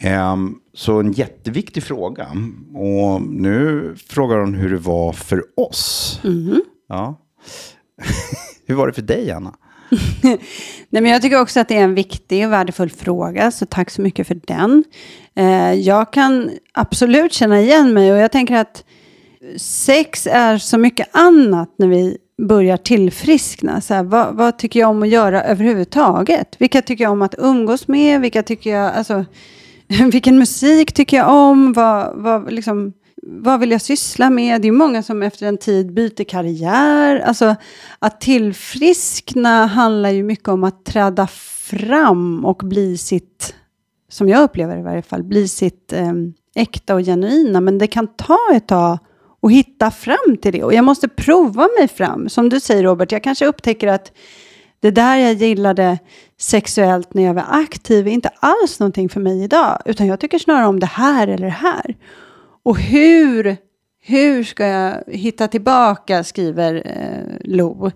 Mm. 0.00 0.32
Um, 0.32 0.60
så 0.74 1.00
en 1.00 1.12
jätteviktig 1.12 1.82
fråga. 1.82 2.28
Och 2.74 3.22
nu 3.22 3.94
frågar 4.08 4.38
hon 4.38 4.54
hur 4.54 4.70
det 4.70 4.78
var 4.78 5.12
för 5.12 5.42
oss. 5.56 6.20
Mm. 6.24 6.62
Ja. 6.88 7.20
hur 8.66 8.74
var 8.74 8.86
det 8.86 8.92
för 8.92 9.02
dig, 9.02 9.30
Anna? 9.30 9.54
Nej, 10.22 11.02
men 11.02 11.06
jag 11.06 11.22
tycker 11.22 11.40
också 11.40 11.60
att 11.60 11.68
det 11.68 11.76
är 11.76 11.84
en 11.84 11.94
viktig 11.94 12.46
och 12.46 12.52
värdefull 12.52 12.90
fråga, 12.90 13.50
så 13.50 13.66
tack 13.66 13.90
så 13.90 14.02
mycket 14.02 14.26
för 14.26 14.40
den. 14.44 14.84
Eh, 15.34 15.72
jag 15.72 16.12
kan 16.12 16.50
absolut 16.72 17.32
känna 17.32 17.60
igen 17.60 17.94
mig 17.94 18.12
och 18.12 18.18
jag 18.18 18.32
tänker 18.32 18.56
att 18.56 18.84
sex 19.56 20.26
är 20.26 20.58
så 20.58 20.78
mycket 20.78 21.08
annat 21.12 21.74
när 21.78 21.88
vi 21.88 22.18
börjar 22.42 22.76
tillfriskna. 22.76 23.80
Så 23.80 23.94
här, 23.94 24.02
vad, 24.02 24.34
vad, 24.34 24.58
tycker 24.58 24.80
jag 24.80 24.90
om 24.90 25.02
att 25.02 25.08
göra 25.08 25.42
överhuvudtaget? 25.42 26.56
Vilka 26.58 26.82
tycker 26.82 27.04
jag 27.04 27.12
om 27.12 27.22
att 27.22 27.34
umgås 27.38 27.88
med? 27.88 28.20
Vilka 28.20 28.42
tycker 28.42 28.70
jag, 28.70 28.94
alltså, 28.94 29.24
vilken 30.12 30.38
musik 30.38 30.92
tycker 30.92 31.16
jag 31.16 31.30
om? 31.30 31.72
Vad, 31.72 32.12
vad, 32.16 32.52
liksom, 32.52 32.92
vad 33.22 33.60
vill 33.60 33.70
jag 33.70 33.80
syssla 33.80 34.30
med? 34.30 34.62
Det 34.62 34.68
är 34.68 34.72
många 34.72 35.02
som 35.02 35.22
efter 35.22 35.46
en 35.46 35.58
tid 35.58 35.94
byter 35.94 36.24
karriär. 36.24 37.18
Alltså, 37.18 37.56
att 37.98 38.20
tillfriskna 38.20 39.66
handlar 39.66 40.10
ju 40.10 40.22
mycket 40.22 40.48
om 40.48 40.64
att 40.64 40.84
träda 40.84 41.26
fram 41.70 42.44
och 42.44 42.62
bli 42.64 42.96
sitt, 42.96 43.54
som 44.08 44.28
jag 44.28 44.42
upplever 44.42 44.74
det 44.74 44.80
i 44.80 44.84
varje 44.84 45.02
fall, 45.02 45.22
bli 45.22 45.48
sitt 45.48 45.92
eh, 45.92 46.12
äkta 46.54 46.94
och 46.94 47.00
genuina. 47.00 47.60
Men 47.60 47.78
det 47.78 47.86
kan 47.86 48.06
ta 48.06 48.38
ett 48.54 48.66
tag 48.66 48.98
och 49.44 49.52
hitta 49.52 49.90
fram 49.90 50.36
till 50.42 50.52
det. 50.52 50.62
Och 50.64 50.74
jag 50.74 50.84
måste 50.84 51.08
prova 51.08 51.68
mig 51.78 51.88
fram. 51.88 52.28
Som 52.28 52.48
du 52.48 52.60
säger 52.60 52.82
Robert, 52.82 53.12
jag 53.12 53.22
kanske 53.22 53.46
upptäcker 53.46 53.88
att 53.88 54.12
det 54.80 54.90
där 54.90 55.16
jag 55.16 55.32
gillade 55.32 55.98
sexuellt 56.40 57.14
när 57.14 57.22
jag 57.22 57.34
var 57.34 57.44
aktiv 57.48 58.06
är 58.06 58.10
inte 58.10 58.28
alls 58.28 58.80
någonting 58.80 59.08
för 59.08 59.20
mig 59.20 59.44
idag. 59.44 59.82
Utan 59.84 60.06
jag 60.06 60.20
tycker 60.20 60.38
snarare 60.38 60.66
om 60.66 60.80
det 60.80 60.86
här 60.86 61.28
eller 61.28 61.46
det 61.46 61.50
här. 61.50 61.96
Och 62.62 62.78
hur, 62.78 63.56
hur 64.00 64.44
ska 64.44 64.66
jag 64.66 65.02
hitta 65.06 65.48
tillbaka, 65.48 66.24
skriver 66.24 66.74
eh, 66.74 67.36
Lo. 67.44 67.90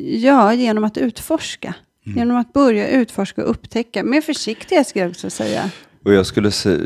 Ja, 0.00 0.54
genom 0.54 0.84
att 0.84 0.98
utforska. 0.98 1.74
Mm. 2.06 2.18
Genom 2.18 2.36
att 2.36 2.52
börja 2.52 2.88
utforska 2.88 3.42
och 3.42 3.50
upptäcka. 3.50 4.02
Med 4.02 4.24
försiktighet 4.24 4.86
ska 4.86 4.98
jag 4.98 5.10
också 5.10 5.30
säga. 5.30 5.70
Och 6.08 6.14
jag 6.14 6.26
skulle 6.26 6.50
säga, 6.50 6.78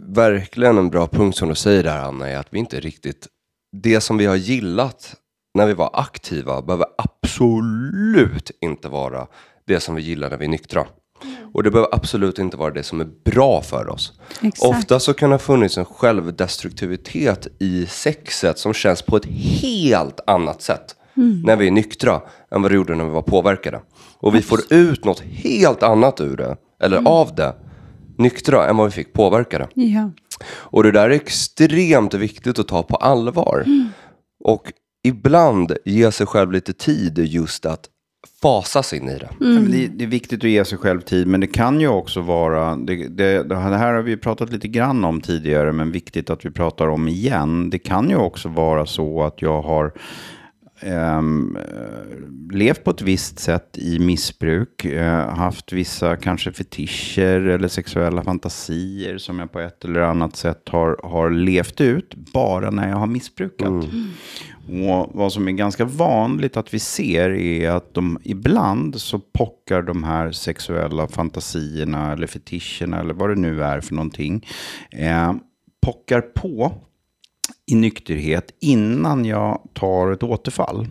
verkligen 0.00 0.78
en 0.78 0.90
bra 0.90 1.06
punkt 1.06 1.36
som 1.36 1.48
du 1.48 1.54
säger 1.54 1.82
där 1.82 1.98
Anna, 1.98 2.28
är 2.28 2.36
att 2.36 2.46
vi 2.50 2.58
inte 2.58 2.80
riktigt, 2.80 3.28
det 3.82 4.00
som 4.00 4.16
vi 4.18 4.26
har 4.26 4.36
gillat 4.36 5.14
när 5.54 5.66
vi 5.66 5.74
var 5.74 5.90
aktiva 5.92 6.62
behöver 6.62 6.86
absolut 6.98 8.50
inte 8.60 8.88
vara 8.88 9.26
det 9.66 9.80
som 9.80 9.94
vi 9.94 10.02
gillar 10.02 10.30
när 10.30 10.36
vi 10.36 10.44
är 10.44 10.48
nyktra. 10.48 10.86
Och 11.54 11.62
det 11.62 11.70
behöver 11.70 11.94
absolut 11.94 12.38
inte 12.38 12.56
vara 12.56 12.70
det 12.70 12.82
som 12.82 13.00
är 13.00 13.08
bra 13.24 13.62
för 13.62 13.88
oss. 13.88 14.12
Exakt. 14.40 14.62
Ofta 14.62 15.00
så 15.00 15.14
kan 15.14 15.30
det 15.30 15.34
ha 15.34 15.38
funnits 15.38 15.78
en 15.78 15.84
självdestruktivitet 15.84 17.46
i 17.58 17.86
sexet 17.86 18.58
som 18.58 18.74
känns 18.74 19.02
på 19.02 19.16
ett 19.16 19.26
helt 19.62 20.20
annat 20.26 20.62
sätt 20.62 20.96
mm. 21.16 21.42
när 21.44 21.56
vi 21.56 21.66
är 21.66 21.70
nyktra 21.70 22.20
än 22.50 22.62
vad 22.62 22.70
det 22.70 22.74
gjorde 22.74 22.94
när 22.94 23.04
vi 23.04 23.10
var 23.10 23.22
påverkade. 23.22 23.80
Och 24.18 24.34
vi 24.34 24.42
får 24.42 24.60
ut 24.70 25.04
något 25.04 25.20
helt 25.20 25.82
annat 25.82 26.20
ur 26.20 26.36
det, 26.36 26.56
eller 26.80 26.96
mm. 26.96 27.06
av 27.06 27.34
det, 27.34 27.54
nyktra 28.22 28.68
än 28.68 28.76
vad 28.76 28.86
vi 28.86 28.92
fick 28.92 29.12
påverkade. 29.12 29.68
Ja. 29.74 30.10
Och 30.44 30.82
det 30.82 30.92
där 30.92 31.10
är 31.10 31.14
extremt 31.14 32.14
viktigt 32.14 32.58
att 32.58 32.68
ta 32.68 32.82
på 32.82 32.96
allvar. 32.96 33.62
Mm. 33.66 33.88
Och 34.44 34.72
ibland 35.04 35.72
ge 35.84 36.12
sig 36.12 36.26
själv 36.26 36.52
lite 36.52 36.72
tid 36.72 37.18
just 37.18 37.66
att 37.66 37.88
fasas 38.42 38.92
in 38.92 39.08
i 39.08 39.18
det. 39.18 39.44
Mm. 39.44 39.70
det. 39.70 39.86
det. 39.86 40.04
är 40.04 40.08
viktigt 40.08 40.44
att 40.44 40.50
ge 40.50 40.64
sig 40.64 40.78
själv 40.78 41.00
tid, 41.00 41.26
men 41.26 41.40
det 41.40 41.46
kan 41.46 41.80
ju 41.80 41.88
också 41.88 42.20
vara, 42.20 42.76
det, 42.76 43.08
det, 43.08 43.42
det, 43.42 43.56
här 43.56 43.92
har 43.92 44.02
vi 44.02 44.16
pratat 44.16 44.52
lite 44.52 44.68
grann 44.68 45.04
om 45.04 45.20
tidigare, 45.20 45.72
men 45.72 45.92
viktigt 45.92 46.30
att 46.30 46.44
vi 46.44 46.50
pratar 46.50 46.88
om 46.88 47.08
igen. 47.08 47.70
Det 47.70 47.78
kan 47.78 48.10
ju 48.10 48.16
också 48.16 48.48
vara 48.48 48.86
så 48.86 49.22
att 49.22 49.42
jag 49.42 49.62
har 49.62 49.92
Um, 50.86 51.58
levt 52.52 52.84
på 52.84 52.90
ett 52.90 53.02
visst 53.02 53.38
sätt 53.38 53.78
i 53.78 53.98
missbruk, 53.98 54.84
uh, 54.84 55.02
haft 55.28 55.72
vissa 55.72 56.16
kanske 56.16 56.52
fetischer 56.52 57.46
eller 57.46 57.68
sexuella 57.68 58.24
fantasier 58.24 59.18
som 59.18 59.38
jag 59.38 59.52
på 59.52 59.60
ett 59.60 59.84
eller 59.84 60.00
annat 60.00 60.36
sätt 60.36 60.68
har, 60.68 61.00
har 61.02 61.30
levt 61.30 61.80
ut 61.80 62.14
bara 62.14 62.70
när 62.70 62.88
jag 62.88 62.96
har 62.96 63.06
missbrukat. 63.06 63.68
Mm. 63.68 64.90
Och 64.90 65.10
vad 65.14 65.32
som 65.32 65.48
är 65.48 65.52
ganska 65.52 65.84
vanligt 65.84 66.56
att 66.56 66.74
vi 66.74 66.78
ser 66.78 67.30
är 67.30 67.70
att 67.70 67.94
de 67.94 68.18
ibland 68.22 69.00
så 69.00 69.18
pockar 69.18 69.82
de 69.82 70.04
här 70.04 70.32
sexuella 70.32 71.08
fantasierna 71.08 72.12
eller 72.12 72.26
fetischerna 72.26 73.00
eller 73.00 73.14
vad 73.14 73.30
det 73.30 73.40
nu 73.40 73.62
är 73.62 73.80
för 73.80 73.94
någonting, 73.94 74.46
uh, 75.00 75.32
pockar 75.86 76.20
på 76.20 76.72
i 77.70 77.74
nykterhet 77.74 78.50
innan 78.60 79.24
jag 79.24 79.62
tar 79.74 80.12
ett 80.12 80.22
återfall. 80.22 80.86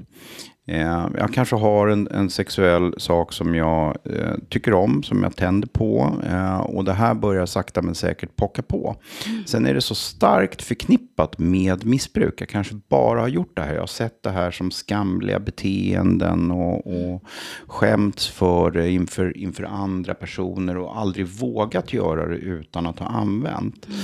Eh, 0.67 1.07
jag 1.17 1.33
kanske 1.33 1.55
har 1.55 1.87
en, 1.87 2.07
en 2.07 2.29
sexuell 2.29 2.93
sak 2.97 3.33
som 3.33 3.55
jag 3.55 3.97
eh, 4.03 4.35
tycker 4.49 4.73
om, 4.73 5.03
som 5.03 5.23
jag 5.23 5.35
tänder 5.35 5.67
på. 5.67 6.15
Eh, 6.29 6.59
och 6.59 6.85
det 6.85 6.93
här 6.93 7.13
börjar 7.13 7.45
sakta 7.45 7.81
men 7.81 7.95
säkert 7.95 8.35
pocka 8.35 8.61
på. 8.61 8.95
Mm. 9.27 9.43
Sen 9.45 9.65
är 9.65 9.73
det 9.73 9.81
så 9.81 9.95
starkt 9.95 10.61
förknippat 10.61 11.39
med 11.39 11.85
missbruk. 11.85 12.41
Jag 12.41 12.49
kanske 12.49 12.75
bara 12.89 13.19
har 13.19 13.27
gjort 13.27 13.55
det 13.55 13.61
här. 13.61 13.73
Jag 13.73 13.81
har 13.81 13.87
sett 13.87 14.23
det 14.23 14.29
här 14.29 14.51
som 14.51 14.71
skamliga 14.71 15.39
beteenden 15.39 16.51
och, 16.51 16.87
och 16.87 17.23
skämts 17.67 18.27
för 18.27 18.71
det 18.71 18.91
inför, 18.91 19.37
inför 19.37 19.63
andra 19.63 20.13
personer 20.13 20.77
och 20.77 20.97
aldrig 20.97 21.27
vågat 21.27 21.93
göra 21.93 22.27
det 22.27 22.35
utan 22.35 22.85
att 22.85 22.99
ha 22.99 23.07
använt. 23.07 23.87
Mm. 23.87 23.99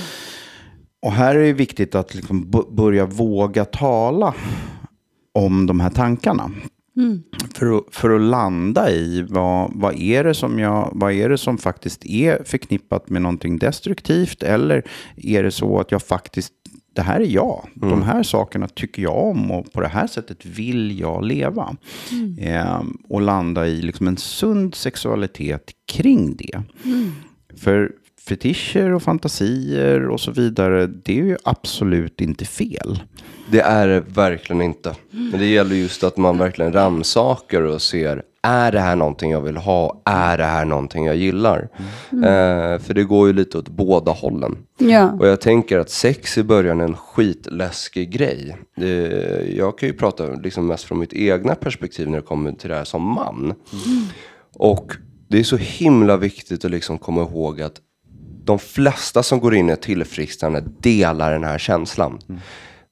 Och 1.08 1.14
här 1.14 1.34
är 1.34 1.44
det 1.46 1.52
viktigt 1.52 1.94
att 1.94 2.14
liksom 2.14 2.50
börja 2.70 3.06
våga 3.06 3.64
tala 3.64 4.34
om 5.32 5.66
de 5.66 5.80
här 5.80 5.90
tankarna. 5.90 6.50
Mm. 6.96 7.22
För, 7.54 7.78
att, 7.78 7.84
för 7.90 8.10
att 8.10 8.20
landa 8.20 8.90
i 8.90 9.26
vad, 9.28 9.70
vad, 9.74 9.94
är 9.94 10.24
det 10.24 10.34
som 10.34 10.58
jag, 10.58 10.90
vad 10.92 11.12
är 11.12 11.28
det 11.28 11.38
som 11.38 11.58
faktiskt 11.58 12.06
är 12.06 12.44
förknippat 12.44 13.10
med 13.10 13.22
någonting 13.22 13.58
destruktivt? 13.58 14.42
Eller 14.42 14.82
är 15.16 15.42
det 15.42 15.50
så 15.50 15.80
att 15.80 15.92
jag 15.92 16.02
faktiskt, 16.02 16.52
det 16.94 17.02
här 17.02 17.20
är 17.20 17.26
jag. 17.26 17.68
Mm. 17.76 17.90
De 17.90 18.02
här 18.02 18.22
sakerna 18.22 18.68
tycker 18.68 19.02
jag 19.02 19.26
om 19.26 19.50
och 19.50 19.72
på 19.72 19.80
det 19.80 19.88
här 19.88 20.06
sättet 20.06 20.46
vill 20.46 21.00
jag 21.00 21.24
leva. 21.24 21.76
Mm. 22.12 22.38
Eh, 22.38 22.82
och 23.08 23.20
landa 23.20 23.66
i 23.66 23.82
liksom 23.82 24.08
en 24.08 24.16
sund 24.16 24.74
sexualitet 24.74 25.70
kring 25.86 26.36
det. 26.36 26.62
Mm. 26.84 27.12
För, 27.56 27.92
fetischer 28.28 28.92
och 28.92 29.02
fantasier 29.02 30.08
och 30.08 30.20
så 30.20 30.30
vidare, 30.30 30.86
det 30.86 31.18
är 31.18 31.24
ju 31.24 31.36
absolut 31.44 32.20
inte 32.20 32.44
fel. 32.44 33.02
Det 33.50 33.60
är 33.60 33.88
det 33.88 34.00
verkligen 34.00 34.62
inte. 34.62 34.96
Men 35.10 35.40
det 35.40 35.46
gäller 35.46 35.76
just 35.76 36.04
att 36.04 36.16
man 36.16 36.38
verkligen 36.38 36.72
rannsakar 36.72 37.62
och 37.62 37.82
ser, 37.82 38.22
är 38.42 38.72
det 38.72 38.80
här 38.80 38.96
någonting 38.96 39.30
jag 39.30 39.40
vill 39.40 39.56
ha? 39.56 40.02
Är 40.04 40.38
det 40.38 40.44
här 40.44 40.64
någonting 40.64 41.06
jag 41.06 41.16
gillar? 41.16 41.68
Mm. 42.12 42.24
Eh, 42.24 42.78
för 42.78 42.94
det 42.94 43.04
går 43.04 43.26
ju 43.26 43.32
lite 43.32 43.58
åt 43.58 43.68
båda 43.68 44.12
hållen. 44.12 44.56
Ja. 44.78 45.12
Och 45.20 45.26
jag 45.26 45.40
tänker 45.40 45.78
att 45.78 45.90
sex 45.90 46.38
i 46.38 46.42
början 46.42 46.80
är 46.80 46.84
en 46.84 46.96
skitläskig 46.96 48.10
grej. 48.10 48.56
Eh, 48.76 48.86
jag 49.56 49.78
kan 49.78 49.88
ju 49.88 49.92
prata 49.92 50.26
liksom 50.26 50.66
mest 50.66 50.84
från 50.84 50.98
mitt 50.98 51.12
egna 51.12 51.54
perspektiv 51.54 52.08
när 52.08 52.18
det 52.18 52.26
kommer 52.26 52.52
till 52.52 52.70
det 52.70 52.76
här 52.76 52.84
som 52.84 53.02
man. 53.02 53.44
Mm. 53.44 54.04
Och 54.54 54.92
det 55.28 55.38
är 55.38 55.44
så 55.44 55.56
himla 55.56 56.16
viktigt 56.16 56.64
att 56.64 56.70
liksom 56.70 56.98
komma 56.98 57.22
ihåg 57.22 57.62
att 57.62 57.80
de 58.48 58.58
flesta 58.58 59.22
som 59.22 59.40
går 59.40 59.54
in 59.54 59.68
i 59.68 59.72
ett 59.72 59.82
tillfrisknande 59.82 60.62
delar 60.80 61.32
den 61.32 61.44
här 61.44 61.58
känslan. 61.58 62.18
Mm. 62.28 62.40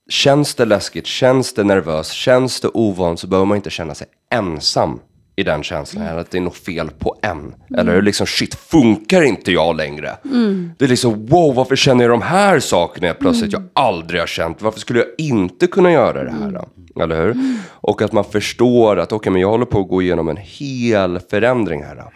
Känns 0.09 0.54
det 0.54 0.64
läskigt, 0.64 1.07
känns 1.07 1.54
det 1.54 1.64
nervöst, 1.64 2.12
känns 2.12 2.61
det 2.61 2.68
ovant 2.68 3.20
så 3.20 3.26
behöver 3.26 3.46
man 3.46 3.57
inte 3.57 3.70
känna 3.70 3.94
sig 3.94 4.07
ensam 4.32 5.00
i 5.36 5.42
den 5.42 5.62
känslan. 5.62 6.07
Mm. 6.07 6.18
Att 6.18 6.30
det 6.30 6.38
är 6.38 6.42
något 6.42 6.57
fel 6.57 6.90
på 6.98 7.16
en. 7.22 7.38
Mm. 7.38 7.54
Eller 7.78 8.02
liksom 8.02 8.26
shit, 8.26 8.54
funkar 8.54 9.22
inte 9.22 9.52
jag 9.52 9.76
längre? 9.76 10.16
Mm. 10.24 10.70
Det 10.78 10.84
är 10.84 10.88
liksom 10.88 11.26
wow, 11.26 11.54
varför 11.54 11.76
känner 11.76 12.04
jag 12.04 12.11
de 12.11 12.22
här 12.22 12.61
sakerna 12.61 13.14
plötsligt 13.14 13.54
mm. 13.54 13.68
jag 13.74 13.84
aldrig 13.84 14.20
har 14.20 14.26
känt? 14.26 14.62
Varför 14.62 14.80
skulle 14.80 14.98
jag 14.98 15.09
inte 15.18 15.66
kunna 15.66 15.92
göra 15.92 16.24
det 16.24 16.30
här 16.30 16.50
då? 16.50 16.68
Mm. 16.76 17.02
Eller 17.02 17.24
hur? 17.24 17.36
Och 17.68 18.02
att 18.02 18.12
man 18.12 18.24
förstår 18.24 18.98
att 18.98 19.12
okej, 19.12 19.16
okay, 19.16 19.32
men 19.32 19.40
jag 19.40 19.50
håller 19.50 19.66
på 19.66 19.80
att 19.80 19.88
gå 19.88 20.02
igenom 20.02 20.28
en 20.28 20.38
hel 20.40 21.20
förändring 21.30 21.82
här. 21.84 21.96
Då. 21.96 22.11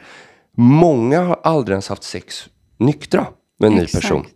många 0.62 1.20
har 1.20 1.40
aldrig 1.42 1.72
ens 1.74 1.88
haft 1.88 2.02
sex 2.02 2.48
nyktra 2.80 3.26
med 3.58 3.66
en 3.66 3.74
ny 3.74 3.82
Exakt. 3.82 4.02
person. 4.02 4.26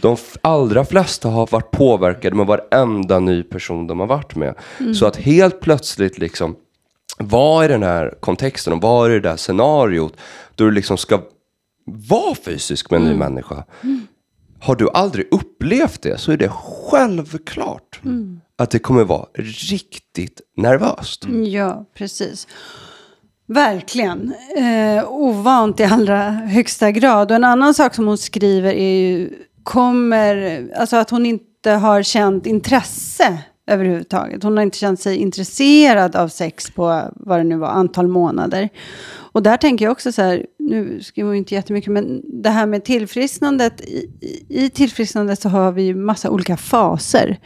De 0.00 0.16
allra 0.42 0.84
flesta 0.84 1.28
har 1.28 1.46
varit 1.46 1.70
påverkade 1.70 2.36
med 2.36 2.46
varenda 2.46 3.18
ny 3.20 3.42
person 3.42 3.86
de 3.86 4.00
har 4.00 4.06
varit 4.06 4.36
med. 4.36 4.54
Så 4.94 5.06
att 5.06 5.16
helt 5.16 5.60
plötsligt 5.60 6.18
liksom 6.18 6.56
vara 7.18 7.64
i 7.64 7.68
den 7.68 7.82
här 7.82 8.14
kontexten 8.20 8.72
och 8.72 8.80
vara 8.82 9.10
i 9.10 9.14
det 9.14 9.20
där 9.20 9.36
scenariot 9.36 10.16
då 10.54 10.64
du 10.64 10.70
liksom 10.70 10.98
ska 10.98 11.20
vara 11.84 12.34
fysisk 12.34 12.90
med 12.90 13.00
en 13.00 13.06
ny 13.06 13.14
människa. 13.14 13.64
Har 14.60 14.76
du 14.76 14.90
aldrig 14.90 15.28
upplevt 15.30 16.02
det 16.02 16.18
så 16.20 16.32
är 16.32 16.36
det 16.36 16.50
självklart 16.90 18.00
att 18.58 18.70
det 18.70 18.78
kommer 18.78 19.04
vara 19.04 19.26
riktigt 19.70 20.40
nervöst. 20.56 21.26
Ja, 21.44 21.84
precis. 21.94 22.48
Verkligen. 23.48 24.32
Eh, 24.56 25.04
ovant 25.10 25.80
i 25.80 25.84
allra 25.84 26.22
högsta 26.30 26.90
grad. 26.90 27.30
Och 27.30 27.36
en 27.36 27.44
annan 27.44 27.74
sak 27.74 27.94
som 27.94 28.06
hon 28.06 28.18
skriver 28.18 28.72
är 28.72 29.08
ju, 29.08 29.30
kommer, 29.62 30.66
alltså 30.78 30.96
att 30.96 31.10
hon 31.10 31.26
inte 31.26 31.70
har 31.70 32.02
känt 32.02 32.46
intresse 32.46 33.38
överhuvudtaget. 33.70 34.42
Hon 34.42 34.56
har 34.56 34.62
inte 34.64 34.78
känt 34.78 35.00
sig 35.00 35.16
intresserad 35.16 36.16
av 36.16 36.28
sex 36.28 36.70
på 36.70 37.02
vad 37.16 37.40
det 37.40 37.44
nu 37.44 37.56
var, 37.56 37.68
antal 37.68 38.08
månader. 38.08 38.68
Och 39.32 39.42
där 39.42 39.56
tänker 39.56 39.84
jag 39.84 39.92
också 39.92 40.12
så 40.12 40.22
här, 40.22 40.46
nu 40.58 41.00
skriver 41.02 41.28
hon 41.28 41.36
inte 41.36 41.54
jättemycket, 41.54 41.92
men 41.92 42.22
det 42.42 42.50
här 42.50 42.66
med 42.66 42.84
tillfrisknandet, 42.84 43.80
i, 43.80 44.10
i- 44.48 44.70
tillfrisknandet 44.70 45.40
så 45.42 45.48
har 45.48 45.72
vi 45.72 45.82
ju 45.82 45.94
massa 45.94 46.30
olika 46.30 46.56
faser. 46.56 47.38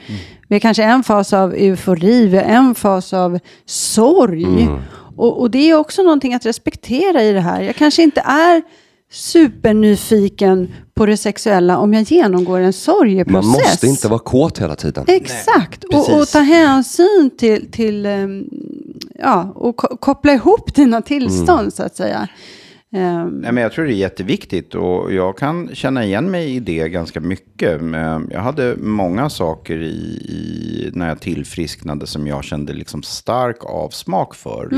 Vi 0.49 0.55
har 0.55 0.61
kanske 0.61 0.83
en 0.83 1.03
fas 1.03 1.33
av 1.33 1.55
eufori, 1.55 2.27
vi 2.27 2.37
har 2.37 2.45
en 2.45 2.75
fas 2.75 3.13
av 3.13 3.39
sorg. 3.67 4.69
Och, 5.17 5.41
och 5.41 5.51
det 5.51 5.71
är 5.71 5.75
också 5.75 6.03
någonting 6.03 6.35
att 6.35 6.47
respektera 6.47 7.23
i 7.23 7.33
det 7.33 7.41
här. 7.41 7.61
Jag 7.63 7.77
kanske 7.77 8.03
inte 8.03 8.21
är 8.21 8.63
supernyfiken 9.13 10.69
på 10.95 11.07
det 11.07 11.17
sexuella 11.17 11.79
om 11.79 11.95
jag 11.95 12.03
genomgår 12.03 12.61
en 12.61 12.73
sorgeprocess. 12.73 13.45
Man 13.47 13.53
måste 13.53 13.87
inte 13.87 14.09
vara 14.09 14.19
kåt 14.19 14.59
hela 14.59 14.77
tiden. 14.77 15.05
Exakt, 15.09 15.85
och, 15.85 16.21
och 16.21 16.29
ta 16.29 16.39
hänsyn 16.39 17.31
till, 17.39 17.71
till 17.71 18.07
ehm, 18.07 18.45
ja, 19.19 19.53
och 19.55 19.77
ko- 19.77 19.97
koppla 19.97 20.33
ihop 20.33 20.75
dina 20.75 21.03
tillstånd 21.03 21.75
så 21.75 21.83
att 21.83 21.97
säga. 21.97 22.29
Ehm, 22.93 23.29
Nej, 23.29 23.53
men 23.53 23.63
jag 23.63 23.73
tror 23.73 23.85
det 23.85 23.93
är 23.93 23.97
jätteviktigt 23.97 24.75
och 24.75 25.13
jag 25.13 25.39
kan 25.39 25.75
känna 25.75 26.05
igen 26.05 26.31
mig 26.31 26.57
i 26.57 26.61
det 26.61 26.89
ganska 26.89 27.21
mycket. 27.21 27.83
Men 27.83 28.29
Jag 28.33 28.41
hade 28.41 28.77
många 28.79 29.31
saker 29.31 29.83
i, 29.83 29.87
i, 30.29 30.91
när 30.93 31.09
jag 31.09 31.21
tillfrisknade 31.21 32.07
som 32.07 32.27
jag 32.27 32.45
kände 32.45 32.73
liksom 32.73 33.03
stark 33.03 33.65
avsmak 33.65 34.35
för. 34.35 34.69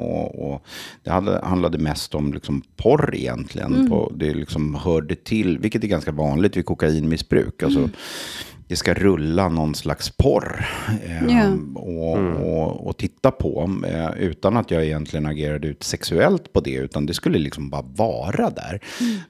Och, 0.00 0.52
och 0.52 0.64
det 1.04 1.10
hade, 1.10 1.40
handlade 1.44 1.78
mest 1.78 2.14
om 2.14 2.32
liksom 2.32 2.62
porr 2.76 3.14
egentligen. 3.14 3.88
På, 3.88 4.12
det 4.16 4.34
liksom 4.34 4.74
hörde 4.74 5.14
till, 5.14 5.58
vilket 5.58 5.84
är 5.84 5.88
ganska 5.88 6.12
vanligt 6.12 6.56
vid 6.56 6.66
kokainmissbruk. 6.66 7.62
Alltså, 7.62 7.88
det 8.70 8.76
ska 8.76 8.94
rulla 8.94 9.48
någon 9.48 9.74
slags 9.74 10.10
porr 10.10 10.66
eh, 11.04 11.24
Ja. 11.26 11.56
och, 11.74 12.18
och, 12.18 12.86
och 12.86 12.96
titta 12.96 13.30
på. 13.30 13.80
Eh, 13.86 14.10
utan 14.18 14.56
att 14.56 14.70
jag 14.70 14.84
egentligen 14.84 15.26
agerade 15.26 15.68
ut 15.68 15.82
sexuellt 15.82 16.52
på 16.52 16.60
det. 16.60 16.74
Utan 16.74 17.06
det 17.06 17.14
skulle 17.14 17.38
liksom 17.38 17.70
bara 17.70 17.82
vara 17.82 18.50
där. 18.50 18.80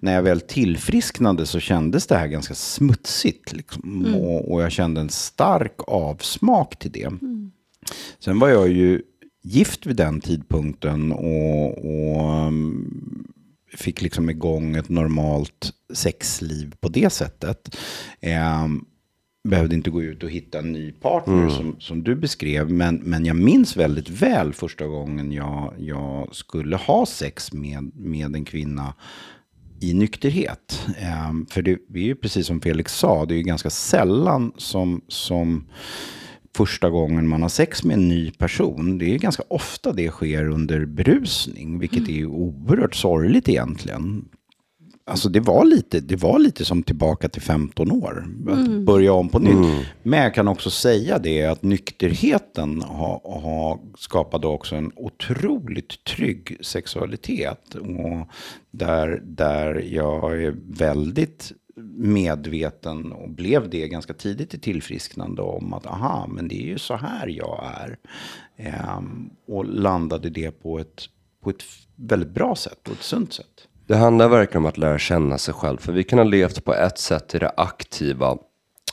När 0.01 0.15
jag 0.15 0.23
väl 0.23 0.41
tillfrisknade 0.41 1.47
så 1.47 1.61
kändes 1.61 2.07
det 2.07 2.17
här 2.17 2.27
ganska 2.27 2.55
smutsigt. 2.55 3.53
Liksom, 3.53 4.15
och, 4.15 4.53
och 4.53 4.63
jag 4.63 4.73
kände 4.73 5.01
en 5.01 5.09
stark 5.11 5.75
avsmak 5.87 6.79
till 6.79 6.93
det. 6.93 7.11
Sen 8.19 8.39
var 8.39 8.49
jag 8.49 8.69
ju 8.69 9.03
gift 9.43 9.87
vid 9.87 9.97
den 9.97 10.21
tidpunkten 10.21 11.13
och, 11.13 11.79
och 11.85 12.47
um, 12.47 13.27
fick 13.77 14.03
liksom 14.03 14.31
igång 14.31 14.77
ett 14.77 14.89
normalt 14.89 15.73
sexliv 15.95 16.75
på 16.81 16.89
det 16.89 17.11
sättet. 17.13 17.77
Ehm, 18.21 18.85
behövde 19.49 19.75
inte 19.75 19.91
gå 19.91 20.03
ut 20.03 20.23
och 20.23 20.31
hitta 20.31 20.59
en 20.59 20.73
ny 20.73 20.93
partner 20.93 21.49
som, 21.49 21.77
som 21.79 22.03
du 22.03 22.15
beskrev. 22.15 22.71
Men, 22.71 22.97
men 22.97 23.25
jag 23.25 23.37
minns 23.37 23.77
väldigt 23.77 24.09
väl 24.09 24.53
första 24.53 24.87
gången 24.87 25.33
jag, 25.33 25.75
jag 25.79 26.35
skulle 26.35 26.77
ha 26.77 27.07
sex 27.07 27.53
med, 27.53 27.91
med 27.95 28.37
en 28.37 28.45
kvinna 28.45 28.95
i 29.81 29.95
nykterhet. 29.95 30.87
Ehm, 30.99 31.47
för 31.47 31.63
det, 31.63 31.79
det 31.89 31.99
är 31.99 32.05
ju 32.05 32.15
precis 32.15 32.47
som 32.47 32.61
Felix 32.61 32.95
sa, 32.95 33.25
det 33.25 33.35
är 33.35 33.37
ju 33.37 33.43
ganska 33.43 33.71
sällan 33.71 34.53
som, 34.57 35.01
som 35.09 35.67
första 36.57 36.91
gången 36.91 37.29
man 37.29 37.43
har 37.43 37.49
sex 37.49 37.85
med 37.85 37.95
en 37.95 38.09
ny 38.09 38.31
person. 38.31 38.99
Det 38.99 39.15
är 39.15 39.19
ganska 39.19 39.43
ofta 39.49 39.93
det 39.93 40.09
sker 40.09 40.49
under 40.49 40.85
berusning, 40.85 41.79
vilket 41.79 42.09
är 42.09 42.27
oerhört 42.27 42.95
sorgligt 42.95 43.49
egentligen. 43.49 44.29
Alltså 45.11 45.29
det 45.29 45.41
var, 45.41 45.65
lite, 45.65 46.01
det 46.01 46.17
var 46.17 46.39
lite 46.39 46.65
som 46.65 46.83
tillbaka 46.83 47.29
till 47.29 47.43
15 47.43 47.93
år. 47.93 48.27
Att 48.49 48.69
börja 48.71 49.13
om 49.13 49.29
på 49.29 49.39
nytt. 49.39 49.87
Men 50.03 50.19
jag 50.23 50.35
kan 50.35 50.49
också 50.49 50.71
säga 50.71 51.19
det 51.19 51.47
att 51.47 51.63
nykterheten 51.63 52.83
har, 52.83 53.41
har 53.43 53.81
skapade 53.99 54.47
också 54.47 54.77
en 54.77 54.93
otroligt 54.97 56.05
trygg 56.05 56.57
sexualitet. 56.61 57.75
Och 57.75 58.29
där, 58.71 59.23
där 59.25 59.75
jag 59.75 60.43
är 60.43 60.55
väldigt 60.69 61.53
medveten 61.97 63.13
och 63.13 63.31
blev 63.31 63.71
det 63.71 63.89
ganska 63.89 64.15
tidigt 64.15 64.55
i 64.55 64.59
tillfrisknande 64.59 65.43
om 65.43 65.73
att 65.73 65.87
aha, 65.87 66.27
men 66.29 66.49
det 66.49 66.63
är 66.63 66.67
ju 66.67 66.79
så 66.79 66.97
här 66.97 67.27
jag 67.27 67.73
är. 67.81 67.99
Ehm, 68.57 69.31
och 69.47 69.65
landade 69.65 70.31
det 70.31 70.51
på 70.51 70.79
ett, 70.79 71.03
på 71.43 71.51
ett 71.51 71.63
väldigt 71.97 72.31
bra 72.31 72.57
sätt 72.57 72.89
och 72.89 72.93
ett 72.93 73.03
sunt 73.03 73.33
sätt. 73.33 73.69
Det 73.91 73.97
handlar 73.97 74.29
verkligen 74.29 74.63
om 74.63 74.67
att 74.67 74.79
lära 74.79 74.99
känna 74.99 75.39
sig 75.39 75.55
själv. 75.55 75.79
För 75.79 75.93
vi 75.93 76.05
kan 76.05 76.19
ha 76.19 76.25
levt 76.25 76.65
på 76.65 76.75
ett 76.75 76.99
sätt 76.99 77.35
i 77.35 77.39
det 77.39 77.53
aktiva. 77.57 78.37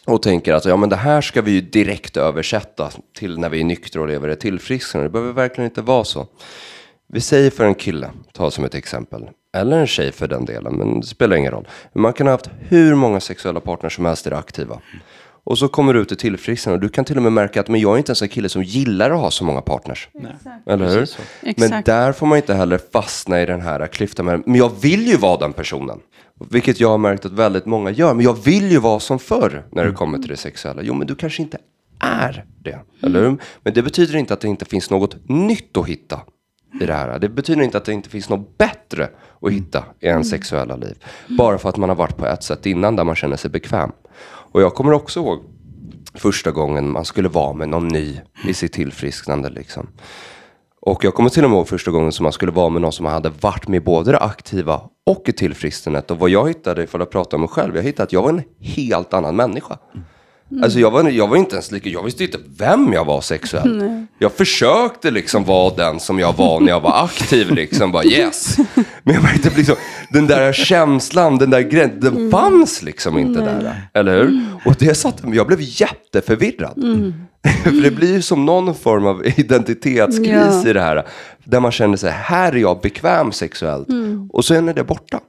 Och 0.05 0.21
tänker 0.21 0.53
att 0.53 0.65
ja, 0.65 0.77
men 0.77 0.89
det 0.89 0.95
här 0.95 1.21
ska 1.21 1.41
vi 1.41 1.51
ju 1.51 1.61
direkt 1.61 2.17
översätta 2.17 2.89
till 3.17 3.39
när 3.39 3.49
vi 3.49 3.59
är 3.59 3.63
nyktra 3.63 4.01
och 4.01 4.07
lever 4.07 4.29
ett 4.29 4.39
tillfrisknande. 4.39 5.07
Det 5.07 5.11
behöver 5.11 5.33
verkligen 5.33 5.69
inte 5.69 5.81
vara 5.81 6.03
så. 6.03 6.27
Vi 7.07 7.21
säger 7.21 7.51
för 7.51 7.65
en 7.65 7.75
kille, 7.75 8.09
ta 8.33 8.51
som 8.51 8.63
ett 8.63 8.75
exempel. 8.75 9.29
Eller 9.57 9.79
en 9.79 9.87
tjej 9.87 10.11
för 10.11 10.27
den 10.27 10.45
delen, 10.45 10.75
men 10.75 10.99
det 10.99 11.07
spelar 11.07 11.35
ingen 11.35 11.51
roll. 11.51 11.67
Man 11.93 12.13
kan 12.13 12.27
ha 12.27 12.33
haft 12.33 12.49
hur 12.59 12.95
många 12.95 13.19
sexuella 13.19 13.59
partners 13.59 13.95
som 13.95 14.05
helst 14.05 14.27
i 14.27 14.29
det 14.29 14.37
aktiva. 14.37 14.81
Och 15.49 15.57
så 15.57 15.67
kommer 15.67 15.93
du 15.93 15.99
ut 15.99 16.11
i 16.11 16.15
tillfrisknande 16.15 16.75
och 16.75 16.81
du 16.81 16.89
kan 16.89 17.05
till 17.05 17.17
och 17.17 17.23
med 17.23 17.31
märka 17.31 17.59
att 17.59 17.67
men 17.67 17.81
jag 17.81 17.93
är 17.93 17.97
inte 17.97 18.09
ens 18.09 18.21
en 18.21 18.27
kille 18.27 18.49
som 18.49 18.63
gillar 18.63 19.11
att 19.11 19.19
ha 19.19 19.31
så 19.31 19.43
många 19.43 19.61
partners. 19.61 20.09
Eller 20.65 20.89
hur? 20.89 21.09
Men 21.57 21.83
där 21.85 22.13
får 22.13 22.27
man 22.27 22.37
inte 22.37 22.53
heller 22.53 22.79
fastna 22.93 23.41
i 23.41 23.45
den 23.45 23.61
här 23.61 23.87
klyftan. 23.87 24.25
Med, 24.25 24.43
men 24.45 24.55
jag 24.55 24.71
vill 24.81 25.07
ju 25.07 25.17
vara 25.17 25.37
den 25.37 25.53
personen. 25.53 25.99
Vilket 26.49 26.79
jag 26.79 26.89
har 26.89 26.97
märkt 26.97 27.25
att 27.25 27.31
väldigt 27.31 27.65
många 27.65 27.91
gör. 27.91 28.13
Men 28.13 28.25
jag 28.25 28.43
vill 28.43 28.71
ju 28.71 28.79
vara 28.79 28.99
som 28.99 29.19
förr 29.19 29.65
när 29.71 29.85
det 29.85 29.91
kommer 29.91 30.17
till 30.17 30.27
det 30.27 30.37
sexuella. 30.37 30.81
Jo, 30.81 30.93
men 30.93 31.07
du 31.07 31.15
kanske 31.15 31.41
inte 31.41 31.57
är 31.99 32.45
det. 32.61 32.79
Eller 33.01 33.21
hur? 33.21 33.37
Men 33.63 33.73
det 33.73 33.81
betyder 33.81 34.15
inte 34.15 34.33
att 34.33 34.41
det 34.41 34.47
inte 34.47 34.65
finns 34.65 34.89
något 34.89 35.29
nytt 35.29 35.77
att 35.77 35.87
hitta 35.87 36.19
i 36.81 36.85
det 36.85 36.93
här. 36.93 37.19
Det 37.19 37.29
betyder 37.29 37.61
inte 37.61 37.77
att 37.77 37.85
det 37.85 37.93
inte 37.93 38.09
finns 38.09 38.29
något 38.29 38.57
bättre 38.57 39.09
att 39.41 39.51
hitta 39.51 39.83
i 39.99 40.05
ens 40.05 40.29
sexuella 40.29 40.75
liv. 40.75 41.03
Bara 41.37 41.57
för 41.57 41.69
att 41.69 41.77
man 41.77 41.89
har 41.89 41.95
varit 41.95 42.17
på 42.17 42.25
ett 42.25 42.43
sätt 42.43 42.65
innan 42.65 42.95
där 42.95 43.03
man 43.03 43.15
känner 43.15 43.37
sig 43.37 43.51
bekväm. 43.51 43.91
Och 44.57 44.63
jag 44.63 44.75
kommer 44.75 44.93
också 44.93 45.19
ihåg 45.19 45.39
första 46.13 46.51
gången 46.51 46.91
man 46.91 47.05
skulle 47.05 47.29
vara 47.29 47.53
med 47.53 47.69
någon 47.69 47.87
ny 47.87 48.19
i 48.47 48.53
sitt 48.53 48.73
tillfrisknande. 48.73 49.49
Liksom. 49.49 49.87
Och 50.81 51.03
jag 51.03 51.13
kommer 51.13 51.29
till 51.29 51.43
och 51.43 51.49
med 51.49 51.57
ihåg 51.57 51.67
första 51.67 51.91
gången 51.91 52.11
som 52.11 52.23
man 52.23 52.31
skulle 52.31 52.51
vara 52.51 52.69
med 52.69 52.81
någon 52.81 52.91
som 52.91 53.05
hade 53.05 53.31
varit 53.41 53.67
med 53.67 53.83
både 53.83 54.11
det 54.11 54.17
aktiva 54.17 54.81
och 55.05 55.29
i 55.29 55.31
tillfrisknandet. 55.31 56.11
Och 56.11 56.19
vad 56.19 56.29
jag 56.29 56.47
hittade, 56.47 56.83
ifall 56.83 57.01
jag 57.01 57.09
pratar 57.09 57.37
om 57.37 57.41
mig 57.41 57.49
själv, 57.49 57.75
jag 57.75 57.83
hittade 57.83 58.03
att 58.03 58.13
jag 58.13 58.21
var 58.21 58.29
en 58.29 58.43
helt 58.59 59.13
annan 59.13 59.35
människa. 59.35 59.77
Alltså 60.63 60.79
jag 60.79 60.91
var, 60.91 61.09
jag 61.09 61.27
var 61.27 61.37
inte 61.37 61.55
ens 61.55 61.71
lika, 61.71 61.89
jag 61.89 62.03
visste 62.03 62.23
inte 62.23 62.37
vem 62.57 62.93
jag 62.93 63.05
var 63.05 63.21
sexuellt. 63.21 63.83
Jag 64.19 64.31
försökte 64.31 65.11
liksom 65.11 65.43
vara 65.43 65.73
den 65.75 65.99
som 65.99 66.19
jag 66.19 66.33
var 66.37 66.59
när 66.59 66.69
jag 66.69 66.79
var 66.81 67.03
aktiv, 67.03 67.51
liksom 67.51 67.91
bara 67.91 68.03
yes. 68.05 68.57
Men 69.03 69.13
jag 69.13 69.23
märkte 69.23 69.51
liksom, 69.57 69.75
den 70.13 70.27
där 70.27 70.53
känslan, 70.53 71.37
den 71.37 71.49
där 71.49 71.61
gränsen, 71.61 71.99
den 71.99 72.31
fanns 72.31 72.83
liksom 72.83 73.17
inte 73.17 73.39
där. 73.39 73.81
Eller 73.93 74.17
hur? 74.17 74.45
Och 74.65 74.75
det 74.79 74.95
satt, 74.95 75.21
jag 75.33 75.47
blev 75.47 75.59
jätteförvirrad. 75.61 76.75
För 77.63 77.71
det 77.71 77.91
blir 77.91 78.13
ju 78.13 78.21
som 78.21 78.45
någon 78.45 78.75
form 78.75 79.05
av 79.05 79.25
identitetskris 79.25 80.27
Ja. 80.63 80.67
i 80.67 80.73
det 80.73 80.81
här. 80.81 81.05
Där 81.49 81.59
man 81.59 81.71
känner 81.71 81.97
sig, 81.97 82.11
här 82.11 82.51
är 82.51 82.57
jag 82.57 82.79
bekväm 82.81 83.31
sexuellt. 83.31 83.87
Och 84.29 84.45
sen 84.45 84.69
är 84.69 84.73
det 84.73 84.83
borta. 84.83 85.19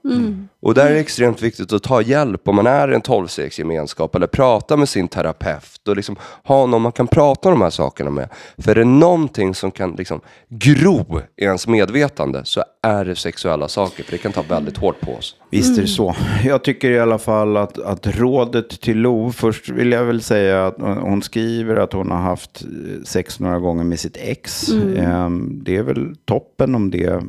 Och 0.60 0.74
där 0.74 0.86
är 0.86 0.94
det 0.94 1.00
extremt 1.00 1.42
viktigt 1.42 1.72
att 1.72 1.82
ta 1.82 2.02
hjälp 2.02 2.48
om 2.48 2.56
man 2.56 2.66
är 2.66 2.92
i 2.92 2.94
en 2.94 3.00
tolvstegsgemenskap. 3.00 4.14
Eller 4.14 4.26
prata 4.26 4.76
med 4.76 4.88
sin 4.88 5.08
terapeut. 5.08 5.88
Och 5.88 5.96
liksom 5.96 6.16
ha 6.44 6.66
någon 6.66 6.82
man 6.82 6.92
kan 6.92 7.06
prata 7.06 7.48
om 7.48 7.54
de 7.54 7.62
här 7.62 7.70
sakerna 7.70 8.10
med. 8.10 8.28
För 8.58 8.70
är 8.70 8.74
det 8.74 8.84
någonting 8.84 9.54
som 9.54 9.70
kan 9.70 9.92
liksom 9.92 10.20
gro 10.48 11.20
i 11.36 11.44
ens 11.44 11.66
medvetande 11.66 12.40
så 12.44 12.62
är 12.82 13.04
det 13.04 13.16
sexuella 13.16 13.68
saker. 13.68 14.04
För 14.04 14.12
det 14.12 14.18
kan 14.18 14.32
ta 14.32 14.42
väldigt 14.42 14.76
hårt 14.76 15.00
på 15.00 15.12
oss. 15.12 15.34
Visst 15.50 15.78
är 15.78 15.82
det 15.82 15.88
så. 15.88 16.14
Jag 16.44 16.64
tycker 16.64 16.90
i 16.90 16.98
alla 17.00 17.18
fall 17.18 17.56
att, 17.56 17.78
att 17.78 18.06
rådet 18.06 18.80
till 18.80 18.98
Lo, 18.98 19.32
först 19.32 19.68
vill 19.68 19.92
jag 19.92 20.04
väl 20.04 20.22
säga 20.22 20.66
att 20.66 20.76
hon 20.80 21.22
skriver 21.22 21.76
att 21.76 21.92
hon 21.92 22.10
har 22.10 22.18
haft 22.18 22.64
sex 23.04 23.40
några 23.40 23.58
gånger 23.58 23.84
med 23.84 24.00
sitt 24.00 24.16
ex. 24.20 24.68
Ehm, 24.96 25.60
Det 25.62 25.76
är 25.76 25.82
väl 25.82 26.07
toppen 26.24 26.74
om 26.74 26.90
det 26.90 27.22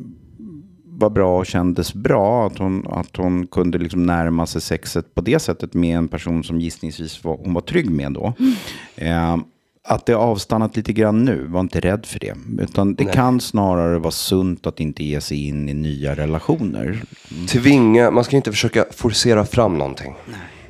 var 1.00 1.10
bra 1.10 1.38
och 1.38 1.46
kändes 1.46 1.94
bra. 1.94 2.46
Att 2.46 2.58
hon, 2.58 2.86
att 2.90 3.16
hon 3.16 3.46
kunde 3.46 3.78
liksom 3.78 4.06
närma 4.06 4.46
sig 4.46 4.60
sexet 4.60 5.14
på 5.14 5.20
det 5.20 5.38
sättet 5.38 5.74
med 5.74 5.96
en 5.96 6.08
person 6.08 6.44
som 6.44 6.60
gissningsvis 6.60 7.24
var, 7.24 7.36
hon 7.36 7.54
var 7.54 7.60
trygg 7.60 7.90
med 7.90 8.12
då. 8.12 8.34
Eh, 8.96 9.36
att 9.84 10.06
det 10.06 10.12
har 10.12 10.22
avstannat 10.22 10.76
lite 10.76 10.92
grann 10.92 11.24
nu, 11.24 11.46
var 11.46 11.60
inte 11.60 11.80
rädd 11.80 12.06
för 12.06 12.18
det. 12.18 12.34
Utan 12.60 12.94
det 12.94 13.04
kan 13.04 13.40
snarare 13.40 13.98
vara 13.98 14.10
sunt 14.10 14.66
att 14.66 14.80
inte 14.80 15.04
ge 15.04 15.20
sig 15.20 15.48
in 15.48 15.68
i 15.68 15.74
nya 15.74 16.14
relationer. 16.14 17.02
Tvinga, 17.48 18.10
man 18.10 18.24
ska 18.24 18.36
inte 18.36 18.50
försöka 18.50 18.84
forcera 18.90 19.44
fram 19.44 19.78
någonting. 19.78 20.14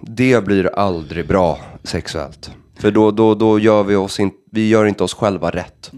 Det 0.00 0.44
blir 0.44 0.78
aldrig 0.78 1.28
bra 1.28 1.58
sexuellt. 1.84 2.50
För 2.78 2.90
då, 2.90 3.10
då, 3.10 3.34
då 3.34 3.58
gör 3.58 3.82
vi 3.82 3.96
oss 3.96 4.20
in, 4.20 4.30
vi 4.50 4.68
gör 4.68 4.84
inte 4.84 5.04
oss 5.04 5.14
själva 5.14 5.50
rätt. 5.50 5.92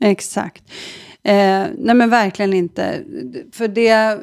Exakt. 0.00 0.62
Eh, 1.26 1.66
nej 1.78 1.94
men 1.94 2.10
verkligen 2.10 2.54
inte. 2.54 3.02
För 3.52 3.68
det, 3.68 4.18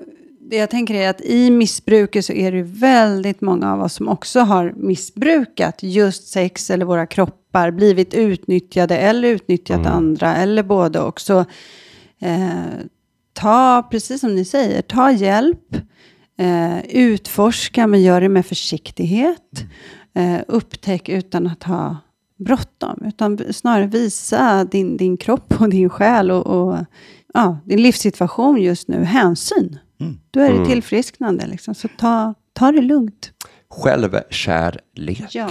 det 0.49 0.55
jag 0.55 0.69
tänker 0.69 0.93
är 0.93 1.09
att 1.09 1.21
i 1.21 1.49
missbruket 1.51 2.25
så 2.25 2.33
är 2.33 2.51
det 2.51 2.63
väldigt 2.63 3.41
många 3.41 3.73
av 3.73 3.81
oss 3.81 3.93
som 3.93 4.07
också 4.07 4.39
har 4.39 4.73
missbrukat 4.75 5.83
just 5.83 6.27
sex 6.27 6.69
eller 6.69 6.85
våra 6.85 7.05
kroppar, 7.05 7.71
blivit 7.71 8.13
utnyttjade 8.13 8.97
eller 8.97 9.29
utnyttjat 9.29 9.85
andra 9.85 10.35
eller 10.35 10.63
både 10.63 10.99
och. 10.99 11.21
Så 11.21 11.39
eh, 12.19 12.63
ta, 13.33 13.87
precis 13.91 14.21
som 14.21 14.35
ni 14.35 14.45
säger, 14.45 14.81
ta 14.81 15.11
hjälp, 15.11 15.75
eh, 16.37 16.85
utforska 16.85 17.87
men 17.87 18.01
gör 18.01 18.21
det 18.21 18.29
med 18.29 18.45
försiktighet. 18.45 19.63
Eh, 20.15 20.39
upptäck 20.47 21.09
utan 21.09 21.47
att 21.47 21.63
ha 21.63 21.97
bråttom, 22.43 23.03
utan 23.05 23.39
snarare 23.53 23.87
visa 23.87 24.63
din, 24.63 24.97
din 24.97 25.17
kropp 25.17 25.61
och 25.61 25.69
din 25.69 25.89
själ 25.89 26.31
och, 26.31 26.47
och 26.47 26.77
ja, 27.33 27.57
din 27.65 27.81
livssituation 27.81 28.61
just 28.61 28.87
nu 28.87 29.03
hänsyn. 29.03 29.77
Då 30.31 30.39
är 30.39 30.53
det 30.53 30.65
tillfrisknande. 30.65 31.47
Liksom. 31.47 31.75
Så 31.75 31.87
ta, 31.87 32.33
ta 32.53 32.71
det 32.71 32.81
lugnt. 32.81 33.31
Självkärlek. 33.69 35.25
Ja. 35.31 35.49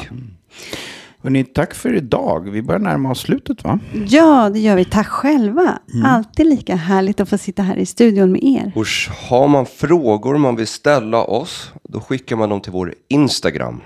Hörrni, 1.23 1.45
tack 1.45 1.75
för 1.75 1.95
idag. 1.95 2.51
Vi 2.51 2.63
börjar 2.63 2.79
närma 2.81 3.11
oss 3.11 3.21
slutet 3.21 3.65
va? 3.65 3.79
ja, 4.09 4.51
det 4.51 4.59
gör 4.61 4.77
vi. 4.77 4.85
Tack 4.85 5.07
själva. 5.07 5.79
Alltid 6.05 6.47
lika 6.47 6.77
härligt 6.77 7.21
att 7.21 7.29
få 7.29 7.39
sitta 7.39 7.63
här 7.63 7.77
i 7.77 7.87
studion 7.87 8.33
med 8.33 8.45
er. 8.45 8.73
Och 8.77 8.87
har 9.29 9.49
man 9.49 9.67
frågor 9.67 10.39
man 10.39 10.57
vill 10.57 10.67
ställa 10.67 11.25
oss, 11.25 11.73
då 11.83 12.01
skickar 12.01 12.37
man 12.37 12.49
dem 12.49 12.61
till 12.61 12.73
vår 12.73 12.95
Instagram. 13.09 13.81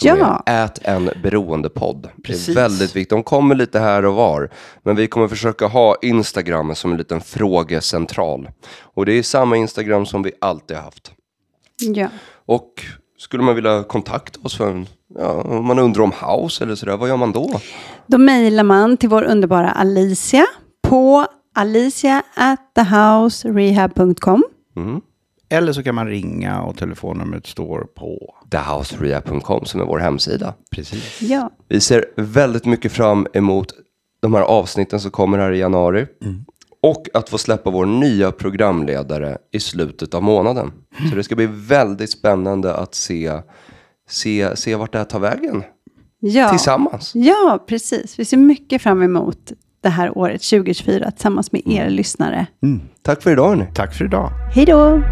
Ja. 0.00 0.42
ät 0.46 0.78
en 0.82 1.10
beroendepodd. 1.22 2.02
Det 2.02 2.08
är 2.08 2.22
Precis. 2.22 2.56
väldigt 2.56 2.96
viktigt. 2.96 3.10
De 3.10 3.22
kommer 3.22 3.54
lite 3.54 3.78
här 3.78 4.04
och 4.04 4.14
var. 4.14 4.50
Men 4.82 4.96
vi 4.96 5.06
kommer 5.06 5.28
försöka 5.28 5.66
ha 5.66 5.96
Instagram 6.02 6.74
som 6.74 6.90
en 6.92 6.98
liten 6.98 7.20
frågecentral. 7.20 8.48
Och 8.80 9.06
det 9.06 9.12
är 9.12 9.22
samma 9.22 9.56
Instagram 9.56 10.06
som 10.06 10.22
vi 10.22 10.32
alltid 10.40 10.76
har 10.76 10.84
haft. 10.84 11.12
Ja. 11.80 12.08
Och 12.46 12.70
skulle 13.18 13.42
man 13.42 13.54
vilja 13.54 13.82
kontakta 13.82 14.40
oss 14.42 14.56
för 14.56 14.70
en, 14.70 14.86
ja, 15.18 15.28
om 15.42 15.64
man 15.66 15.78
undrar 15.78 16.02
om 16.02 16.12
house 16.12 16.64
eller 16.64 16.74
sådär, 16.74 16.96
vad 16.96 17.08
gör 17.08 17.16
man 17.16 17.32
då? 17.32 17.60
Då 18.06 18.18
mejlar 18.18 18.64
man 18.64 18.96
till 18.96 19.08
vår 19.08 19.22
underbara 19.22 19.70
Alicia 19.70 20.46
på 20.88 21.26
alicia 21.54 22.22
at 22.34 22.74
thehouserehab.com. 22.74 24.42
Eller 25.54 25.72
så 25.72 25.82
kan 25.82 25.94
man 25.94 26.06
ringa 26.06 26.62
och 26.62 26.76
telefonnumret 26.76 27.46
står 27.46 27.80
på. 27.80 28.34
Thehouserehab.com 28.50 29.64
som 29.64 29.80
är 29.80 29.84
vår 29.84 29.98
hemsida. 29.98 30.54
Precis. 30.70 31.22
Ja. 31.22 31.50
Vi 31.68 31.80
ser 31.80 32.04
väldigt 32.16 32.64
mycket 32.66 32.92
fram 32.92 33.26
emot 33.32 33.72
de 34.22 34.34
här 34.34 34.42
avsnitten 34.42 35.00
som 35.00 35.10
kommer 35.10 35.38
här 35.38 35.52
i 35.52 35.58
januari. 35.58 36.06
Och 36.82 37.06
att 37.14 37.28
få 37.28 37.38
släppa 37.38 37.70
vår 37.70 37.86
nya 37.86 38.32
programledare 38.32 39.38
i 39.52 39.60
slutet 39.60 40.14
av 40.14 40.22
månaden. 40.22 40.72
Så 41.10 41.16
det 41.16 41.24
ska 41.24 41.36
bli 41.36 41.48
väldigt 41.52 42.10
spännande 42.10 42.74
att 42.74 42.94
se, 42.94 43.40
se, 44.08 44.56
se 44.56 44.74
vart 44.74 44.92
det 44.92 44.98
här 44.98 45.04
tar 45.04 45.20
vägen 45.20 45.62
Ja. 46.20 46.48
tillsammans. 46.50 47.12
Ja, 47.14 47.64
precis. 47.68 48.18
Vi 48.18 48.24
ser 48.24 48.36
mycket 48.36 48.82
fram 48.82 49.02
emot 49.02 49.52
det 49.82 49.88
här 49.88 50.18
året 50.18 50.42
2024 50.42 51.10
tillsammans 51.10 51.52
med 51.52 51.62
er 51.66 51.90
lyssnare. 51.90 52.46
Tack 53.06 53.22
för 53.22 53.30
idag 53.30 53.48
hörni. 53.48 53.66
Tack 53.74 53.94
för 53.94 54.04
idag. 54.04 54.30
Hej 54.54 54.64
då! 54.66 55.02